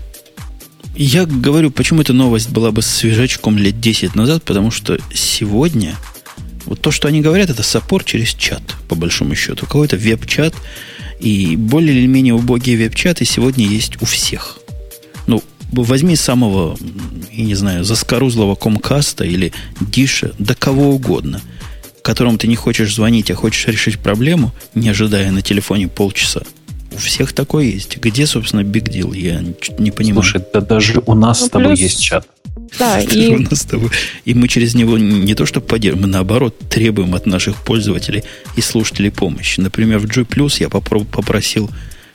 [0.96, 5.96] Я говорю, почему эта новость была бы свежачком лет 10 назад, потому что сегодня
[6.66, 9.66] вот то, что они говорят, это саппорт через чат, по большому счету.
[9.66, 10.54] Какой-то веб-чат,
[11.20, 14.58] и более или менее убогие веб-чаты сегодня есть у всех.
[15.26, 15.42] Ну,
[15.72, 16.78] возьми самого,
[17.32, 21.40] я не знаю, заскорузлого комкаста или диша, да кого угодно,
[22.02, 26.42] которому ты не хочешь звонить, а хочешь решить проблему, не ожидая на телефоне полчаса.
[26.94, 27.96] У всех такое есть.
[27.98, 29.16] Где, собственно, big deal?
[29.16, 29.42] Я
[29.78, 30.22] не понимаю.
[30.22, 32.26] Слушай, да даже у нас Ну, с тобой плюс- есть чат.
[32.78, 33.90] Да, У и нас с тобой.
[34.24, 38.22] И мы через него не то что поддерживаем, мы наоборот требуем от наших пользователей
[38.56, 39.60] и слушателей помощи.
[39.60, 41.70] Например, в G Plus я попро- попросил,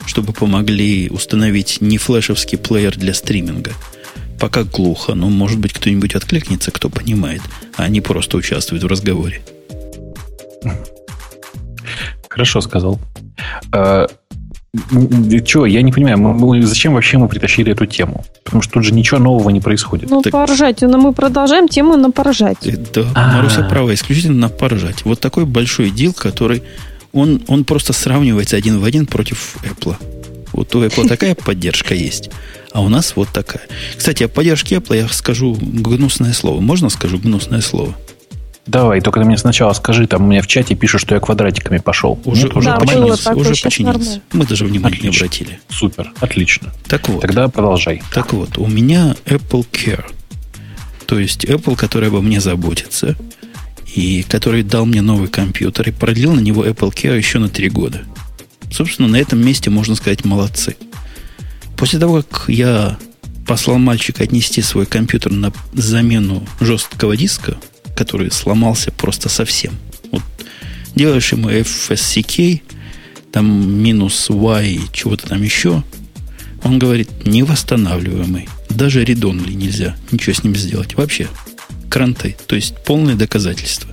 [0.06, 3.72] чтобы помогли установить не флешевский плеер для стриминга.
[4.38, 7.42] Пока глухо, но может быть кто-нибудь откликнется, кто понимает,
[7.76, 9.42] а не просто участвует в разговоре.
[12.28, 12.98] Хорошо сказал.
[15.44, 18.24] Чего, я не понимаю, мы- мы- зачем вообще мы притащили эту тему?
[18.44, 20.10] Потому что тут же ничего нового не происходит.
[20.10, 20.82] ну, Так- поржать.
[20.82, 22.66] Ну, мы продолжаем тему на поржать.
[22.66, 23.32] Э, Да, А.
[23.36, 25.04] Маруся права, исключительно на поржать.
[25.04, 26.62] Вот такой большой дел, который
[27.12, 29.96] он, он просто сравнивается один в один против Apple.
[30.52, 32.30] Вот у Apple такая поддержка есть,
[32.72, 33.62] а у нас вот такая.
[33.96, 36.60] Кстати, о поддержке Apple я скажу гнусное слово.
[36.60, 37.94] Можно скажу гнусное слово?
[38.70, 41.78] Давай, только ты мне сначала скажи, там у меня в чате пишут, что я квадратиками
[41.78, 42.20] пошел.
[42.24, 43.06] Уже, Нет, уже Да, нормально?
[43.06, 44.22] было уже нормально.
[44.32, 45.58] Мы даже внимания не обратили.
[45.68, 46.72] Супер, отлично.
[46.86, 47.20] Так вот.
[47.20, 48.00] Тогда продолжай.
[48.14, 50.04] Так вот, у меня Apple Care.
[51.06, 53.16] То есть Apple, который обо мне заботится,
[53.92, 57.70] и который дал мне новый компьютер и продлил на него Apple Care еще на три
[57.70, 58.02] года.
[58.70, 60.76] Собственно, на этом месте можно сказать молодцы.
[61.76, 62.98] После того, как я
[63.48, 67.56] послал мальчика отнести свой компьютер на замену жесткого диска,
[68.00, 69.74] который сломался просто совсем.
[70.10, 70.22] Вот
[70.94, 72.62] делаешь ему FSCK,
[73.30, 75.82] там минус Y, чего-то там еще,
[76.64, 78.48] он говорит, невосстанавливаемый.
[78.70, 80.94] Даже редонли нельзя ничего с ним сделать.
[80.94, 81.28] Вообще,
[81.90, 82.38] кранты.
[82.46, 83.90] То есть полное доказательство.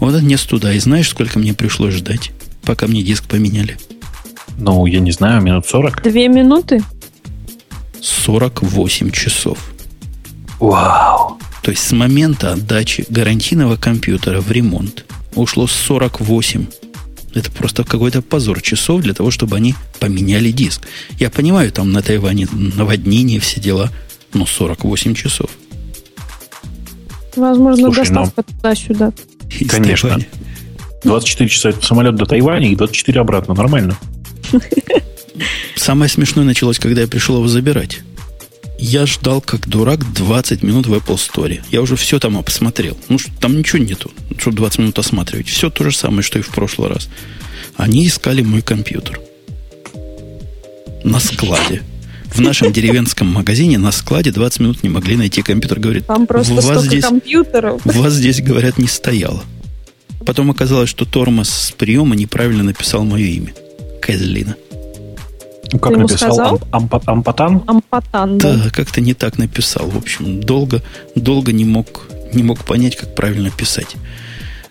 [0.00, 0.74] Вот отнес туда.
[0.74, 2.32] И знаешь, сколько мне пришлось ждать,
[2.64, 3.78] пока мне диск поменяли?
[4.58, 6.02] Ну, я не знаю, минут 40.
[6.02, 6.82] Две минуты?
[8.02, 9.72] 48 часов.
[10.58, 11.38] Вау.
[11.62, 15.04] То есть с момента отдачи гарантийного компьютера в ремонт
[15.34, 16.66] ушло 48.
[17.34, 20.82] Это просто какой-то позор часов для того, чтобы они поменяли диск.
[21.18, 23.90] Я понимаю, там на Тайване наводнение, все дела,
[24.32, 25.50] но 48 часов.
[27.36, 29.12] Возможно, Слушай, ну- доставка туда-сюда.
[29.60, 30.08] Из Конечно.
[30.08, 30.26] Тайваня.
[31.04, 33.54] 24 часа это самолет до Тайваня и 24 обратно.
[33.54, 33.96] Нормально.
[35.76, 38.00] Самое смешное началось, когда я пришел его забирать.
[38.82, 41.60] Я ждал, как дурак, 20 минут в Apple Store.
[41.70, 42.96] Я уже все там обсмотрел.
[43.10, 45.48] Ну, что там ничего нету, чтобы 20 минут осматривать.
[45.48, 47.10] Все то же самое, что и в прошлый раз.
[47.76, 49.20] Они искали мой компьютер.
[51.04, 51.82] На складе.
[52.32, 55.78] В нашем деревенском магазине на складе 20 минут не могли найти компьютер.
[55.78, 57.82] Говорит, Там просто у вас здесь, компьютеров.
[57.84, 59.44] у вас здесь, говорят, не стояло.
[60.24, 63.52] Потом оказалось, что тормоз с приема неправильно написал мое имя.
[64.00, 64.56] Козлина.
[65.72, 66.60] Ну, как Ты ему написал сказал?
[66.72, 67.62] Ам- Ампа- Ампатан?
[67.66, 68.56] Ампатан, да.
[68.56, 69.88] Да, как-то не так написал.
[69.88, 70.82] В общем, долго,
[71.14, 73.96] долго не мог, не мог понять, как правильно писать.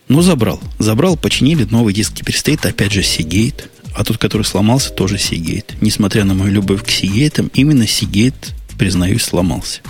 [0.08, 0.60] Но забрал.
[0.80, 3.66] Забрал, починили, новый диск теперь стоит, опять же, Seagate.
[3.96, 5.76] А тот, который сломался, тоже Seagate.
[5.82, 9.82] Несмотря на мою любовь к Seagate, именно Seagate, признаюсь, сломался.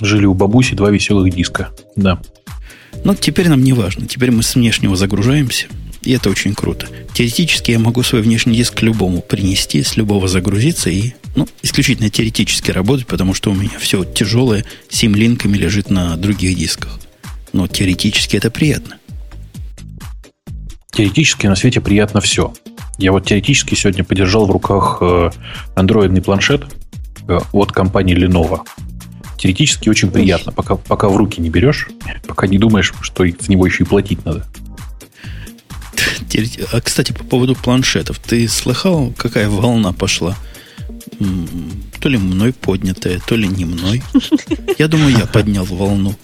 [0.00, 1.70] Жили у бабуси два веселых диска.
[1.96, 2.20] Да.
[3.04, 4.06] Но теперь нам не важно.
[4.06, 5.66] Теперь мы с внешнего загружаемся.
[6.04, 6.88] И это очень круто.
[7.14, 12.10] Теоретически я могу свой внешний диск к любому принести, с любого загрузиться и, ну, исключительно
[12.10, 16.98] теоретически работать, потому что у меня все тяжелое сим-линками лежит на других дисках.
[17.52, 18.98] Но теоретически это приятно.
[20.90, 22.52] Теоретически на свете приятно все.
[22.98, 25.30] Я вот теоретически сегодня подержал в руках э,
[25.74, 26.64] андроидный планшет
[27.28, 28.60] э, от компании Lenovo.
[29.38, 31.88] Теоретически очень приятно, пока, пока в руки не берешь,
[32.26, 34.46] пока не думаешь, что за него еще и платить надо.
[36.72, 38.18] А, кстати, по поводу планшетов.
[38.18, 40.36] Ты слыхал, какая волна пошла?
[42.00, 44.02] То ли мной поднятая, то ли не мной.
[44.78, 46.14] Я думаю, я поднял волну.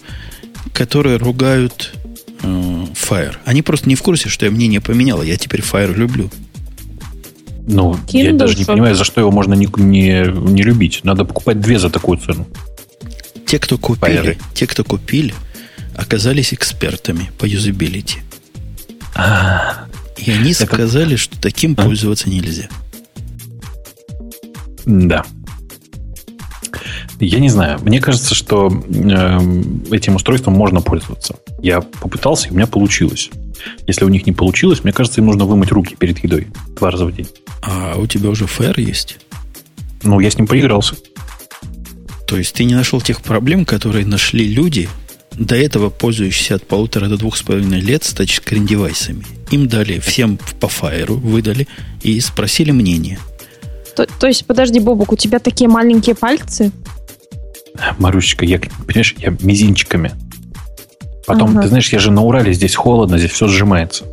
[0.73, 1.93] Которые ругают
[2.41, 2.47] э,
[2.93, 3.35] Fire.
[3.45, 5.21] Они просто не в курсе, что я мнение поменял.
[5.21, 6.29] Я теперь Fire люблю.
[7.67, 11.01] Ну, я Kindle, даже не понимаю, за что его можно не, не, не любить.
[11.03, 12.47] Надо покупать две за такую цену.
[13.45, 14.41] Те, кто купили, Fire.
[14.53, 15.33] те, кто купили,
[15.95, 18.19] оказались экспертами по юзабилити.
[20.25, 21.83] И они Это- сказали, что таким А?
[21.83, 22.67] пользоваться нельзя.
[24.85, 25.25] Да.
[27.19, 27.79] Я не знаю.
[27.81, 29.39] Мне кажется, что э,
[29.91, 31.35] этим устройством можно пользоваться.
[31.61, 33.29] Я попытался, и у меня получилось.
[33.87, 36.47] Если у них не получилось, мне кажется, им нужно вымыть руки перед едой
[36.77, 37.27] два раза в день.
[37.61, 39.17] А у тебя уже Fair есть?
[40.03, 40.95] Ну, я с ним поигрался.
[42.25, 44.87] То есть ты не нашел тех проблем, которые нашли люди,
[45.39, 49.25] до этого пользующиеся от полутора до двух с половиной лет с тачскрин-девайсами.
[49.51, 51.67] Им дали всем по фаеру, выдали
[52.03, 53.17] и спросили мнение.
[53.95, 56.71] То, то есть, подожди, Бобок, у тебя такие маленькие пальцы?
[57.97, 60.11] Марусечка, я, понимаешь, я мизинчиками.
[61.25, 61.61] Потом, ага.
[61.61, 64.05] ты знаешь, я же на Урале, здесь холодно, здесь все сжимается.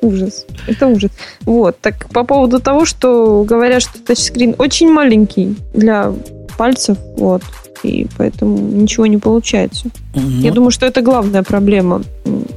[0.00, 0.46] Ужас.
[0.66, 1.10] Это ужас.
[1.42, 1.78] Вот.
[1.80, 6.12] Так по поводу того, что говорят, что тачскрин очень маленький для
[6.60, 7.42] пальцев, вот,
[7.82, 9.88] и поэтому ничего не получается.
[10.14, 10.20] Но...
[10.20, 12.02] Ну, Я думаю, что это главная проблема.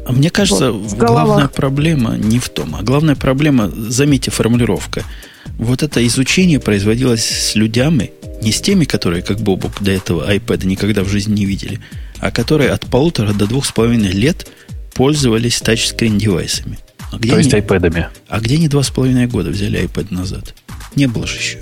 [0.06, 5.04] А мне кажется, вот, главная проблема не в том, а главная проблема, заметьте, формулировка.
[5.58, 8.12] Вот это изучение производилось с людьми,
[8.42, 11.80] не с теми, которые, как Бобук, до этого iPad никогда в жизни не видели,
[12.20, 14.52] а которые от полутора до двух с половиной лет
[14.96, 16.78] пользовались тачскрин девайсами.
[17.14, 18.08] А где То есть они, iPad'ами.
[18.28, 20.54] А где они два с половиной года взяли iPad назад?
[20.98, 21.60] Не было же еще.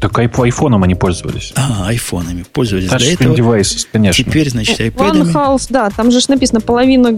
[0.00, 1.52] Так айфоном они пользовались.
[1.56, 2.88] А, айфонами пользовались.
[2.88, 3.34] Touch До этого.
[3.34, 4.24] Devices, конечно.
[4.24, 5.32] Теперь, значит, iPad'ами.
[5.32, 7.12] OneHouse, да, там же написано, половина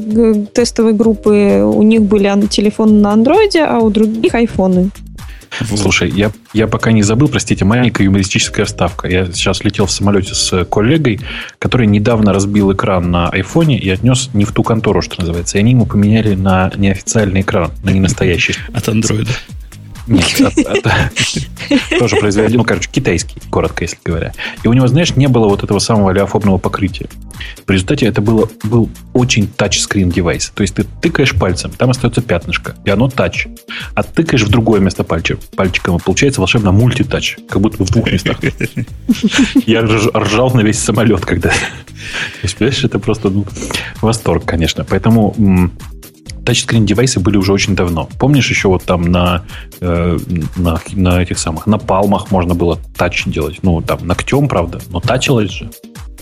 [0.46, 4.90] тестовой группы у них были телефоны на андроиде, а у других айфоны.
[5.76, 9.08] Слушай, я, я пока не забыл, простите, маленькая юмористическая вставка.
[9.08, 11.20] Я сейчас летел в самолете с коллегой,
[11.58, 15.58] который недавно разбил экран на айфоне и отнес не в ту контору, что называется.
[15.58, 18.54] И они ему поменяли на неофициальный экран, на ненастоящий.
[18.72, 19.30] От андроида.
[20.08, 20.40] Нет,
[21.98, 24.32] тоже производитель, ну, короче, китайский, коротко, если говоря.
[24.62, 27.08] И у него, знаешь, не было вот этого самого леофобного покрытия.
[27.66, 30.50] В результате это было, был очень тачскрин девайс.
[30.54, 33.48] То есть ты тыкаешь пальцем, там остается пятнышко, и оно тач.
[33.94, 38.10] А тыкаешь в другое место пальчик, пальчиком, и получается волшебно мультитач, как будто в двух
[38.10, 38.38] местах.
[39.66, 41.50] Я ржал на весь самолет, когда...
[41.50, 43.44] То есть, понимаешь, это просто ну,
[44.00, 44.84] восторг, конечно.
[44.84, 45.34] Поэтому
[46.48, 48.08] тачскрин девайсы были уже очень давно.
[48.18, 49.44] Помнишь, еще вот там на,
[49.80, 50.18] э,
[50.56, 53.58] на, на этих самых, на палмах можно было тач делать.
[53.60, 55.70] Ну, там, ногтем, правда, но тачилось же.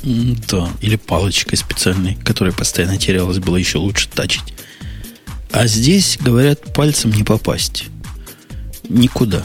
[0.02, 4.42] Да, или палочкой специальной, которая постоянно терялась, было еще лучше тачить.
[5.52, 7.84] А здесь, говорят, пальцем не попасть.
[8.88, 9.44] Никуда.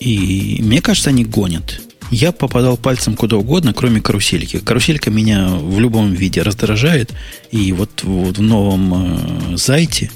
[0.00, 1.80] И мне кажется, они гонят.
[2.12, 4.58] Я попадал пальцем куда угодно, кроме карусельки.
[4.58, 7.10] Каруселька меня в любом виде раздражает.
[7.50, 10.10] И вот, вот в новом э, сайте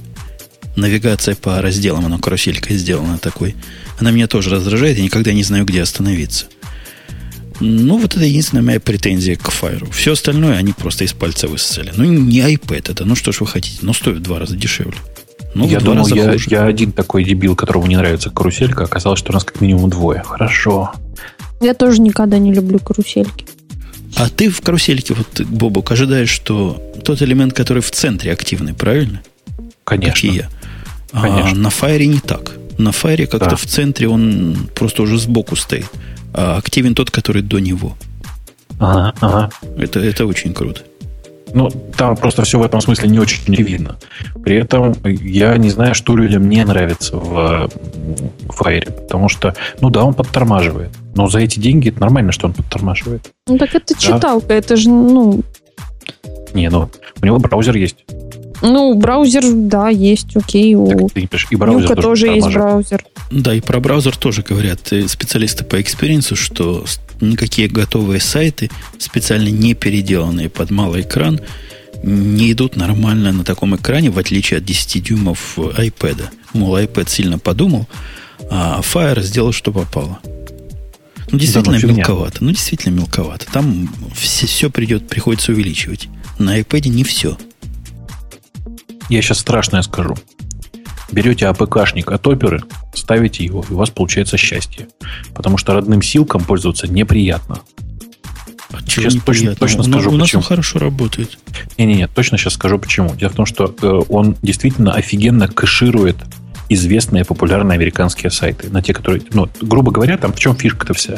[0.76, 3.56] навигация по разделам, она каруселькой сделана такой,
[3.98, 6.48] она меня тоже раздражает, я никогда не знаю, где остановиться.
[7.60, 9.90] Ну, вот это единственная моя претензия к Fire.
[9.90, 11.94] Все остальное они просто из пальца высосали.
[11.96, 14.98] Ну, не iPad это, ну что ж вы хотите, но стоит в два раза дешевле.
[15.54, 19.34] Ну, я думал, я, я один такой дебил, которому не нравится каруселька, оказалось, что у
[19.34, 20.22] нас как минимум двое.
[20.22, 20.92] Хорошо.
[21.60, 23.46] Я тоже никогда не люблю карусельки.
[24.16, 29.22] А ты в карусельке, вот, Бобок, ожидаешь, что тот элемент, который в центре активный, правильно?
[29.84, 30.14] Конечно.
[30.14, 30.48] Как и я.
[31.12, 32.52] А на файре не так.
[32.78, 33.56] На файре как-то да.
[33.56, 35.86] в центре он просто уже сбоку стоит.
[36.34, 37.96] А активен тот, который до него.
[38.78, 39.50] Ага, ага.
[39.78, 40.82] Это, это очень круто.
[41.56, 43.96] Ну, там просто все в этом смысле не очень видно.
[44.44, 47.70] При этом я не знаю, что людям не нравится в,
[48.48, 48.92] Fire.
[48.92, 50.90] Потому что, ну да, он подтормаживает.
[51.14, 53.32] Но за эти деньги это нормально, что он подтормаживает.
[53.46, 53.98] Ну так это да.
[53.98, 55.40] читалка, это же, ну...
[56.52, 56.90] Не, ну,
[57.22, 58.04] у него браузер есть.
[58.60, 60.74] Ну, браузер, да, есть, окей.
[60.74, 63.04] Ну так, ты и браузер Nook'а тоже, тоже есть браузер.
[63.30, 66.84] Да, и про браузер тоже говорят э, специалисты по experience 'у, что
[67.20, 71.40] никакие готовые сайты, специально не переделанные под малый экран,
[72.02, 76.28] не идут нормально на таком экране, в отличие от 10 дюймов iPad.
[76.52, 77.88] Мол, iPad сильно подумал,
[78.50, 80.20] а Fire сделал, что попало.
[81.30, 82.44] Ну, действительно да, ну, мелковато.
[82.44, 83.46] Ну, действительно мелковато.
[83.52, 86.08] Там все, все придет, приходится увеличивать.
[86.38, 87.36] На iPad не все.
[89.08, 90.16] Я сейчас страшное скажу.
[91.10, 92.62] Берете АПКшник от оперы,
[92.94, 94.88] ставите его, и у вас получается счастье.
[95.34, 97.60] Потому что родным силкам пользоваться неприятно.
[98.72, 100.40] А сейчас точно, точно скажу, у нас почему.
[100.40, 101.38] он хорошо работает.
[101.78, 103.14] Не-не-не, точно сейчас скажу почему.
[103.14, 106.16] Дело в том, что э, он действительно офигенно кэширует
[106.68, 108.68] известные популярные американские сайты.
[108.70, 111.16] На те, которые, ну, грубо говоря, там в чем фишка-то вся?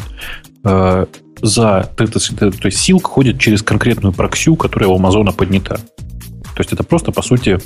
[0.65, 1.07] Э,
[1.41, 5.77] за, то, то, есть силка ходит через конкретную проксю, которая у Амазона поднята.
[5.77, 7.59] То есть это просто, по сути,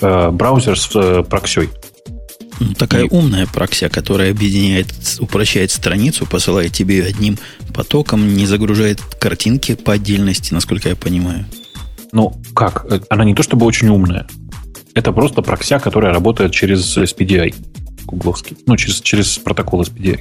[0.00, 1.70] браузер с э, проксей.
[2.60, 3.08] Ну, такая и...
[3.08, 4.86] умная прокся, которая объединяет,
[5.18, 7.38] упрощает страницу, посылает тебе одним
[7.72, 11.46] потоком, не загружает картинки по отдельности, насколько я понимаю.
[12.12, 12.86] Ну, как?
[13.10, 14.26] Она не то чтобы очень умная.
[14.94, 17.54] Это просто прокся, которая работает через SPDI
[18.06, 18.56] гугловский.
[18.66, 20.20] Ну, через, через протокол SPDI.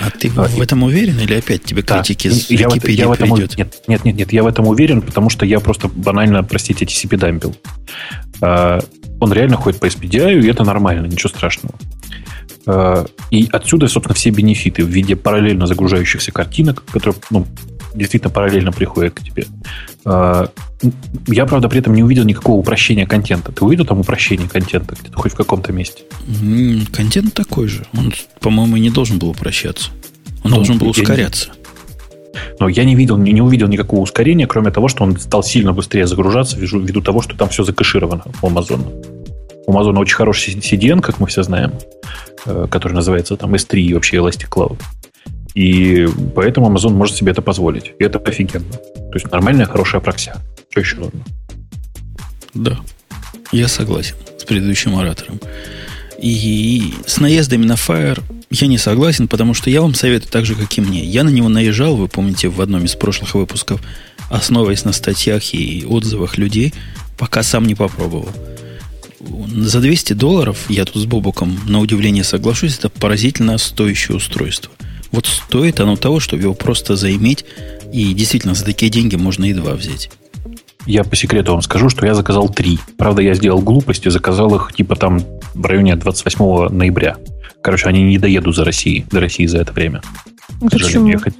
[0.00, 3.08] А ты а, в этом уверен или опять тебе да, критики с я Википедии я
[3.08, 3.58] в этом, придет?
[3.58, 7.16] Нет, нет, нет, нет, я в этом уверен, потому что я просто банально, простите, TCP
[7.18, 7.54] дампил.
[9.22, 11.76] Он реально ходит по SPDI, и это нормально, ничего страшного.
[12.66, 17.46] А, и отсюда, собственно, все бенефиты в виде параллельно загружающихся картинок, которые ну,
[17.94, 19.46] действительно параллельно приходят к тебе.
[20.04, 20.48] А,
[21.28, 23.52] я, правда, при этом не увидел никакого упрощения контента.
[23.52, 26.02] Ты увидел там упрощение контента где-то хоть в каком-то месте?
[26.92, 27.86] Контент такой же.
[27.96, 29.90] Он, по-моему, не должен был упрощаться.
[30.42, 31.50] Он ну, должен был ускоряться.
[32.58, 36.06] Но я не видел, не, увидел никакого ускорения, кроме того, что он стал сильно быстрее
[36.06, 39.04] загружаться ввиду, того, что там все закэшировано у Amazon.
[39.66, 41.72] У Amazon очень хороший CDN, как мы все знаем,
[42.46, 44.80] э, который называется там S3 и вообще Elastic Cloud.
[45.54, 47.92] И поэтому Amazon может себе это позволить.
[47.98, 48.72] И это офигенно.
[48.72, 50.42] То есть нормальная, хорошая прокся.
[50.70, 51.20] Что еще нужно?
[52.54, 52.78] Да,
[53.52, 55.40] я согласен с предыдущим оратором.
[56.18, 58.22] И с наездами на Fire
[58.52, 61.04] я не согласен, потому что я вам советую так же, как и мне.
[61.04, 63.80] Я на него наезжал, вы помните, в одном из прошлых выпусков,
[64.28, 66.74] основываясь на статьях и отзывах людей,
[67.16, 68.28] пока сам не попробовал.
[69.54, 74.72] За 200 долларов, я тут с Бобуком на удивление соглашусь, это поразительно стоящее устройство.
[75.12, 77.44] Вот стоит оно того, чтобы его просто заиметь,
[77.92, 80.10] и действительно за такие деньги можно и два взять.
[80.86, 82.78] Я по секрету вам скажу, что я заказал три.
[82.98, 85.24] Правда, я сделал глупость и заказал их типа там
[85.54, 87.18] в районе 28 ноября.
[87.62, 90.02] Короче, они не доедут за Россией, до России за это время.
[90.70, 91.08] Почему?
[91.08, 91.34] Ехать.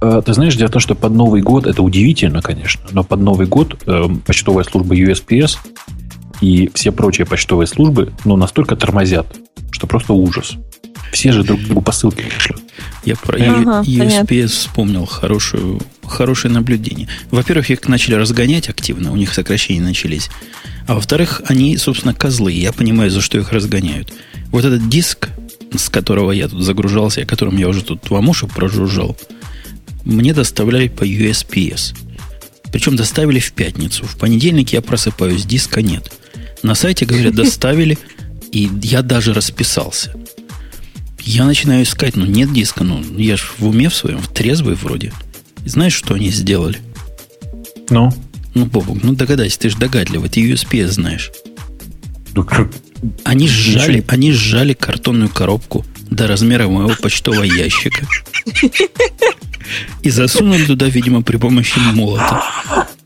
[0.00, 3.20] А, ты знаешь, дело в том, что под Новый год, это удивительно, конечно, но под
[3.20, 5.56] Новый год э, почтовая служба USPS
[6.40, 9.26] и все прочие почтовые службы ну, настолько тормозят,
[9.70, 10.54] что просто ужас.
[11.12, 12.62] Все же друг другу посылки пришлют.
[13.04, 14.48] Я про ага, USPS понятно.
[14.48, 17.08] вспомнил хорошую, хорошее наблюдение.
[17.30, 20.30] Во-первых, их начали разгонять активно, у них сокращения начались.
[20.86, 22.52] А во-вторых, они, собственно, козлы.
[22.52, 24.12] Я понимаю, за что их разгоняют.
[24.50, 25.28] Вот этот диск,
[25.76, 29.16] с которого я тут загружался, о котором я уже тут вам уши прожужжал,
[30.04, 31.94] мне доставляли по USPS.
[32.72, 34.06] Причем доставили в пятницу.
[34.06, 36.12] В понедельник я просыпаюсь, диска нет.
[36.62, 37.98] На сайте, говорят, доставили,
[38.50, 40.14] и я даже расписался.
[41.24, 44.74] Я начинаю искать, ну нет диска, ну я ж в уме в своем, в трезвый
[44.74, 45.12] вроде.
[45.64, 46.78] И знаешь, что они сделали?
[47.90, 48.12] Ну?
[48.54, 51.30] Ну, Бобок, ну догадайся, ты же догадливый, ты USPS знаешь.
[52.34, 52.44] Ну,
[53.24, 58.06] они сжали, они сжали картонную коробку до размера моего почтового ящика
[60.02, 62.42] и засунули туда, видимо, при помощи молота.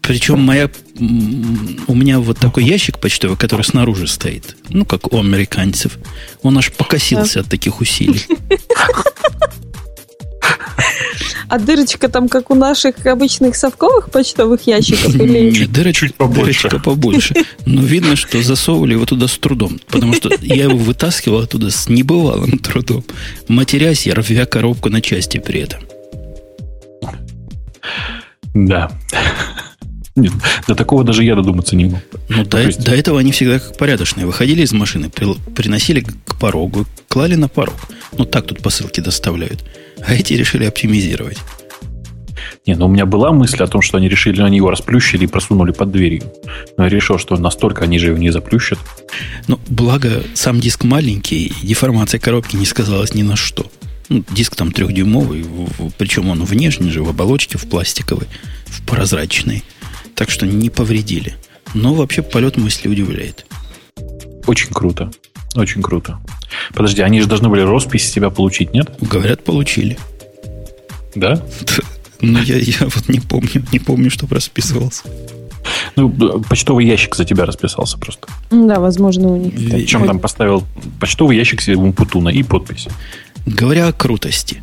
[0.01, 5.98] Причем моя, у меня вот такой ящик почтовый, который снаружи стоит, ну, как у американцев,
[6.43, 8.24] он аж покосился от таких усилий.
[11.48, 15.14] А дырочка там, как у наших обычных совковых почтовых ящиков?
[15.14, 15.51] Или...
[15.51, 16.68] Нет, дырочка побольше.
[16.68, 17.35] Дырочка побольше.
[17.64, 19.78] Но видно, что засовывали его туда с трудом.
[19.86, 23.05] Потому что я его вытаскивал оттуда с небывалым трудом.
[23.48, 25.81] Матерясь, я рвя коробку на части при этом.
[28.55, 28.90] Да.
[30.16, 30.32] Нет,
[30.66, 32.01] до такого даже я додуматься не мог.
[32.31, 32.82] Ну, до, есть...
[32.82, 34.24] до этого они всегда как порядочные.
[34.24, 37.77] Выходили из машины, при, приносили к порогу, клали на порог.
[38.16, 39.62] Ну, так тут посылки доставляют.
[40.05, 41.39] А эти решили оптимизировать.
[42.66, 45.28] Не, ну у меня была мысль о том, что они решили, они его расплющили и
[45.28, 46.24] просунули под дверью.
[46.77, 48.78] Но я решил, что настолько они же его не заплющат.
[49.47, 53.70] Ну, благо, сам диск маленький, и деформация коробки не сказалась ни на что.
[54.09, 55.44] Ну, диск там трехдюймовый,
[55.97, 58.27] причем он внешний же, в оболочке, в пластиковой,
[58.66, 59.62] в прозрачной.
[60.14, 61.35] Так что не повредили.
[61.74, 63.47] Но вообще полет мысли удивляет.
[64.47, 65.10] Очень круто.
[65.55, 66.18] Очень круто.
[66.74, 68.90] Подожди, они же должны были роспись с тебя получить, нет?
[69.01, 69.98] Говорят, получили.
[71.14, 71.43] Да?
[72.23, 75.02] Ну, я, я вот не помню, не помню, что расписывался.
[75.97, 76.10] Ну,
[76.48, 78.28] почтовый ящик за тебя расписался просто.
[78.51, 79.55] Да, возможно, у них.
[79.55, 80.64] Причем там поставил
[81.01, 82.89] почтовый ящик себе Умпутуна и подпись.
[83.44, 84.62] Говоря о крутости.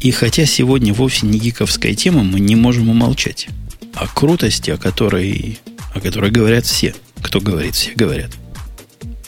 [0.00, 3.48] И хотя сегодня вовсе не гиковская тема, мы не можем умолчать
[3.94, 5.58] о крутости, о которой,
[5.94, 6.94] о которой говорят все.
[7.22, 8.30] Кто говорит, все говорят.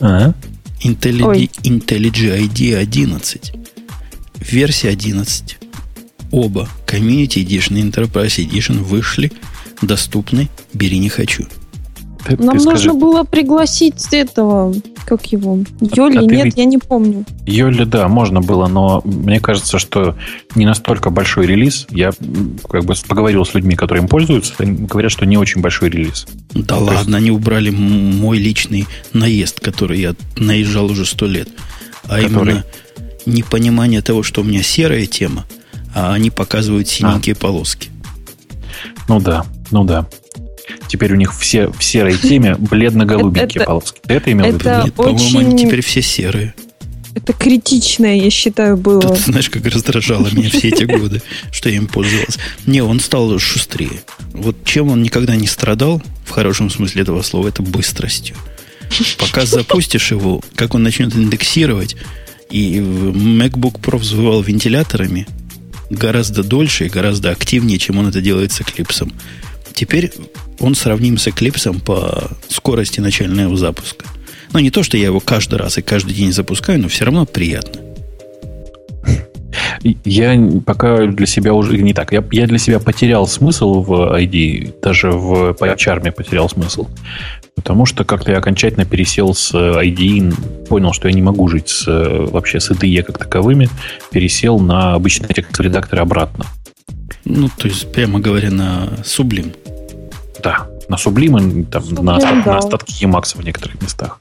[0.00, 0.34] А?
[0.82, 3.52] IntelliJ, IntelliJ ID 11.
[4.40, 5.58] Версия 11.
[6.30, 9.32] Оба Community Edition и Enterprise Edition вышли,
[9.82, 11.46] доступны, бери не хочу.
[12.26, 12.92] Ты, Нам ты нужно скажи...
[12.92, 14.74] было пригласить этого,
[15.04, 16.60] как его, Йоли, а нет, ты...
[16.60, 17.24] я не помню.
[17.46, 20.16] Йоли, да, можно было, но мне кажется, что
[20.54, 21.86] не настолько большой релиз.
[21.90, 22.10] Я
[22.68, 26.26] как бы поговорил с людьми, которые им пользуются, они говорят, что не очень большой релиз.
[26.52, 27.14] Да То ладно, есть...
[27.14, 31.48] они убрали мой личный наезд, который я наезжал уже сто лет.
[32.04, 32.52] А который...
[32.52, 32.64] именно
[33.26, 35.44] непонимание того, что у меня серая тема,
[35.94, 37.38] а они показывают синенькие а.
[37.38, 37.90] полоски.
[39.08, 40.08] Ну да, ну да.
[40.88, 44.00] Теперь у них все в серой теме бледно-голубенькие полоски.
[44.06, 44.84] Ты это имел в виду?
[44.84, 46.54] Нет, по-моему, они теперь все серые.
[47.14, 49.00] Это критичное, я считаю, было.
[49.00, 52.38] Ты, знаешь, как раздражало меня все эти годы, что я им пользовался.
[52.66, 54.02] Не, он стал шустрее.
[54.32, 58.36] Вот чем он никогда не страдал, в хорошем смысле этого слова, это быстростью.
[59.18, 61.96] Пока запустишь его, как он начнет индексировать,
[62.50, 65.26] и MacBook Pro взвывал вентиляторами
[65.88, 69.10] гораздо дольше и гораздо активнее, чем он это делает с Eclipse.
[69.76, 70.10] Теперь
[70.58, 74.06] он сравним с Eclipse по скорости начального запуска.
[74.54, 77.26] Ну, не то, что я его каждый раз и каждый день запускаю, но все равно
[77.26, 77.82] приятно.
[79.82, 82.10] Я пока для себя уже не так.
[82.12, 86.88] Я, я для себя потерял смысл в ID, даже в PyCharm потерял смысл.
[87.54, 91.86] Потому что как-то я окончательно пересел с ID, понял, что я не могу жить с,
[91.86, 93.68] вообще с IDE как таковыми,
[94.10, 96.46] пересел на обычные текстовые редакторы обратно.
[97.28, 99.54] Ну, то есть, прямо говоря, на Sublime.
[100.42, 102.42] Да, на Sublime, там, Sublime, на, да.
[102.46, 104.20] на остатки Emacs в некоторых местах.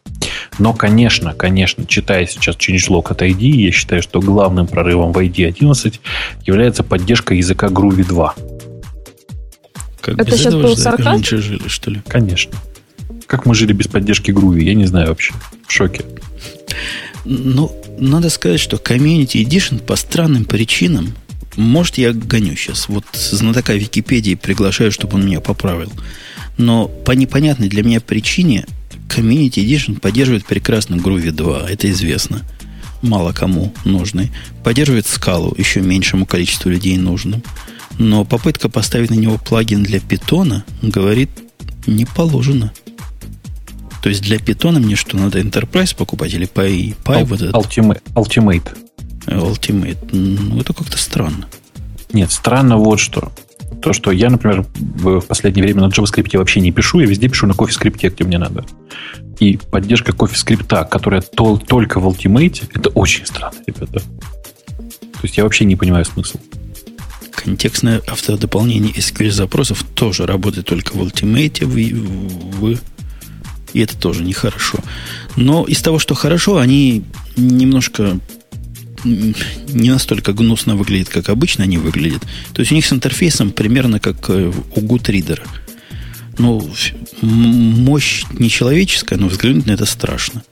[0.57, 5.45] Но, конечно, конечно, читая сейчас changelog от ID, я считаю, что главным прорывом в ID
[5.45, 6.01] 11
[6.45, 8.35] является поддержка языка Groovy 2.
[10.01, 11.09] Как Это сейчас был сарказм?
[11.09, 12.01] раньше жили, что ли?
[12.07, 12.53] Конечно.
[13.27, 15.33] Как мы жили без поддержки Groovy, я не знаю вообще.
[15.67, 16.05] В шоке.
[17.23, 21.13] Ну, надо сказать, что Community Edition по странным причинам
[21.55, 22.89] может, я гоню сейчас.
[22.89, 25.91] Вот знатока Википедии приглашаю, чтобы он меня поправил.
[26.57, 28.65] Но по непонятной для меня причине
[29.09, 32.41] Community Edition поддерживает прекрасно Groovy 2, это известно.
[33.01, 34.31] Мало кому нужный.
[34.63, 37.43] Поддерживает скалу еще меньшему количеству людей нужным.
[37.97, 41.29] Но попытка поставить на него плагин для питона говорит,
[41.85, 42.73] не положено.
[44.01, 47.55] То есть для питона мне что, надо Enterprise покупать или Py, Py вот этот?
[47.55, 48.01] Ultimate.
[48.13, 48.77] Ultimate.
[49.27, 50.09] Ultimate.
[50.11, 51.47] Ну, это как-то странно.
[52.13, 53.31] Нет, странно вот что
[53.85, 57.45] то, что я, например, в последнее время на JavaScript вообще не пишу, я везде пишу
[57.45, 58.65] на CoffeeScript, где мне надо.
[59.39, 63.99] И поддержка CoffeeScript, которая тол- только в Ultimate, это очень странно, ребята.
[63.99, 66.39] То есть я вообще не понимаю смысл.
[67.31, 72.79] Контекстное автодополнение SQL запросов тоже работает только в Ultimate, в, в,
[73.73, 74.79] и это тоже нехорошо.
[75.35, 77.03] Но из того, что хорошо, они
[77.35, 78.19] немножко
[79.05, 82.23] не настолько гнусно выглядит, как обычно они выглядят.
[82.53, 85.41] То есть у них с интерфейсом примерно как э, у GoodReader.
[86.37, 86.69] Ну,
[87.21, 90.43] мощь нечеловеческая, но взглянуть на это страшно.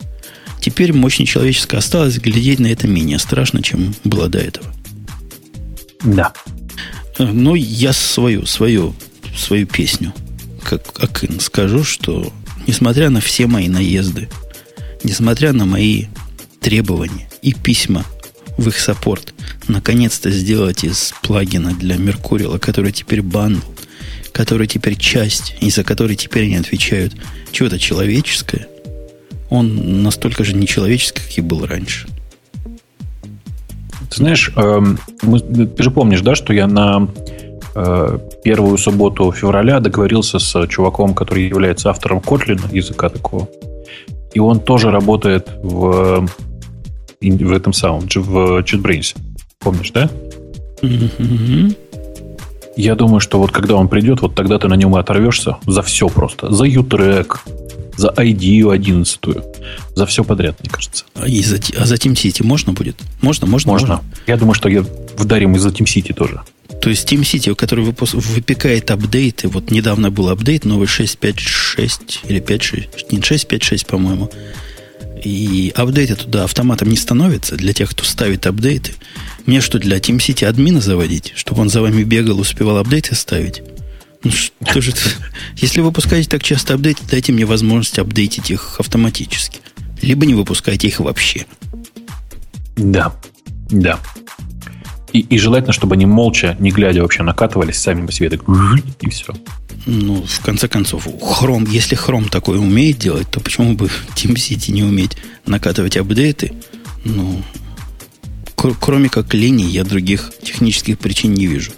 [0.61, 4.73] Теперь мощь нечеловеческая осталась, глядеть на это менее страшно, чем было до этого.
[6.03, 6.33] Да.
[7.17, 8.95] Э, ну, я свою, свою,
[9.35, 10.13] свою песню,
[10.63, 12.31] как акын, скажу, что
[12.67, 14.29] несмотря на все мои наезды,
[15.03, 16.05] несмотря на мои
[16.61, 18.05] требования и письма
[18.57, 19.33] в их саппорт
[19.67, 23.61] наконец-то сделать из плагина для Mercurial 'а, который теперь bundle,
[24.31, 27.15] который теперь часть, и за который теперь они отвечают,
[27.51, 28.67] чего-то человеческое,
[29.49, 32.07] он настолько же нечеловеческий, как и был раньше.
[34.09, 34.81] Ты знаешь, э,
[35.21, 37.07] мы, ты же помнишь, да, что я на
[37.75, 43.47] э, первую субботу февраля договорился с чуваком, который является автором Kotlin, языка такого.
[44.33, 46.27] И он тоже работает в
[47.31, 49.15] в этом самом, в JetBrains.
[49.59, 50.09] Помнишь, да?
[50.81, 51.77] Mm-hmm.
[52.75, 55.81] Я думаю, что вот когда он придет, вот тогда ты на нем и оторвешься за
[55.83, 56.51] все просто.
[56.51, 57.37] За U-Track,
[57.95, 59.19] за ID 11,
[59.95, 61.05] за все подряд, мне кажется.
[61.13, 62.95] А, и за, а за TeamCity можно будет?
[63.21, 63.87] Можно, можно, можно.
[63.87, 64.03] можно.
[64.27, 64.83] Я думаю, что я
[65.17, 66.41] вдарим и за TeamCity тоже.
[66.81, 72.87] То есть TeamCity, который выпуск, выпекает апдейты, вот недавно был апдейт новый 6.5.6 или 5.6,
[73.11, 74.31] не 6.5.6, по-моему,
[75.23, 78.93] и апдейты туда автоматом не становятся для тех, кто ставит апдейты.
[79.45, 83.61] Мне что, для TeamCity админа заводить, чтобы он за вами бегал, успевал апдейты ставить?
[84.23, 84.93] Ну что же
[85.57, 89.59] Если вы выпускаете так часто апдейты, дайте мне возможность апдейтить их автоматически.
[90.01, 91.45] Либо не выпускайте их вообще.
[92.75, 93.13] Да,
[93.69, 93.99] да.
[95.13, 98.41] И, и желательно, чтобы они молча, не глядя вообще, накатывались сами по себе, так,
[99.01, 99.33] и все.
[99.85, 104.83] Ну, в конце концов, Chrome, если Chrome такое умеет делать, то почему бы TeamCity не
[104.83, 106.53] уметь накатывать апдейты?
[107.05, 107.43] Ну,
[108.55, 111.71] кроме как линий, я других технических причин не вижу.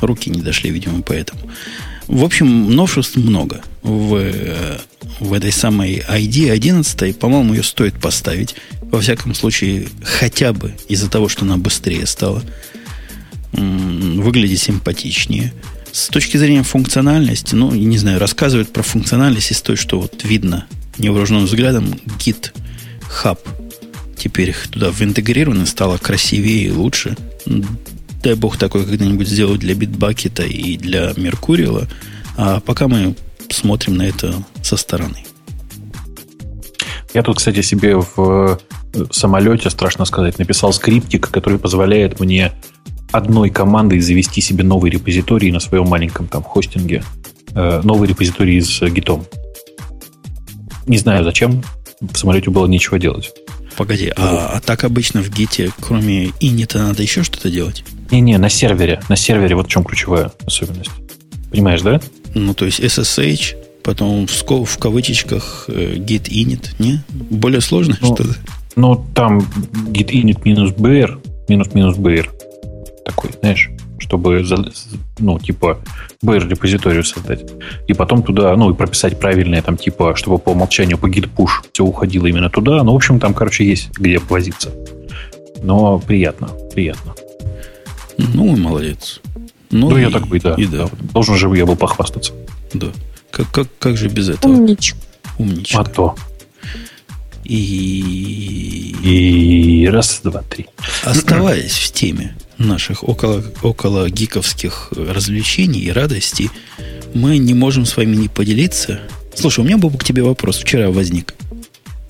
[0.00, 1.40] Руки не дошли, видимо, поэтому.
[2.06, 4.78] В общем, новшеств много в, э,
[5.20, 7.18] в этой самой ID 11.
[7.18, 8.54] По-моему, ее стоит поставить.
[8.90, 12.42] Во всяком случае, хотя бы из-за того, что она быстрее стала
[13.52, 15.52] выглядеть симпатичнее.
[15.90, 20.66] С точки зрения функциональности, ну, не знаю, рассказывают про функциональность из той, что вот видно
[20.98, 22.52] невооруженным взглядом Git
[23.22, 23.38] Hub
[24.16, 27.16] теперь туда интегрировано, стало красивее и лучше.
[28.22, 31.88] Дай бог такой когда-нибудь сделать для Bitbucket и для Меркурила.
[32.36, 33.14] А пока мы
[33.50, 35.24] смотрим на это со стороны.
[37.18, 38.60] Я тут, кстати, себе в
[39.10, 42.52] самолете, страшно сказать, написал скриптик, который позволяет мне
[43.10, 47.02] одной командой завести себе новый репозиторий на своем маленьком там хостинге.
[47.56, 49.26] Э, новый репозиторий с гитом.
[50.86, 51.64] Не знаю зачем.
[52.00, 53.32] В самолете было нечего делать.
[53.76, 57.82] Погоди, а, а так обычно в гите, кроме init, надо еще что-то делать?
[58.12, 59.00] Не-не, на сервере.
[59.08, 60.92] На сервере вот в чем ключевая особенность.
[61.50, 62.00] Понимаешь, да?
[62.34, 63.56] Ну, то есть SSH,
[63.88, 67.00] потом в, в кавычечках э, git init, не?
[67.08, 68.36] Более сложно ну, что-то?
[68.76, 69.38] Ну, там
[69.92, 72.28] git init минус br, минус-минус br.
[73.06, 74.44] Такой, знаешь, чтобы,
[75.18, 75.78] ну, типа,
[76.22, 77.50] br репозиторию создать.
[77.86, 81.64] И потом туда, ну, и прописать правильное, там, типа, чтобы по умолчанию по git push
[81.72, 82.82] все уходило именно туда.
[82.82, 84.68] Ну, в общем, там, короче, есть где повозиться.
[85.62, 87.14] Но приятно, приятно.
[88.18, 89.22] Ну, молодец.
[89.70, 90.90] Ну, ну и, я такой, да, и да.
[91.14, 92.34] Должен же я был похвастаться.
[92.74, 92.88] Да.
[93.30, 94.52] Как, как, как же без этого?
[94.52, 94.98] Умничка.
[95.38, 95.80] Умничка.
[95.80, 96.16] А то.
[97.44, 98.94] И...
[99.02, 100.66] И раз, два, три.
[101.04, 106.50] Оставаясь в теме наших около, около гиковских развлечений и радостей,
[107.14, 109.00] мы не можем с вами не поделиться.
[109.34, 110.58] Слушай, у меня был к тебе вопрос.
[110.58, 111.34] Вчера возник.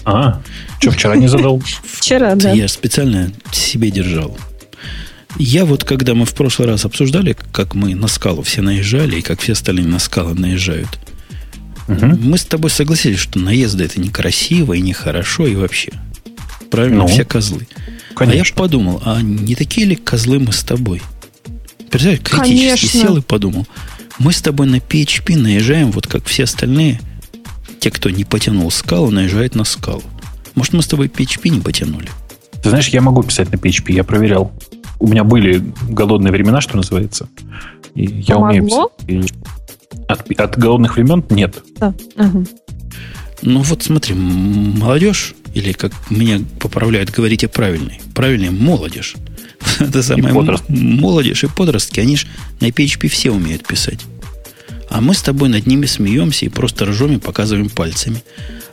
[0.05, 0.41] А,
[0.81, 1.63] что, вчера не задал?
[1.85, 2.53] Вчера, да.
[2.53, 4.39] Я специально себе держал.
[5.37, 9.23] Я вот, когда мы в прошлый раз обсуждали, как мы на скалу все наезжали, и
[9.23, 10.89] как все остальные на скалы наезжают,
[11.89, 12.07] угу.
[12.07, 15.93] мы с тобой согласились, что наезды это некрасиво и нехорошо, и вообще.
[16.71, 17.67] Правильно, ну, все козлы.
[18.15, 18.43] Конечно.
[18.43, 21.01] А я подумал, а не такие ли козлы мы с тобой?
[21.91, 23.01] Представляешь, критически Конечно.
[23.01, 23.67] сел и подумал.
[24.19, 27.01] Мы с тобой на PHP наезжаем, вот как все остальные,
[27.81, 30.03] те, кто не потянул скалу, наезжают на скалу.
[30.55, 32.09] Может, мы с тобой PHP не потянули?
[32.63, 34.53] Ты знаешь, я могу писать на PHP, я проверял
[34.99, 37.29] у меня были голодные времена, что называется.
[37.95, 38.93] И я Помогло?
[39.07, 39.39] умею писать.
[40.07, 41.63] От, от голодных времен нет.
[41.77, 41.95] Да.
[42.17, 42.47] Угу.
[43.43, 48.01] Ну вот смотри, молодежь, или как меня поправляют, говорите правильный.
[48.15, 49.15] Правильный молодежь.
[49.81, 50.35] Это самое
[50.69, 52.27] молодежь и подростки, они же
[52.61, 54.01] на PHP все умеют писать.
[54.91, 58.23] А мы с тобой над ними смеемся и просто ржем и показываем пальцами.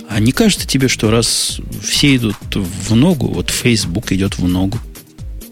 [0.08, 4.80] А не кажется тебе, что раз все идут в ногу, вот Facebook идет в ногу,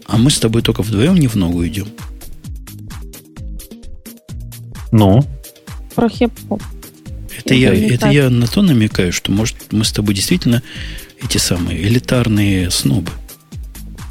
[0.06, 1.88] а мы с тобой только вдвоем не в ногу идем.
[4.92, 5.26] Ну?
[5.94, 6.62] Про хип-хоп.
[7.38, 10.62] Это, я, это я на то намекаю, что, может, мы с тобой действительно
[11.22, 13.10] эти самые элитарные снобы.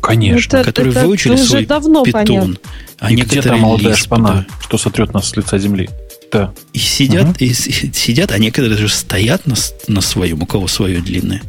[0.02, 0.58] Конечно.
[0.58, 2.26] Это, которые это выучили уже свой давно питон.
[2.26, 2.56] Понятно.
[3.00, 5.90] А и некоторые молодая шпана, что сотрет нас с лица земли.
[6.32, 6.54] Да.
[6.74, 7.36] И сидят, угу.
[7.40, 9.56] и сидят, а некоторые даже стоят на,
[9.88, 11.42] на своем, у кого свое длинное.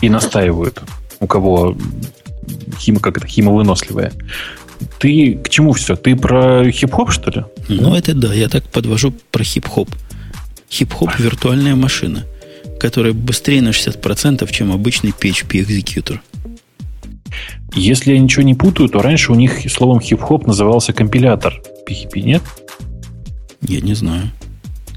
[0.00, 0.82] И настаивают
[1.20, 1.76] у кого
[2.78, 4.12] хим, как это, химовыносливая.
[4.98, 5.96] Ты к чему все?
[5.96, 7.44] Ты про хип-хоп, что ли?
[7.68, 9.88] Ну, это да, я так подвожу про хип-хоп.
[10.70, 12.24] Хип-хоп– виртуальная машина,
[12.80, 16.20] которая быстрее на 60%, чем обычный PHP-экзекьютор.
[17.74, 22.42] Если я ничего не путаю, то раньше у них словом хип-хоп назывался компилятор PHP, нет?
[23.62, 24.30] Я не знаю.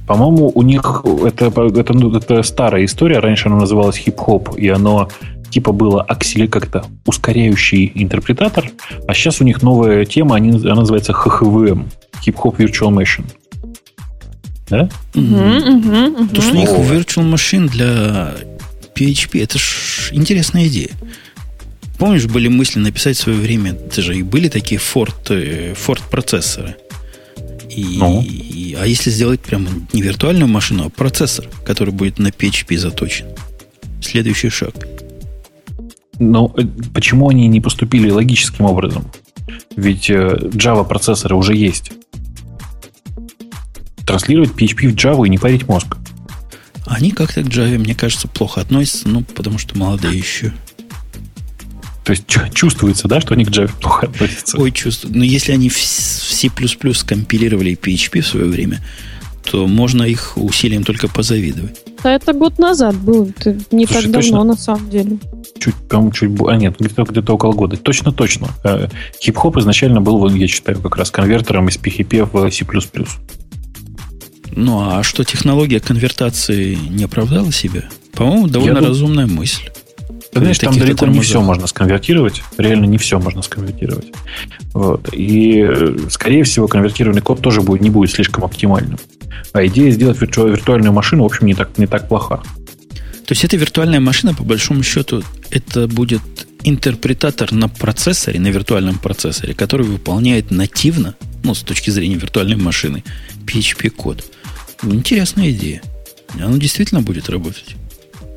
[0.07, 3.19] По-моему, у них это, это, это старая история.
[3.19, 5.09] Раньше оно называлось хип-хоп, и оно
[5.49, 8.71] типа было аксели как-то ускоряющий интерпретатор,
[9.07, 11.85] а сейчас у них новая тема, они, она называется HHVM,
[12.25, 13.25] Hip Hop Virtual Machine.
[14.69, 14.89] Да?
[15.13, 18.33] То, что у них Virtual Machine для
[18.95, 20.89] PHP, это ж интересная идея.
[21.97, 26.01] Помнишь, были мысли написать в свое время, это же и были такие Ford, э, Ford
[26.11, 26.75] процессоры.
[27.75, 28.21] И, ну.
[28.21, 33.25] и, а если сделать прямо не виртуальную машину, а процессор, который будет на PHP заточен?
[34.01, 34.75] Следующий шаг–
[36.19, 36.63] но э,
[36.93, 39.05] почему они не поступили логическим образом?
[39.75, 41.91] Ведь э, Java процессоры уже есть.
[44.05, 45.97] Транслировать PHP в Java и не парить мозг.
[46.85, 50.53] Они как-то к Java, мне кажется, плохо относятся, ну, потому что молодые еще.
[52.03, 52.23] То есть
[52.53, 54.57] чувствуется, да, что они к Java плохо относятся?
[54.57, 55.17] Ой, чувствую.
[55.17, 56.49] Но если они в C++
[57.05, 58.81] компилировали PHP в свое время,
[59.43, 61.86] то можно их усилием только позавидовать.
[62.03, 64.43] А это год назад был, это не Слушай, так давно точно?
[64.43, 65.17] на самом деле.
[65.59, 66.31] Чуть, по-моему, чуть...
[66.47, 67.77] А нет, где-то, где-то около года.
[67.77, 68.49] Точно-точно.
[68.63, 68.87] Э,
[69.19, 72.65] хип-хоп изначально был, я считаю, как раз конвертером из PHP в C++.
[74.55, 77.83] Ну, а что технология конвертации не оправдала себя?
[78.13, 79.69] По-моему, довольно я разумная мысль.
[80.31, 82.43] Ты знаешь, там далеко не все можно сконвертировать.
[82.57, 84.11] Реально не все можно сконвертировать.
[84.73, 85.09] Вот.
[85.13, 88.99] И, э, скорее всего, конвертированный код тоже будет, не будет слишком оптимальным.
[89.53, 92.37] А идея сделать вирту- виртуальную машину, в общем, не так, не так плоха.
[92.37, 96.21] То есть эта виртуальная машина, по большому счету, это будет
[96.63, 103.03] интерпретатор на процессоре, на виртуальном процессоре, который выполняет нативно, ну, с точки зрения виртуальной машины,
[103.45, 104.23] PHP-код.
[104.83, 105.81] Интересная идея.
[106.35, 107.75] Оно действительно будет работать.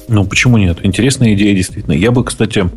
[0.09, 0.79] Ну, почему нет?
[0.83, 1.93] Интересная идея, действительно.
[1.93, 2.69] Я бы, кстати,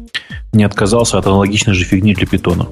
[0.52, 2.68] не отказался от аналогичной же фигни для питона.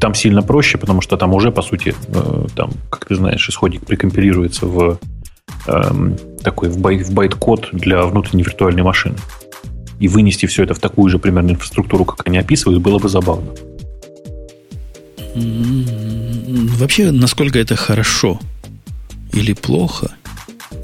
[0.00, 3.84] Там сильно проще, потому что там уже, по сути, э, там, как ты знаешь, исходник
[3.84, 4.98] прикомпилируется в
[5.66, 9.16] э, такой в, байт, в байт-код для внутренней виртуальной машины.
[9.98, 13.52] И вынести все это в такую же примерно инфраструктуру, как они описывают, было бы забавно.
[15.34, 18.40] Вообще, насколько это хорошо
[19.32, 20.12] или плохо,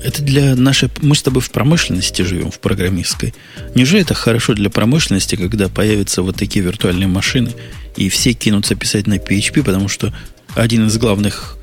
[0.03, 0.91] это для нашей...
[1.01, 3.33] Мы с тобой в промышленности живем, в программистской.
[3.75, 7.53] Неужели это хорошо для промышленности, когда появятся вот такие виртуальные машины,
[7.97, 10.13] и все кинутся писать на PHP, потому что
[10.55, 11.57] один из главных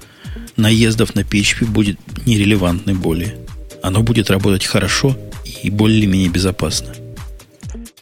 [0.58, 3.36] наездов на PHP будет нерелевантный более.
[3.82, 5.18] Оно будет работать хорошо
[5.64, 6.94] и более-менее безопасно.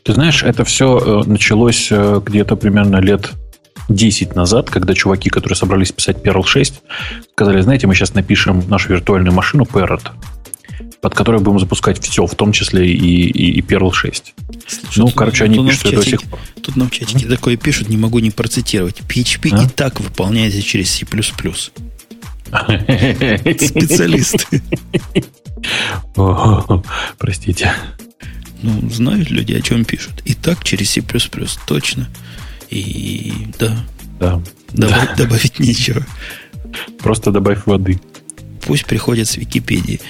[0.03, 3.31] Ты знаешь, это все э, началось э, где-то примерно лет
[3.89, 6.81] 10 назад, когда чуваки, которые собрались писать Perl 6,
[7.33, 10.11] сказали, знаете, мы сейчас напишем нашу виртуальную машину Parrot,
[11.01, 14.33] под которой будем запускать все, в том числе и, и, и Perl 6.
[14.67, 16.39] Слушай, ну, тут, короче, они пишут это до сих пор.
[16.61, 17.29] Тут нам в чатике mm-hmm.
[17.29, 19.01] такое пишут, не могу не процитировать.
[19.07, 19.63] PHP а?
[19.63, 21.05] и так выполняется через C++.
[23.67, 24.61] Специалисты.
[27.17, 27.73] Простите.
[28.61, 30.21] Ну, знают люди, о чем пишут.
[30.25, 31.01] И так через C++,
[31.65, 32.09] точно.
[32.69, 33.77] И да.
[34.19, 34.41] Да.
[34.71, 35.15] Добавить, да.
[35.15, 36.05] добавить нечего.
[36.99, 37.99] Просто добавь воды.
[38.65, 40.01] Пусть приходят с Википедии.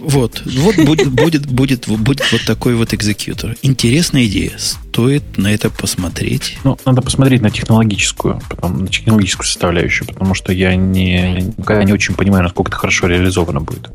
[0.00, 3.56] Вот, вот будет, будет, будет, будет вот такой вот экзекьютор.
[3.62, 4.52] Интересная идея.
[4.58, 6.58] Стоит на это посмотреть.
[6.64, 11.92] Ну, надо посмотреть на технологическую, потом, на технологическую составляющую, потому что я не, я не
[11.92, 13.90] очень понимаю, насколько это хорошо реализовано будет.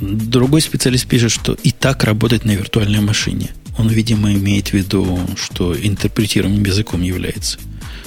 [0.00, 5.18] Другой специалист пишет, что и так работать на виртуальной машине– он, видимо, имеет в виду,
[5.36, 7.58] что интерпретируемым языком является.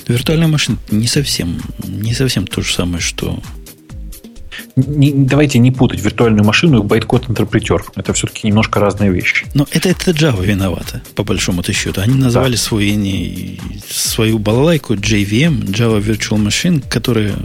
[0.07, 3.41] Виртуальная машина не совсем, не совсем то же самое, что...
[4.75, 7.85] Не, давайте не путать виртуальную машину и байткод-интерпретер.
[7.95, 9.45] Это все-таки немножко разные вещи.
[9.53, 12.01] Но это, это Java виновата, по большому-то счету.
[12.01, 12.57] Они назвали да.
[12.57, 13.59] свой, не,
[13.89, 17.35] свою балалайку JVM, Java Virtual Machine, которая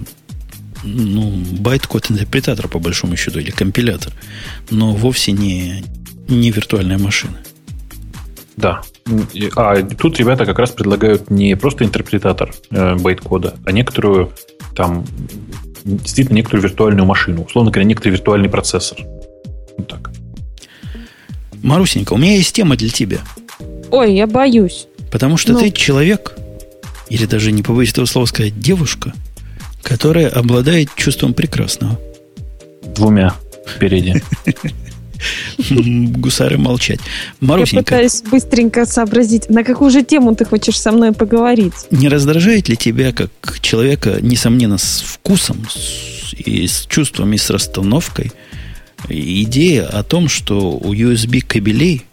[0.85, 4.13] ну, байткод интерпретатор, по большому счету, или компилятор,
[4.71, 5.85] но вовсе не,
[6.29, 7.39] не виртуальная машина.
[8.57, 8.83] Да.
[9.57, 14.33] А тут ребята как раз предлагают не просто интерпретатор э, байт-кода, а некоторую
[14.77, 15.05] там
[15.85, 17.45] действительно некоторую виртуальную машину.
[17.45, 18.99] Условно говоря, некоторый виртуальный процессор.
[19.77, 20.11] Вот так.
[21.63, 23.19] Марусенька, у меня есть тема для тебя.
[23.91, 24.87] Ой, я боюсь.
[25.11, 25.61] Потому что ну.
[25.61, 26.35] ты человек,
[27.09, 29.13] или даже не побоюсь этого слова сказать, девушка,
[29.83, 31.99] которая обладает чувством прекрасного.
[32.95, 33.35] Двумя
[33.67, 34.23] впереди.
[35.71, 37.01] Гусары молчать.
[37.41, 37.77] Марусенька.
[37.77, 41.75] Я пытаюсь быстренько сообразить, на какую же тему ты хочешь со мной поговорить.
[41.91, 43.31] Не раздражает ли тебя, как
[43.61, 48.33] человека, несомненно, с вкусом, с, и с чувством, и с расстановкой,
[49.09, 52.05] идея о том, что у USB кабелей,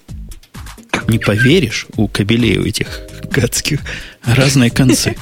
[1.07, 3.81] не поверишь, у кабелей у этих гадских
[4.23, 5.15] разные концы.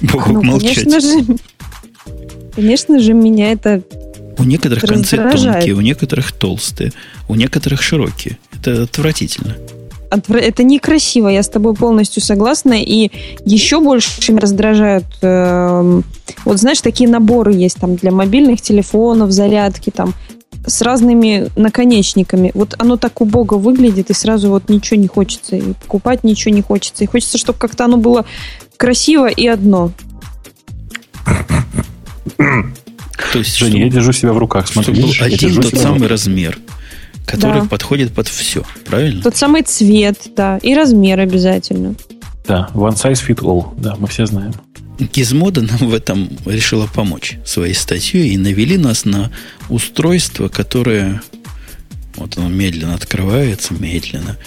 [0.00, 0.84] Богу ну, молчать.
[0.84, 1.36] Конечно же,
[2.54, 3.82] конечно же, меня это
[4.38, 6.92] у некоторых концы тонкие, у некоторых толстые,
[7.28, 8.38] у некоторых широкие.
[8.52, 9.56] Это отвратительно.
[10.28, 12.74] Это некрасиво, я с тобой полностью согласна.
[12.74, 13.10] И
[13.44, 16.02] еще больше меня раздражают, э,
[16.44, 20.14] вот знаешь, такие наборы есть там для мобильных телефонов, зарядки там
[20.66, 22.50] с разными наконечниками.
[22.54, 26.62] Вот оно так убого выглядит, и сразу вот ничего не хочется, и покупать ничего не
[26.62, 27.04] хочется.
[27.04, 28.26] И хочется, чтобы как-то оно было
[28.76, 29.90] красиво и одно.
[33.32, 34.68] То есть, Женя, я держу себя в руках.
[34.68, 36.58] Смотри, чтобы был один тот самый размер,
[37.24, 37.68] который да.
[37.68, 39.22] подходит под все, правильно?
[39.22, 41.94] Тот самый цвет, да, и размер обязательно.
[42.46, 44.52] Да, one size fit all, да, мы все знаем.
[44.98, 49.30] Gizmodo нам в этом решила помочь своей статьей и навели нас на
[49.68, 51.22] устройство, которое
[52.16, 54.38] вот оно медленно открывается, медленно,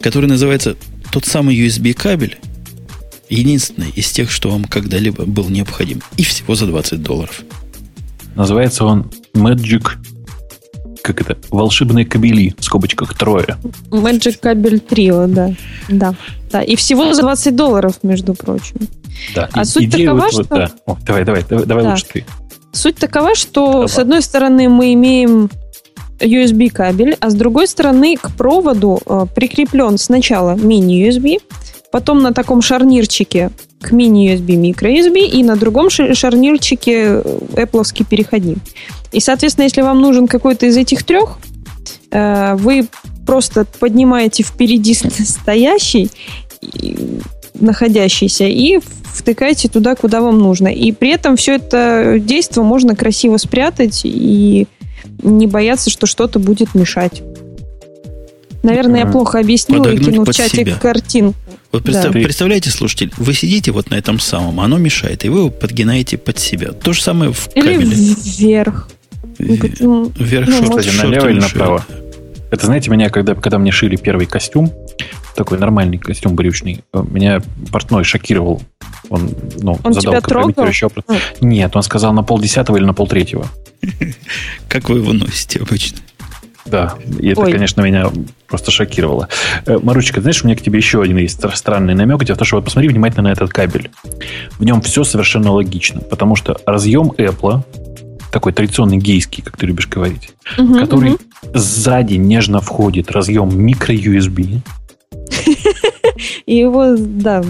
[0.00, 0.76] которое называется
[1.12, 2.38] тот самый USB кабель,
[3.30, 6.02] единственный из тех, что вам когда-либо был необходим.
[6.16, 7.42] И всего за 20 долларов.
[8.34, 9.88] Называется он Magic
[11.04, 13.58] как это, волшебные кабели, в скобочках трое.
[13.90, 15.52] Magic кабель трио, да.
[15.90, 16.14] Да.
[16.50, 16.62] Да.
[16.62, 18.76] И всего за 20 долларов, между прочим.
[19.34, 19.50] Да.
[19.52, 20.44] А и, суть такова, вот, что...
[20.44, 20.70] Да.
[20.86, 21.90] О, давай, давай, давай, давай да.
[21.90, 22.24] лучше ты.
[22.72, 23.88] Суть такова, что давай.
[23.88, 25.50] с одной стороны мы имеем
[26.20, 31.36] USB кабель, а с другой стороны к проводу э, прикреплен сначала мини-USB,
[31.92, 33.50] потом на таком шарнирчике
[33.84, 37.22] к мини-USB, микро-USB и на другом шарнирчике э,
[37.54, 38.58] Apple переходник.
[39.12, 41.38] И, соответственно, если вам нужен какой-то из этих трех,
[42.10, 42.86] э, вы
[43.26, 44.94] просто поднимаете впереди
[45.24, 46.10] стоящий,
[47.54, 50.68] находящийся, и втыкаете туда, куда вам нужно.
[50.68, 54.66] И при этом все это действие можно красиво спрятать и
[55.22, 57.22] не бояться, что что-то будет мешать.
[58.64, 60.76] Наверное, я плохо объяснила и кинул в чатик себя.
[60.76, 61.38] картинку.
[61.70, 62.20] Вот представ, да.
[62.20, 66.38] представляете, слушатель, вы сидите вот на этом самом, оно мешает, и вы его подгинаете под
[66.38, 66.72] себя.
[66.72, 67.82] То же самое в кабеле.
[67.82, 68.88] Или вверх.
[69.38, 71.84] Вверх ну, шорт, кстати, налево или направо?
[72.50, 74.72] Это, знаете, меня, когда, когда мне шили первый костюм,
[75.34, 78.62] такой нормальный костюм брючный, меня портной шокировал.
[79.10, 80.66] Он, ну, он задал тебя трогал?
[80.66, 80.88] Еще...
[81.08, 81.14] А.
[81.40, 83.46] Нет, он сказал на полдесятого или на полтретьего.
[84.68, 85.98] Как вы его носите обычно?
[86.66, 87.52] Да, и это, Ой.
[87.52, 88.10] конечно, меня
[88.46, 89.28] просто шокировало.
[89.66, 92.24] Э, Маручка, знаешь, у меня к тебе еще один есть странный намек.
[92.24, 93.90] Дело в том, что вот посмотри внимательно на этот кабель.
[94.58, 97.62] В нем все совершенно логично, потому что разъем Apple,
[98.30, 101.20] такой традиционный гейский, как ты любишь говорить, угу, который угу.
[101.52, 104.60] сзади нежно входит разъем микро-USB.
[106.46, 107.42] И его, да,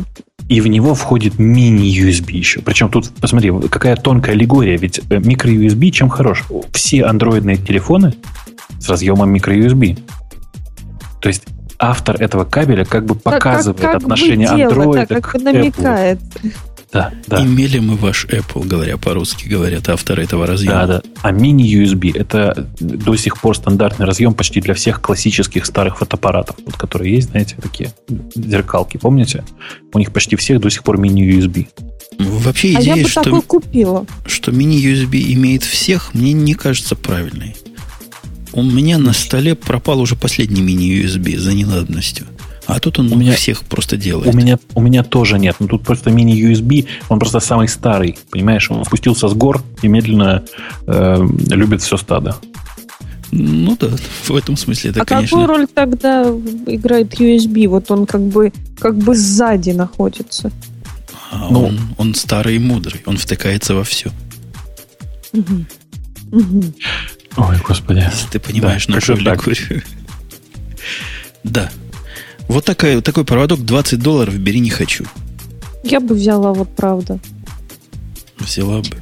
[0.49, 2.61] и в него входит мини-USB еще.
[2.61, 4.77] Причем тут, посмотри, какая тонкая аллегория.
[4.77, 6.45] Ведь э, микро-USB чем хорош?
[6.73, 8.15] Все андроидные телефоны
[8.85, 9.98] с разъемом микро-USB.
[11.20, 11.44] То есть
[11.78, 16.19] автор этого кабеля как бы показывает как, как отношение бы Android да, как к намекает.
[16.20, 16.52] Apple.
[16.93, 17.43] Да, да.
[17.43, 20.86] Имели мы ваш Apple, говоря по-русски, говорят авторы этого разъема.
[20.86, 21.02] Да, да.
[21.23, 26.77] А мини-USB это до сих пор стандартный разъем почти для всех классических старых фотоаппаратов, вот,
[26.77, 27.93] которые есть, знаете, такие
[28.36, 29.44] зеркалки, помните?
[29.93, 31.66] У них почти всех до сих пор мини-USB.
[32.20, 34.06] Вообще идея, а я бы что, купила.
[34.27, 37.56] что мини-USB имеет всех, мне не кажется правильной.
[38.55, 42.26] У меня на столе пропал уже последний мини-USB за ненадобностью.
[42.66, 44.32] А тут он у меня, всех просто делает.
[44.32, 45.56] У меня, у меня тоже нет.
[45.59, 48.16] Ну, тут просто мини-USB, он просто самый старый.
[48.31, 50.44] Понимаешь, он спустился с гор и медленно
[50.86, 52.36] э, любит все стадо.
[53.32, 53.89] Ну да,
[54.28, 55.40] в этом смысле это, а конечно...
[55.40, 56.22] какую роль тогда
[56.66, 57.66] играет USB?
[57.68, 60.52] Вот он как бы, как бы сзади находится.
[61.32, 64.12] А ну, он, он старый и мудрый, он втыкается во все.
[65.32, 65.64] Угу.
[66.31, 66.64] Угу.
[67.36, 68.05] Ой, господи.
[68.11, 69.82] Если ты понимаешь да, нашу аллегорию.
[71.43, 71.70] Да,
[72.48, 75.05] вот такая, такой проводок 20 долларов бери не хочу.
[75.82, 77.19] Я бы взяла, вот правда.
[78.39, 78.97] Взяла бы.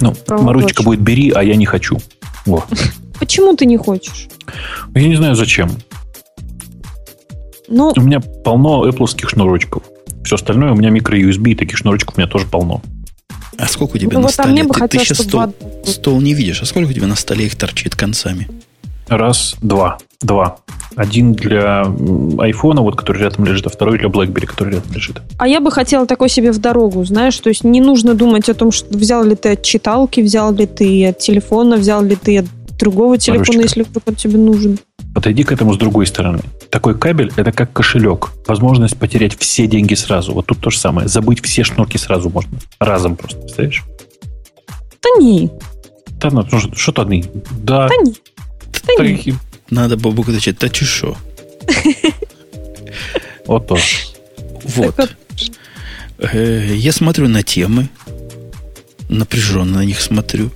[0.00, 0.46] Ну, Проводочек.
[0.46, 1.98] Марусечка будет бери, а я не хочу.
[2.46, 2.64] Вот.
[3.18, 4.28] Почему ты не хочешь?
[4.94, 5.70] Я не знаю зачем.
[7.68, 9.82] Ну, у меня полно Apple шнурочков.
[10.24, 12.82] Все остальное у меня микро-USB, и таких шнурочков у меня тоже полно.
[13.58, 14.62] А сколько у тебя ну, на вот столе?
[14.62, 15.52] Ты, хотелось, ты сейчас стол,
[15.84, 16.62] стол не видишь.
[16.62, 18.48] А сколько у тебя на столе их торчит концами?
[19.08, 19.98] Раз, два.
[20.20, 20.58] Два.
[20.94, 21.82] Один для
[22.38, 25.20] айфона, вот, который рядом лежит, а второй для BlackBerry, который рядом лежит.
[25.38, 28.54] А я бы хотела такой себе в дорогу, знаешь, то есть не нужно думать о
[28.54, 32.38] том, что взял ли ты от читалки, взял ли ты от телефона, взял ли ты
[32.38, 32.46] от
[32.78, 34.78] другого телефона, Марусечка, если вдруг он тебе нужен.
[35.14, 36.40] Подойди к этому с другой стороны.
[36.70, 38.30] Такой кабель– это как кошелек.
[38.46, 40.32] Возможность потерять все деньги сразу.
[40.34, 41.08] Вот тут то же самое.
[41.08, 42.58] Забыть все шнурки сразу можно.
[42.78, 43.84] Разом просто, представляешь?
[45.02, 45.50] Да не.
[46.20, 47.24] Да, ну, что-то одни.
[47.62, 47.88] Да.
[47.88, 48.14] Да не.
[48.98, 49.34] Да не.
[49.70, 51.16] Надо бабука отвечать, да чешо.
[53.46, 53.78] Вот то.
[54.64, 55.16] Вот.
[56.18, 57.88] Э, я смотрю на темы,
[59.08, 60.50] напряженно на них смотрю.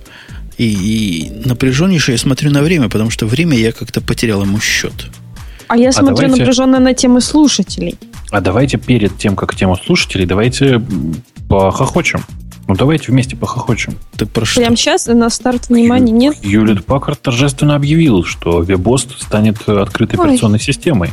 [0.59, 4.93] И, и напряженнейше я смотрю на время, потому что время я как-то потерял ему счет.
[5.67, 6.41] А я а смотрю давайте...
[6.41, 7.95] напряженно на темы слушателей.
[8.31, 10.81] А давайте перед тем, как тему слушателей, давайте
[11.49, 12.23] похохочем.
[12.67, 13.95] Ну, давайте вместе похохочем.
[14.15, 14.61] Ты про что?
[14.61, 16.35] Прямо сейчас на старт внимания Ю, нет?
[16.43, 20.27] Юлит Паккард торжественно объявил, что WebOS станет открытой Ой.
[20.27, 21.11] операционной системой.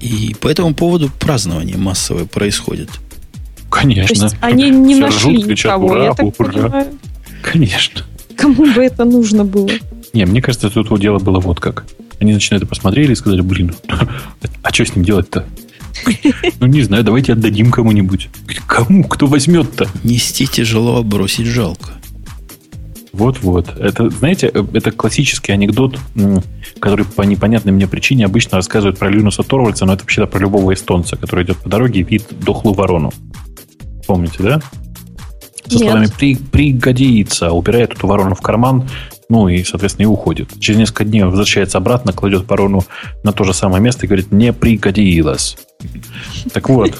[0.00, 2.90] И по этому поводу празднование массовое происходит.
[3.70, 4.14] Конечно.
[4.14, 6.52] То есть они не Все нашли ржут, кричат, никого, ура, я так ура.
[6.52, 6.86] понимаю.
[7.42, 8.02] Конечно.
[8.36, 9.70] Кому бы это нужно было?
[10.12, 11.86] Не, мне кажется, тут дело было вот как.
[12.20, 13.74] Они начинают это посмотрели и сказали, блин,
[14.62, 15.46] а что с ним делать-то?
[16.60, 18.28] Ну, не знаю, давайте отдадим кому-нибудь.
[18.66, 19.04] Кому?
[19.04, 19.88] Кто возьмет-то?
[20.04, 21.92] Нести тяжело, а бросить жалко.
[23.12, 23.76] Вот-вот.
[23.78, 25.98] Это, знаете, это классический анекдот,
[26.80, 30.74] который по непонятной мне причине обычно рассказывают про Линуса Торвальца, но это вообще про любого
[30.74, 33.12] эстонца, который идет по дороге и видит дохлую ворону.
[34.06, 34.60] Помните, да?
[35.66, 38.88] Со словами При, «пригодится», убирает эту ворону в карман,
[39.28, 40.58] ну и, соответственно, и уходит.
[40.60, 42.84] Через несколько дней возвращается обратно, кладет ворону
[43.22, 45.56] на то же самое место и говорит «не пригодилось».
[46.52, 46.96] Так вот.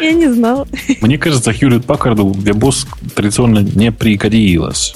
[0.00, 0.66] Я не знал.
[1.00, 4.94] Мне кажется, Хьюлит Паккарду Вебос традиционно не пригодилось.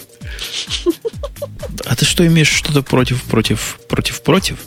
[1.85, 4.59] А ты что имеешь что-то против, против, против, против?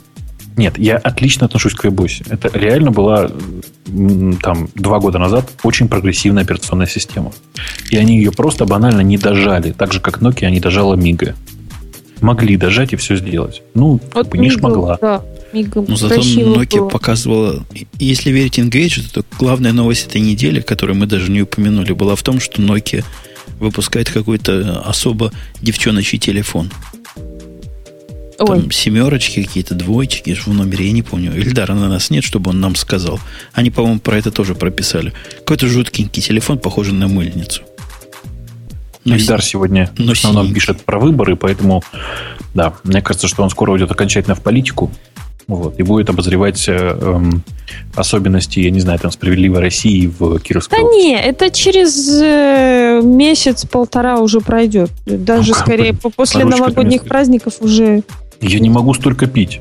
[0.56, 2.24] Нет, я отлично отношусь к Вебосе.
[2.28, 3.30] Это реально была
[4.42, 7.32] там два года назад очень прогрессивная операционная система.
[7.90, 9.72] И они ее просто банально не дожали.
[9.72, 11.34] Так же, как Nokia не дожала Мига.
[12.20, 13.62] Могли дожать и все сделать.
[13.74, 14.98] Ну, вот не могла.
[15.00, 15.22] Да.
[15.52, 16.88] Мигом Но зато Nokia было.
[16.88, 17.64] показывала,
[17.98, 22.22] если верить Engage, то главная новость этой недели, которую мы даже не упомянули, была в
[22.22, 23.04] том, что Nokia
[23.58, 26.70] выпускает какой-то особо девчоночий телефон.
[28.40, 28.60] Ой.
[28.60, 31.36] Там семерочки какие-то, двоечки в номере, я не помню.
[31.36, 33.20] Ильдара на нас нет, чтобы он нам сказал.
[33.52, 35.12] Они, по-моему, про это тоже прописали.
[35.40, 37.62] Какой-то жуткенький телефон, похожий на мыльницу.
[39.04, 40.60] Но Ильдар сегодня но в основном синенький.
[40.60, 41.82] пишет про выборы, поэтому,
[42.54, 44.90] да, мне кажется, что он скоро уйдет окончательно в политику.
[45.46, 47.20] Вот, и будет обозревать э, э,
[47.96, 51.04] особенности, я не знаю, там, справедливой России в Кировской Да области.
[51.04, 54.90] не, это через э, месяц-полтора уже пройдет.
[55.04, 58.02] Даже ну, скорее бы, после новогодних праздников уже...
[58.40, 59.60] Я не могу столько пить.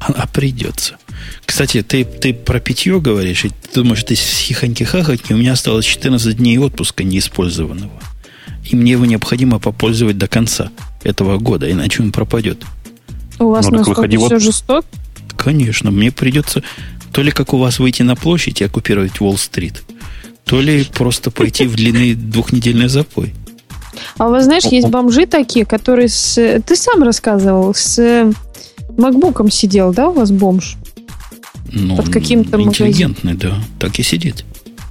[0.00, 0.96] А придется.
[1.44, 6.36] Кстати, ты, ты про питье говоришь, и ты думаешь, ты хихоньки-хахоньки, у меня осталось 14
[6.36, 7.92] дней отпуска неиспользованного.
[8.68, 10.70] И мне его необходимо попользовать до конца
[11.02, 12.64] этого года, иначе он пропадет.
[13.38, 14.42] У вас ну, насколько все вот...
[14.42, 14.86] жестоко?
[15.36, 16.62] Конечно, мне придется
[17.12, 19.82] то ли как у вас выйти на площадь и оккупировать Уолл-стрит,
[20.44, 23.34] то ли просто пойти в длинный двухнедельный запой.
[24.18, 26.34] А у вас, знаешь, есть бомжи такие, которые с...
[26.64, 28.32] Ты сам рассказывал, с
[28.96, 30.76] макбуком сидел, да, у вас бомж?
[31.72, 33.56] Ну, Под каким-то интеллигентный, магазин.
[33.78, 34.44] да, так и сидит.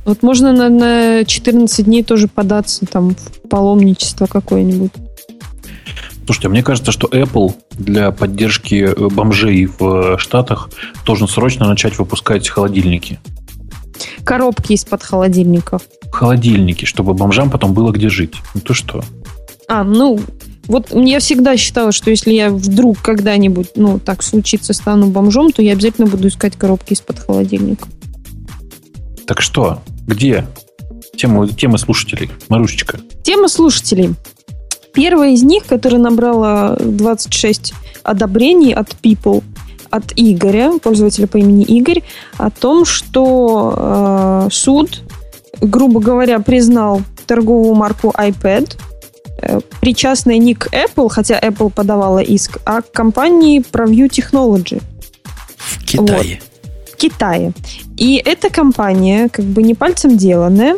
[0.05, 4.91] Вот можно на, на 14 дней тоже податься там в паломничество какое-нибудь.
[6.25, 10.69] Слушайте, мне кажется, что Apple для поддержки э, бомжей в Штатах
[11.05, 13.19] должен срочно начать выпускать холодильники.
[14.23, 15.83] Коробки из-под холодильников.
[16.11, 18.35] Холодильники, чтобы бомжам потом было где жить.
[18.53, 19.03] Ну то что?
[19.67, 20.19] А, ну,
[20.67, 25.61] вот я всегда считала, что если я вдруг когда-нибудь, ну, так случится, стану бомжом, то
[25.61, 27.87] я обязательно буду искать коробки из-под холодильника.
[29.25, 29.81] Так что?
[30.07, 30.45] Где?
[31.15, 32.29] Тема, тема слушателей.
[32.49, 32.99] Марушечка.
[33.23, 34.15] Тема слушателей.
[34.93, 37.73] Первая из них, которая набрала 26
[38.03, 39.43] одобрений от People,
[39.91, 42.03] от Игоря, пользователя по имени Игорь,
[42.37, 45.01] о том, что э, суд,
[45.61, 48.77] грубо говоря, признал торговую марку iPad
[49.41, 54.81] э, причастной не к Apple, хотя Apple подавала иск, а к компании ProView Technology.
[55.57, 56.39] В Китае.
[56.41, 56.50] Вот.
[57.01, 57.51] Китае.
[57.97, 60.75] И эта компания, как бы не пальцем деланная,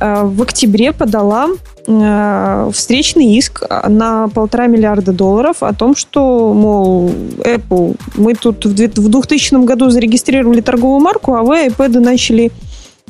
[0.00, 1.48] э, в октябре подала
[1.86, 7.10] э, встречный иск на полтора миллиарда долларов о том, что, мол,
[7.44, 12.50] Apple, мы тут в 2000 году зарегистрировали торговую марку, а вы iPad начали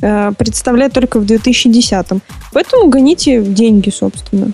[0.01, 2.07] э, представлять только в 2010.
[2.51, 4.51] Поэтому гоните деньги, собственно.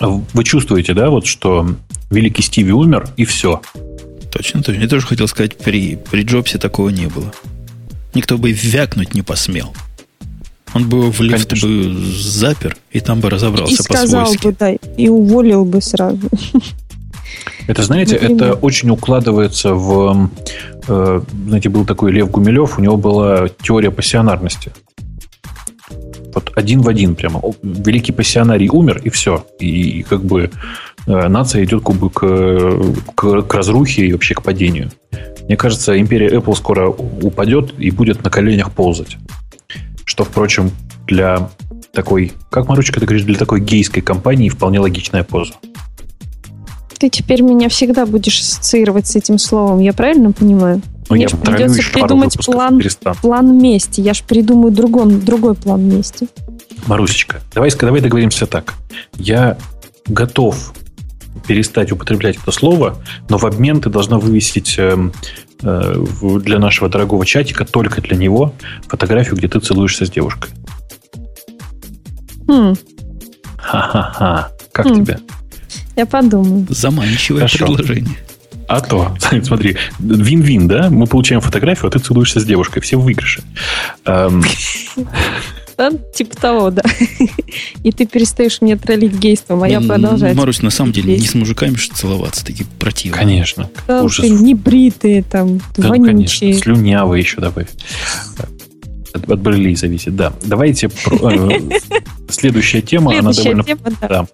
[0.00, 1.66] Вы чувствуете, да, вот что
[2.10, 3.60] великий Стиви умер, и все.
[4.30, 4.80] Точно, точно.
[4.80, 7.32] Я тоже хотел сказать, при, при Джобсе такого не было.
[8.14, 9.74] Никто бы вякнуть не посмел.
[10.72, 11.68] Он бы в лифт Конечно.
[11.68, 16.28] бы запер, и там бы разобрался и сказал бы, да, и уволил бы сразу.
[17.66, 18.36] Это, знаете, Например.
[18.36, 20.30] это очень укладывается в...
[20.88, 24.72] Э, знаете, был такой Лев Гумилев, у него была теория пассионарности.
[26.34, 27.42] Вот один в один прямо.
[27.62, 29.46] Великий пассионарий умер, и все.
[29.58, 30.50] И, и как бы
[31.10, 32.82] нация идет к, к,
[33.14, 34.90] к, к разрухе и вообще к падению.
[35.46, 39.16] Мне кажется, империя Apple скоро упадет и будет на коленях ползать.
[40.04, 40.70] Что, впрочем,
[41.06, 41.50] для
[41.92, 45.54] такой, как Маручка, ты говоришь, для такой гейской компании вполне логичная поза.
[46.98, 50.82] Ты теперь меня всегда будешь ассоциировать с этим словом, я правильно понимаю?
[51.08, 52.80] Ну, Мне я придется придумать план,
[53.20, 54.00] план мести.
[54.00, 56.28] Я же придумаю другой, другой план мести.
[56.86, 58.74] Марусечка, давай, давай договоримся так.
[59.16, 59.58] Я
[60.06, 60.72] готов
[61.46, 65.10] перестать употреблять это слово, но в обмен ты должна вывесить э,
[65.62, 66.04] э,
[66.42, 68.54] для нашего дорогого чатика только для него
[68.88, 70.50] фотографию, где ты целуешься с девушкой.
[72.48, 72.74] Хм.
[73.56, 74.50] Ха-ха-ха.
[74.72, 74.94] Как хм.
[74.94, 75.18] тебе?
[75.96, 76.66] Я подумаю.
[76.68, 77.66] Заманчивое Хорошо.
[77.66, 78.16] предложение.
[78.68, 80.90] А то, смотри, вин-вин, да?
[80.90, 82.80] Мы получаем фотографию, а ты целуешься с девушкой.
[82.80, 83.42] Все в выигрыше.
[85.80, 85.90] Да?
[86.14, 86.82] Типа того, да.
[87.82, 90.36] И ты перестаешь мне троллить гейством, а я продолжаю.
[90.36, 93.18] Марусь, на самом деле, не с мужиками же целоваться, такие противные.
[93.18, 93.70] Конечно.
[93.88, 94.28] Да, Ужас.
[94.28, 96.50] не бритые там, да, вонючие.
[96.50, 97.68] конечно, слюнявые еще добавь.
[99.14, 100.34] От, от брылей зависит, да.
[100.44, 101.60] Давайте про, э,
[102.28, 103.12] следующая тема.
[103.12, 103.64] Следующая она довольно...
[103.64, 104.08] тема, да.
[104.08, 104.26] да.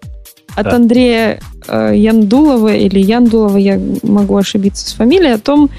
[0.56, 0.74] От да.
[0.74, 5.70] Андрея э, Яндулова или Яндулова, я могу ошибиться с фамилией, о том,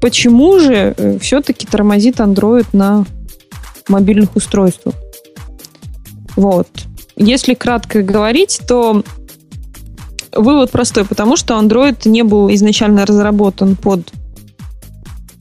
[0.00, 3.04] почему же э, все-таки тормозит Android на
[3.88, 4.94] мобильных устройствах.
[6.36, 6.68] Вот.
[7.16, 9.02] Если кратко говорить, то
[10.32, 14.12] вывод простой, потому что Android не был изначально разработан под,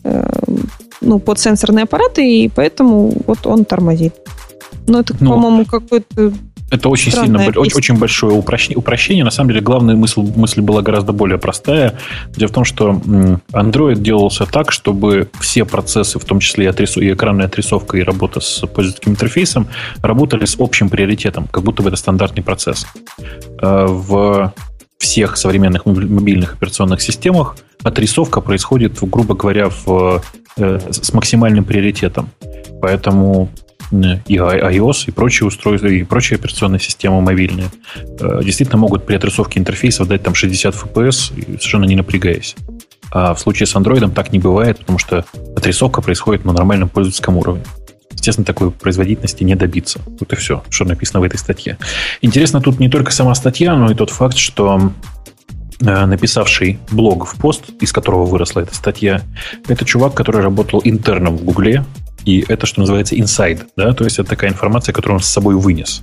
[0.04, 0.26] э,
[1.02, 4.16] ну, под сенсорные аппараты, и поэтому вот он тормозит.
[4.88, 6.34] Но это, ну, по-моему, какой-то
[6.76, 9.24] Это очень Странная сильно, очень, очень большое упрощение, упрощение.
[9.24, 11.98] На самом деле, главная мысль, мысль была гораздо более простая.
[12.36, 12.90] Дело в том, что
[13.54, 18.02] Android делался так, чтобы все процессы, в том числе и, отрису, и экранная отрисовка, и
[18.02, 19.68] работа с пользовательским интерфейсом,
[20.02, 22.86] работали с общим приоритетом, как будто бы это стандартный процесс.
[23.62, 24.54] Э, в
[24.98, 30.22] всех современных мобильных операционных системах отрисовка происходит, грубо говоря, в,
[30.58, 32.30] э, с максимальным приоритетом.
[32.82, 33.50] Поэтому
[33.92, 37.68] и iOS, и прочие устройства, и прочие операционные системы мобильные
[38.20, 42.56] э, действительно могут при отрисовке интерфейсов дать там 60 FPS, совершенно не напрягаясь.
[43.12, 45.26] А в случае с Android так не бывает, потому что
[45.56, 47.64] отрисовка происходит на нормальном пользовательском уровне.
[48.12, 50.00] Естественно, такой производительности не добиться.
[50.20, 51.78] Вот и все, что написано в этой статье.
[52.22, 54.92] Интересно тут не только сама статья, но и тот факт, что
[55.80, 59.22] э, написавший блогпост, из которого выросла эта статья,
[59.68, 61.86] это чувак, который работал интерном в Гугле,
[62.26, 65.56] и это, что называется, инсайд, да, то есть это такая информация, которую он с собой
[65.56, 66.02] вынес.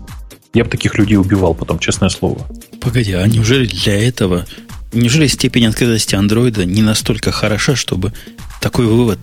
[0.54, 2.46] Я бы таких людей убивал потом, честное слово.
[2.80, 4.44] Погоди, а неужели для этого,
[4.92, 8.12] неужели степень открытости андроида не настолько хороша, чтобы
[8.60, 9.18] такой вывод,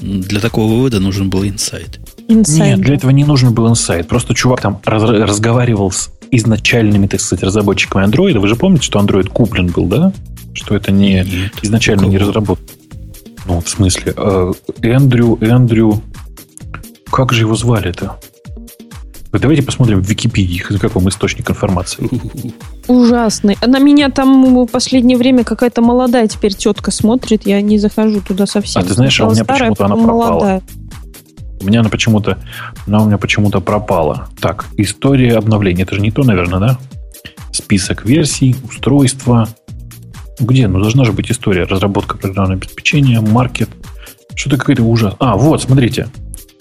[0.00, 2.00] для такого вывода нужен был инсайд?
[2.28, 4.08] Нет, для этого не нужен был инсайд.
[4.08, 8.40] Просто чувак там раз, разговаривал с изначальными, так сказать, разработчиками андроида.
[8.40, 10.12] Вы же помните, что андроид куплен был, да?
[10.52, 12.64] Что это не Нет, изначально не разработан.
[13.46, 14.52] Ну, в смысле, э,
[14.82, 16.02] Эндрю, Эндрю,
[17.14, 18.16] как же его звали-то?
[19.30, 22.08] Давайте посмотрим в Википедии, как вам источник информации.
[22.88, 23.56] Ужасный.
[23.64, 28.46] На меня там в последнее время какая-то молодая теперь тетка смотрит, я не захожу туда
[28.46, 28.82] совсем.
[28.82, 30.30] А ты знаешь, а у меня почему-то она пропала.
[30.30, 30.62] Молодая.
[31.60, 32.38] У меня она почему-то,
[32.88, 34.28] она у меня почему-то пропала.
[34.40, 35.84] Так, история обновления.
[35.84, 36.78] Это же не то, наверное, да?
[37.52, 39.48] Список версий, устройства.
[40.40, 40.66] Где?
[40.66, 41.62] Ну, должна же быть история.
[41.62, 43.70] Разработка программного обеспечения, маркет.
[44.34, 45.14] Что-то какой-то ужас.
[45.20, 46.08] А, вот, смотрите.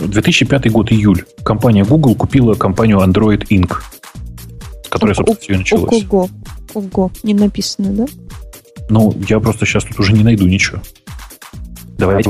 [0.08, 1.26] 2005 год, июль.
[1.44, 3.78] Компания Google купила компанию Android Inc.,
[4.90, 6.06] которая, собственно, все и началась.
[6.06, 6.30] Ого,
[6.74, 8.06] ого, не написано, да?
[8.90, 10.80] Ну, я просто сейчас тут уже не найду ничего.
[11.98, 12.30] Давайте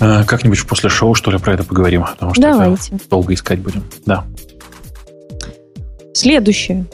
[0.00, 2.96] э, как-нибудь после шоу, что ли, про это поговорим, потому что Давайте.
[2.96, 3.84] это долго искать будем.
[4.06, 4.24] Да.
[6.14, 6.84] Следующая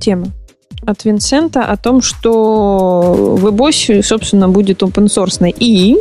[0.00, 0.28] тема
[0.86, 5.96] от Винсента о том, что в WebOS, собственно, будет open source и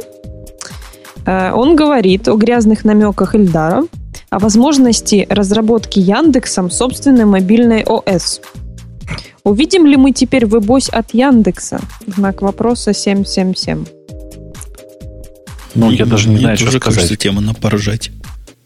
[1.26, 3.84] он говорит о грязных намеках Эльдара,
[4.30, 8.42] о возможности разработки Яндексом собственной мобильной ОС.
[9.44, 11.80] Увидим ли мы теперь выбось от Яндекса?
[12.06, 13.86] Знак вопроса 777.
[15.76, 16.96] Ну, я даже не Мне знаю, что сказать.
[16.96, 18.12] кажется, тема на поржать.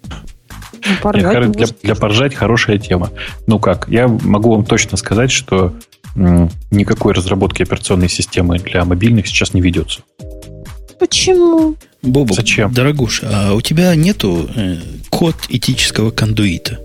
[0.10, 3.12] Ну, поржать для, для поржать хорошая тема.
[3.48, 5.74] Ну как, я могу вам точно сказать, что
[6.16, 10.02] никакой разработки операционной системы для мобильных сейчас не ведется.
[11.00, 11.76] Почему?
[12.04, 12.74] Бобу, Зачем?
[12.74, 14.78] дорогуша, а у тебя нету э,
[15.10, 16.82] код этического кондуита?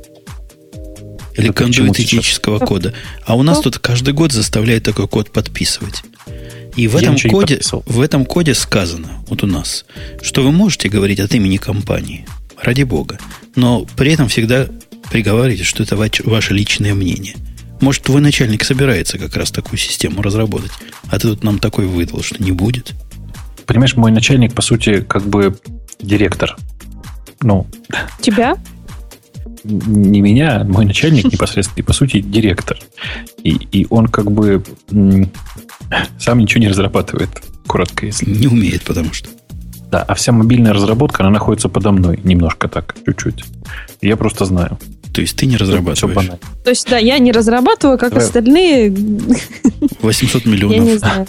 [1.37, 2.69] Или Это кондуит этического сейчас?
[2.69, 2.95] кода?
[3.25, 6.03] А у нас тут каждый год заставляет такой код подписывать.
[6.77, 9.85] И в этом, коде, в этом коде сказано, вот у нас,
[10.23, 12.25] что вы можете говорить от имени компании,
[12.57, 13.19] ради бога,
[13.57, 14.69] но при этом всегда
[15.11, 17.35] приговариваете, что это ваше личное мнение.
[17.81, 20.71] Может, твой начальник собирается как раз такую систему разработать,
[21.09, 22.93] а ты тут нам такой выдал, что не будет–
[23.69, 25.57] понимаешь, мой начальник, по сути, как бы
[26.01, 26.57] директор.
[27.43, 27.67] Ну.
[28.21, 28.57] Тебя?
[29.63, 32.79] Не меня, мой начальник непосредственно, и по сути директор.
[33.45, 34.65] И, и он как бы
[36.19, 37.31] сам ничего не разрабатывает,
[37.67, 38.29] коротко если.
[38.31, 39.29] Не умеет, потому что.
[39.91, 43.45] Да, а вся мобильная разработка, она находится подо мной немножко так, чуть-чуть.
[44.01, 44.79] Я просто знаю.
[45.15, 46.31] То есть ты не разрабатываешь?
[46.65, 48.25] То есть, да, я не разрабатываю, как Давай.
[48.25, 48.95] остальные.
[50.03, 51.29] 800 миллионов.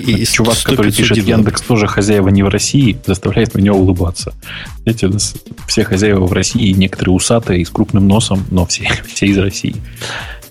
[0.00, 4.34] И Чувак, который пишет Яндекс тоже хозяева не в России, заставляет меня улыбаться.
[4.82, 5.34] Знаете, у нас
[5.68, 9.76] все хозяева в России, некоторые усатые, с крупным носом, но все, все из России.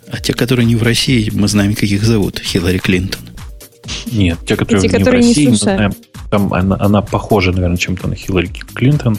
[0.09, 2.39] А те, которые не в России, мы знаем, как их зовут.
[2.39, 3.21] Хиллари Клинтон.
[4.11, 5.93] Нет, те, которые, те, не которые в России, не мы знаем,
[6.29, 9.17] там она, она похожа, наверное, чем-то на Хиллари Клинтон.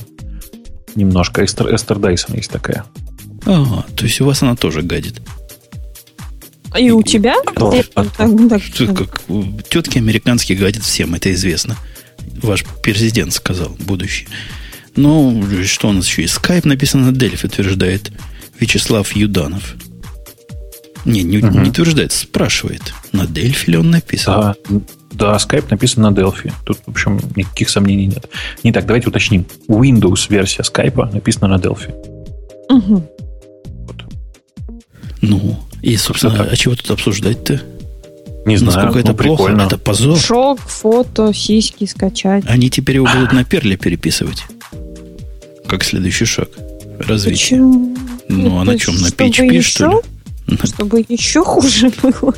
[0.94, 1.44] Немножко.
[1.44, 2.84] Эстер, Эстер Дайсон есть такая.
[3.44, 5.20] А, то есть у вас она тоже гадит.
[6.78, 7.36] И у тебя?
[8.86, 9.22] Как,
[9.68, 11.76] тетки американские гадят всем, это известно.
[12.42, 14.28] Ваш президент сказал, будущий.
[14.94, 16.34] Ну, что у нас еще есть?
[16.34, 18.10] Скайп написано на Дельфи, утверждает
[18.58, 19.74] Вячеслав Юданов.
[21.04, 21.58] Не, не, угу.
[21.60, 22.82] не утверждает, спрашивает.
[23.12, 24.34] На Дельфи ли он написан?
[24.34, 24.56] Да,
[25.12, 26.52] да, Skype написан на Delphi.
[26.64, 28.28] Тут, в общем, никаких сомнений нет.
[28.64, 29.46] Не так, давайте уточним.
[29.68, 31.94] Windows версия Skype написана на Delphi.
[32.68, 33.12] Угу.
[33.86, 34.04] Вот.
[35.22, 37.62] Ну, и, собственно, а чего тут обсуждать-то?
[38.46, 38.76] Не знаю.
[38.76, 39.66] Насколько это ну, плохо, прикольно.
[39.66, 40.18] это позор.
[40.18, 42.44] Шок, фото, сиськи скачать.
[42.46, 44.44] Они теперь его будут на перле переписывать.
[45.66, 46.48] Как следующий шаг.
[47.00, 47.58] Развитие.
[47.58, 47.96] Почему?
[48.28, 48.94] Ну, а на чем?
[49.00, 50.02] На PHP, что
[50.48, 50.58] ли?
[50.64, 52.34] Чтобы еще хуже было.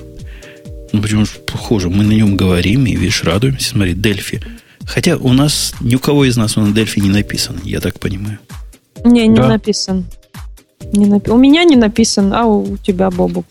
[0.93, 1.90] Ну, почему же хуже?
[1.90, 3.70] Мы на нем говорим и, видишь, радуемся.
[3.70, 4.43] Смотри, Дельфи.
[4.86, 8.01] Хотя у нас, ни у кого из нас он на Дельфи не написан, я так
[8.01, 8.39] понимаю.
[9.05, 9.48] Не, не да.
[9.48, 10.06] написан.
[10.93, 11.31] Не напи...
[11.31, 13.44] У меня не написан, а у тебя, Бобу.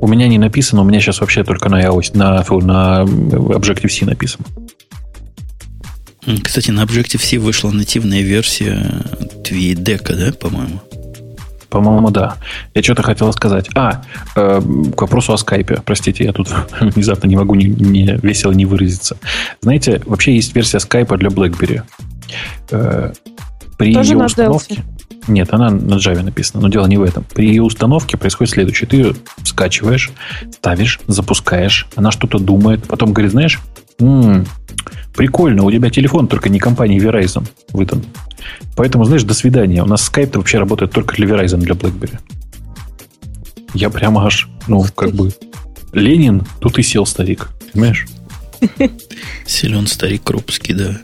[0.00, 4.44] У меня не написано, у меня сейчас вообще только на iOS, на, на Objective-C написано.
[6.42, 8.84] Кстати, на Objective-C вышла нативная версия
[9.44, 10.80] TweeDeca, да, по-моему?
[11.68, 12.36] По-моему, да.
[12.74, 13.70] Я что-то хотел сказать.
[13.74, 14.02] А,
[14.36, 14.60] э,
[14.94, 15.80] к вопросу о скайпе.
[15.84, 16.48] Простите, я тут
[16.80, 19.16] внезапно не могу не, не, весело не выразиться.
[19.62, 21.82] Знаете, вообще есть версия скайпа для BlackBerry.
[22.70, 23.12] Э,
[23.76, 24.74] при Тоже ее установке...
[24.74, 24.82] Delphi.
[25.28, 27.24] Нет, она на Java написана, но дело не в этом.
[27.32, 28.88] При ее установке происходит следующее.
[28.88, 30.10] Ты ее скачиваешь,
[30.52, 33.60] ставишь, запускаешь, она что-то думает, потом говорит, знаешь,
[34.00, 34.46] м-м,
[35.14, 38.04] прикольно, у тебя телефон только не компании Verizon выдан.
[38.76, 39.82] Поэтому, знаешь, до свидания.
[39.82, 42.18] У нас Skype вообще работает только для Verizon, для BlackBerry.
[43.74, 45.32] Я прямо аж, ну, как бы,
[45.92, 47.50] Ленин, тут и сел старик.
[47.72, 48.06] Понимаешь?
[49.46, 50.98] Силен старик Крупский, да.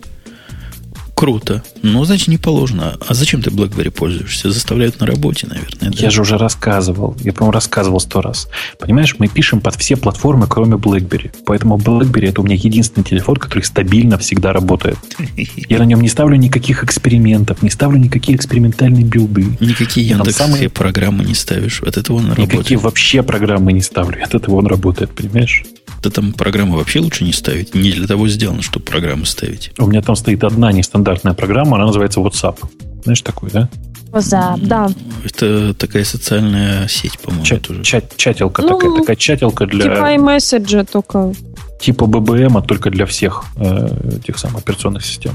[1.19, 1.65] Круто.
[1.83, 2.97] Ну, значит, не положено.
[3.09, 4.53] А зачем ты BlackBerry пользуешься?
[4.53, 5.91] Заставляют на работе, наверное.
[5.91, 5.99] Да?
[5.99, 7.17] Я же уже рассказывал.
[7.25, 8.49] Я, по-моему, рассказывал сто раз.
[8.79, 11.33] Понимаешь, мы пишем под все платформы, кроме BlackBerry.
[11.45, 14.97] Поэтому BlackBerry это у меня единственный телефон, который стабильно всегда работает.
[15.69, 19.45] Я на нем не ставлю никаких экспериментов, не ставлю никакие экспериментальные билды.
[19.59, 20.69] Никакие Яндекс самые...
[20.69, 21.83] программы не ставишь.
[21.83, 22.53] От этого он работает.
[22.53, 24.23] Никакие вообще программы не ставлю.
[24.23, 25.65] От этого он работает, понимаешь?
[26.03, 27.75] Да там программы вообще лучше не ставить.
[27.75, 29.73] Не для того сделано, чтобы программы ставить.
[29.79, 32.59] У меня там стоит одна нестандартная программа, она называется WhatsApp.
[33.05, 33.69] Знаешь такую, да?
[34.13, 34.91] WhatsApp, да.
[35.25, 37.45] Это такая социальная сеть, по-моему.
[37.45, 37.83] Чат, тоже.
[37.83, 39.85] Чат, чатилка ну, такая, такая чатилка для...
[39.85, 41.35] Типа iMessage только.
[41.81, 45.33] Типа BBM, а только для всех э, тех самых операционных систем.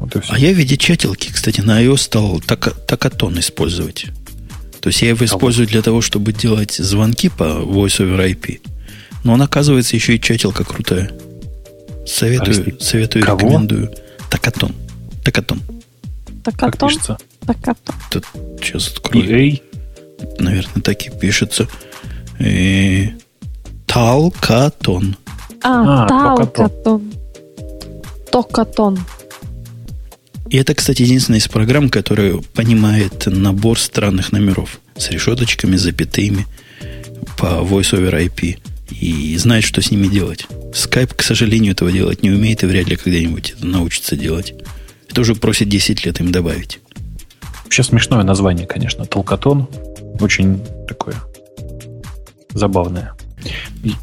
[0.00, 4.06] Вот а я в виде чатилки, кстати, на iOS стал так, такатон использовать.
[4.80, 8.60] То есть я его использую для того, чтобы делать звонки по Voice over IP.
[9.24, 11.10] Но он, оказывается, еще и чатилка крутая.
[12.06, 12.84] Советую, Прости.
[12.84, 13.40] советую, Кого?
[13.40, 13.90] рекомендую.
[14.30, 14.74] Такатон.
[15.24, 15.60] Такатон.
[16.44, 16.70] Такатон?
[16.70, 17.18] Как пишется?
[17.46, 17.94] Такатон.
[18.10, 18.24] Тут
[18.60, 19.26] сейчас открою.
[19.26, 19.62] EA?
[20.38, 21.68] Наверное, так и пишется.
[22.38, 23.12] И...
[23.86, 25.16] Талкатон.
[25.62, 27.12] А, а Талкатон.
[28.30, 28.98] Токатон.
[30.50, 36.46] И это, кстати, единственная из программ, которая понимает набор странных номеров с решеточками, запятыми
[37.36, 38.58] по Voice over IP
[38.90, 40.46] и знает, что с ними делать.
[40.72, 44.54] Skype, к сожалению, этого делать не умеет и вряд ли когда-нибудь это научится делать.
[45.08, 46.80] Это уже просит 10 лет им добавить.
[47.64, 49.04] Вообще смешное название, конечно.
[49.04, 49.68] Толкатон.
[50.20, 51.14] Очень такое
[52.58, 53.12] забавное.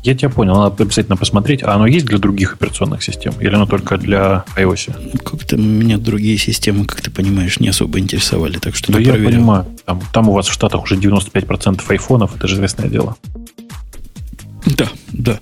[0.04, 1.62] Я тебя понял, надо обязательно посмотреть.
[1.64, 3.34] А оно есть для других операционных систем?
[3.40, 4.96] Или оно только для iOS?
[5.14, 9.06] Ну, как-то меня другие системы, как ты понимаешь, не особо интересовали, так что да не
[9.06, 9.34] я проверял.
[9.34, 9.66] понимаю.
[9.86, 13.18] Там, там у вас в Штатах уже 95% айфонов, это же известное дело.
[14.66, 15.40] Да, да.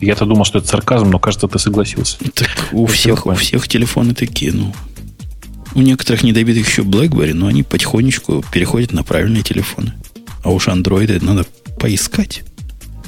[0.00, 2.18] Я-то думал, что это сарказм, но кажется, ты согласился.
[2.34, 4.74] Так у всех, у всех телефоны такие, ну.
[5.74, 9.94] У некоторых недобитых еще BlackBerry, но они потихонечку переходят на правильные телефоны.
[10.42, 11.46] А уж андроиды надо
[11.78, 12.42] поискать.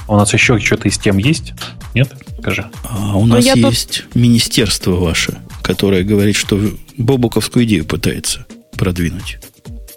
[0.09, 1.55] У нас еще что-то из тем есть?
[1.95, 2.13] Нет?
[2.41, 2.67] Скажи.
[2.85, 4.17] А у нас есть тут...
[4.17, 6.61] министерство ваше, которое говорит, что
[6.97, 8.47] Бобуковскую идею пытается
[8.77, 9.39] продвинуть.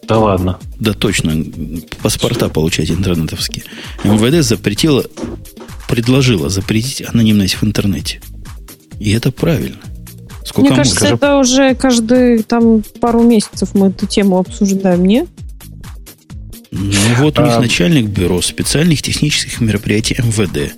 [0.08, 0.60] Да ладно.
[0.80, 1.44] Да точно.
[2.02, 3.64] Паспорта получать интернетовские.
[4.04, 5.06] МВД запретила,
[5.90, 8.22] предложила запретить анонимность в интернете.
[9.00, 9.78] И это правильно.
[10.44, 11.16] Сколько Мне кажется, скажу?
[11.16, 15.26] это уже каждые там пару месяцев мы эту тему обсуждаем, не?
[16.72, 17.60] Ну вот у них а...
[17.60, 20.76] начальник бюро специальных технических мероприятий МВД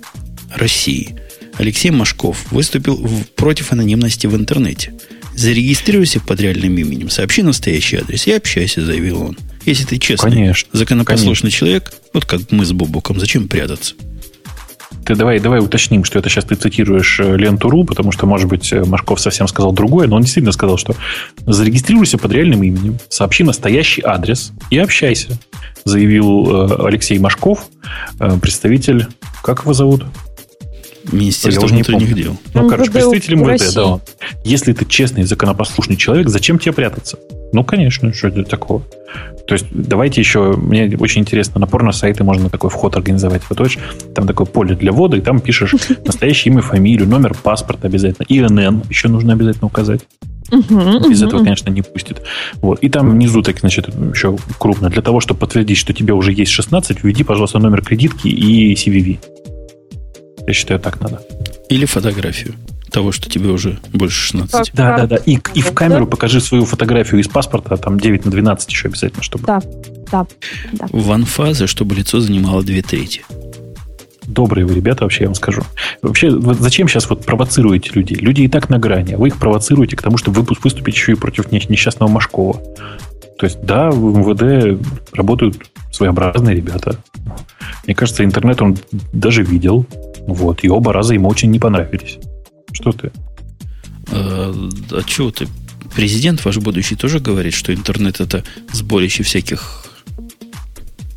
[0.54, 1.16] России
[1.58, 2.98] Алексей Машков выступил
[3.36, 4.94] против анонимности в интернете.
[5.38, 9.38] Зарегистрируйся под реальным именем, сообщи настоящий адрес и общайся, заявил он.
[9.64, 11.58] Если ты честный, конечно, законопослушный конечно.
[11.58, 13.94] человек, вот как мы с Бубуком, зачем прятаться?
[15.06, 18.72] Ты давай, давай уточним, что это сейчас ты цитируешь э, ленту.ру, потому что, может быть,
[18.72, 20.96] э, Машков совсем сказал другое, но он действительно сказал, что
[21.46, 25.38] зарегистрируйся под реальным именем, сообщи настоящий адрес и общайся,
[25.84, 27.68] заявил э, Алексей Машков,
[28.42, 29.06] представитель,
[29.44, 30.04] как его зовут?
[31.12, 32.36] Министерство внутренних дел.
[32.54, 34.00] Ну, МВД короче, представитель МВД, да.
[34.44, 37.18] Если ты честный, законопослушный человек, зачем тебе прятаться?
[37.52, 38.82] Ну, конечно, что это такого?
[39.46, 43.42] То есть, давайте еще, мне очень интересно, на порно-сайты можно такой вход организовать.
[43.48, 43.78] Вот видишь,
[44.14, 45.74] там такое поле для ввода, и там пишешь
[46.04, 50.02] настоящее имя, фамилию, номер паспорта обязательно, ИНН еще нужно обязательно указать.
[50.50, 51.26] Uh-huh, Без uh-huh.
[51.28, 52.22] этого, конечно, не пустит.
[52.56, 52.78] Вот.
[52.80, 54.88] И там внизу, так, значит, еще крупно.
[54.88, 59.18] Для того, чтобы подтвердить, что тебе уже есть 16, введи, пожалуйста, номер кредитки и CVV.
[60.48, 61.20] Я считаю, так надо.
[61.68, 62.54] Или фотографию.
[62.90, 64.70] того, что тебе уже больше 16.
[64.72, 65.16] Да, да, да.
[65.16, 69.22] И, и в камеру покажи свою фотографию из паспорта, там 9 на 12 еще обязательно,
[69.22, 69.44] чтобы...
[69.44, 69.60] Да,
[70.10, 70.26] да.
[70.72, 70.86] да.
[70.90, 73.26] В анфазе, чтобы лицо занимало две трети.
[74.26, 75.62] Добрые вы ребята, вообще я вам скажу.
[76.00, 78.16] Вообще, вот зачем сейчас вот провоцируете людей?
[78.16, 81.14] Люди и так на грани, а вы их провоцируете к тому, чтобы выступить еще и
[81.14, 82.58] против несчастного Машкова.
[83.38, 84.82] То есть, да, в МВД
[85.12, 86.98] работают своеобразные ребята.
[87.86, 88.76] Мне кажется, интернет он
[89.12, 89.86] даже видел.
[90.26, 92.18] Вот, и оба раза ему очень не понравились.
[92.72, 93.12] Что ты?
[94.10, 94.52] А,
[94.90, 95.46] а чего ты?
[95.94, 99.84] Президент ваш будущий тоже говорит, что интернет это сборище всяких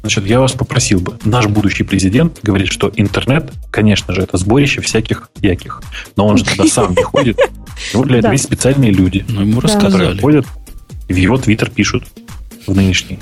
[0.01, 1.17] Значит, я вас попросил бы.
[1.25, 5.81] Наш будущий президент говорит, что интернет, конечно же, это сборище всяких яких.
[6.15, 7.37] Но он же туда сам не ходит.
[7.93, 9.23] Его для этого есть специальные люди.
[9.27, 10.19] Ну, ему рассказали.
[10.19, 10.60] Ходят, и
[11.07, 12.05] в его твиттер пишут.
[12.67, 13.19] В нынешний.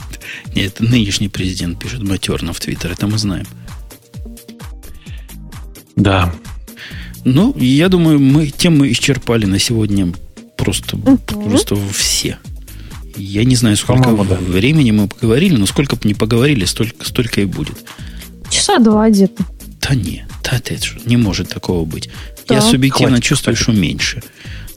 [0.54, 2.92] Нет, нынешний президент пишет матерно в твиттер.
[2.92, 3.48] Это мы знаем.
[5.96, 6.34] Да.
[7.26, 10.14] Ну, я думаю, мы тем мы исчерпали на сегодня
[10.58, 12.38] просто, просто все.
[13.16, 14.36] Я не знаю, сколько да.
[14.36, 17.78] времени мы поговорили, но сколько бы не поговорили, столько, столько и будет.
[18.50, 19.44] Часа два где-то.
[19.82, 20.76] Да не, да, это
[21.06, 22.10] не может такого быть.
[22.48, 22.56] Да.
[22.56, 23.74] Я субъективно Хватит, чувствую, хватит.
[23.74, 24.24] что меньше.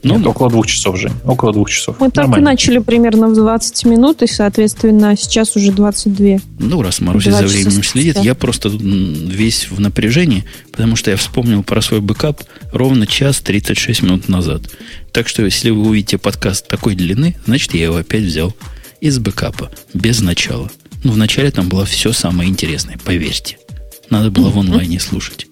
[0.03, 1.11] Ну, Нет, около двух часов, же.
[1.23, 1.97] Около двух часов.
[1.99, 6.39] Мы так и начали примерно в 20 минут, и, соответственно, сейчас уже 22.
[6.59, 11.63] Ну, раз Маруся за временем следит, я просто весь в напряжении, потому что я вспомнил
[11.63, 12.41] про свой бэкап
[12.73, 14.63] ровно час 36 минут назад.
[15.13, 18.53] Так что, если вы увидите подкаст такой длины, значит, я его опять взял
[18.99, 20.69] из бэкапа, без начала.
[21.03, 23.57] Ну, в начале там было все самое интересное, поверьте.
[24.09, 25.47] Надо было в онлайне слушать.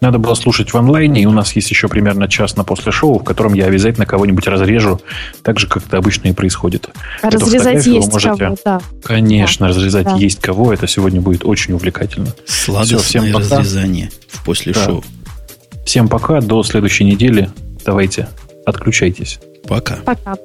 [0.00, 3.18] Надо было слушать в онлайне, и у нас есть еще примерно час на после шоу,
[3.18, 5.00] в котором я обязательно кого-нибудь разрежу,
[5.42, 6.88] так же, как это обычно и происходит.
[7.22, 8.36] Разрезать есть можете...
[8.36, 8.80] кого, да.
[9.02, 9.70] Конечно, да.
[9.70, 10.16] разрезать да.
[10.16, 12.34] есть кого, это сегодня будет очень увлекательно.
[12.46, 13.56] Сладостное Все, всем пока.
[13.56, 14.84] разрезание в после да.
[14.84, 15.04] шоу.
[15.84, 17.50] Всем пока, до следующей недели.
[17.84, 18.28] Давайте,
[18.66, 19.40] отключайтесь.
[19.66, 19.96] Пока.
[20.04, 20.36] Пока.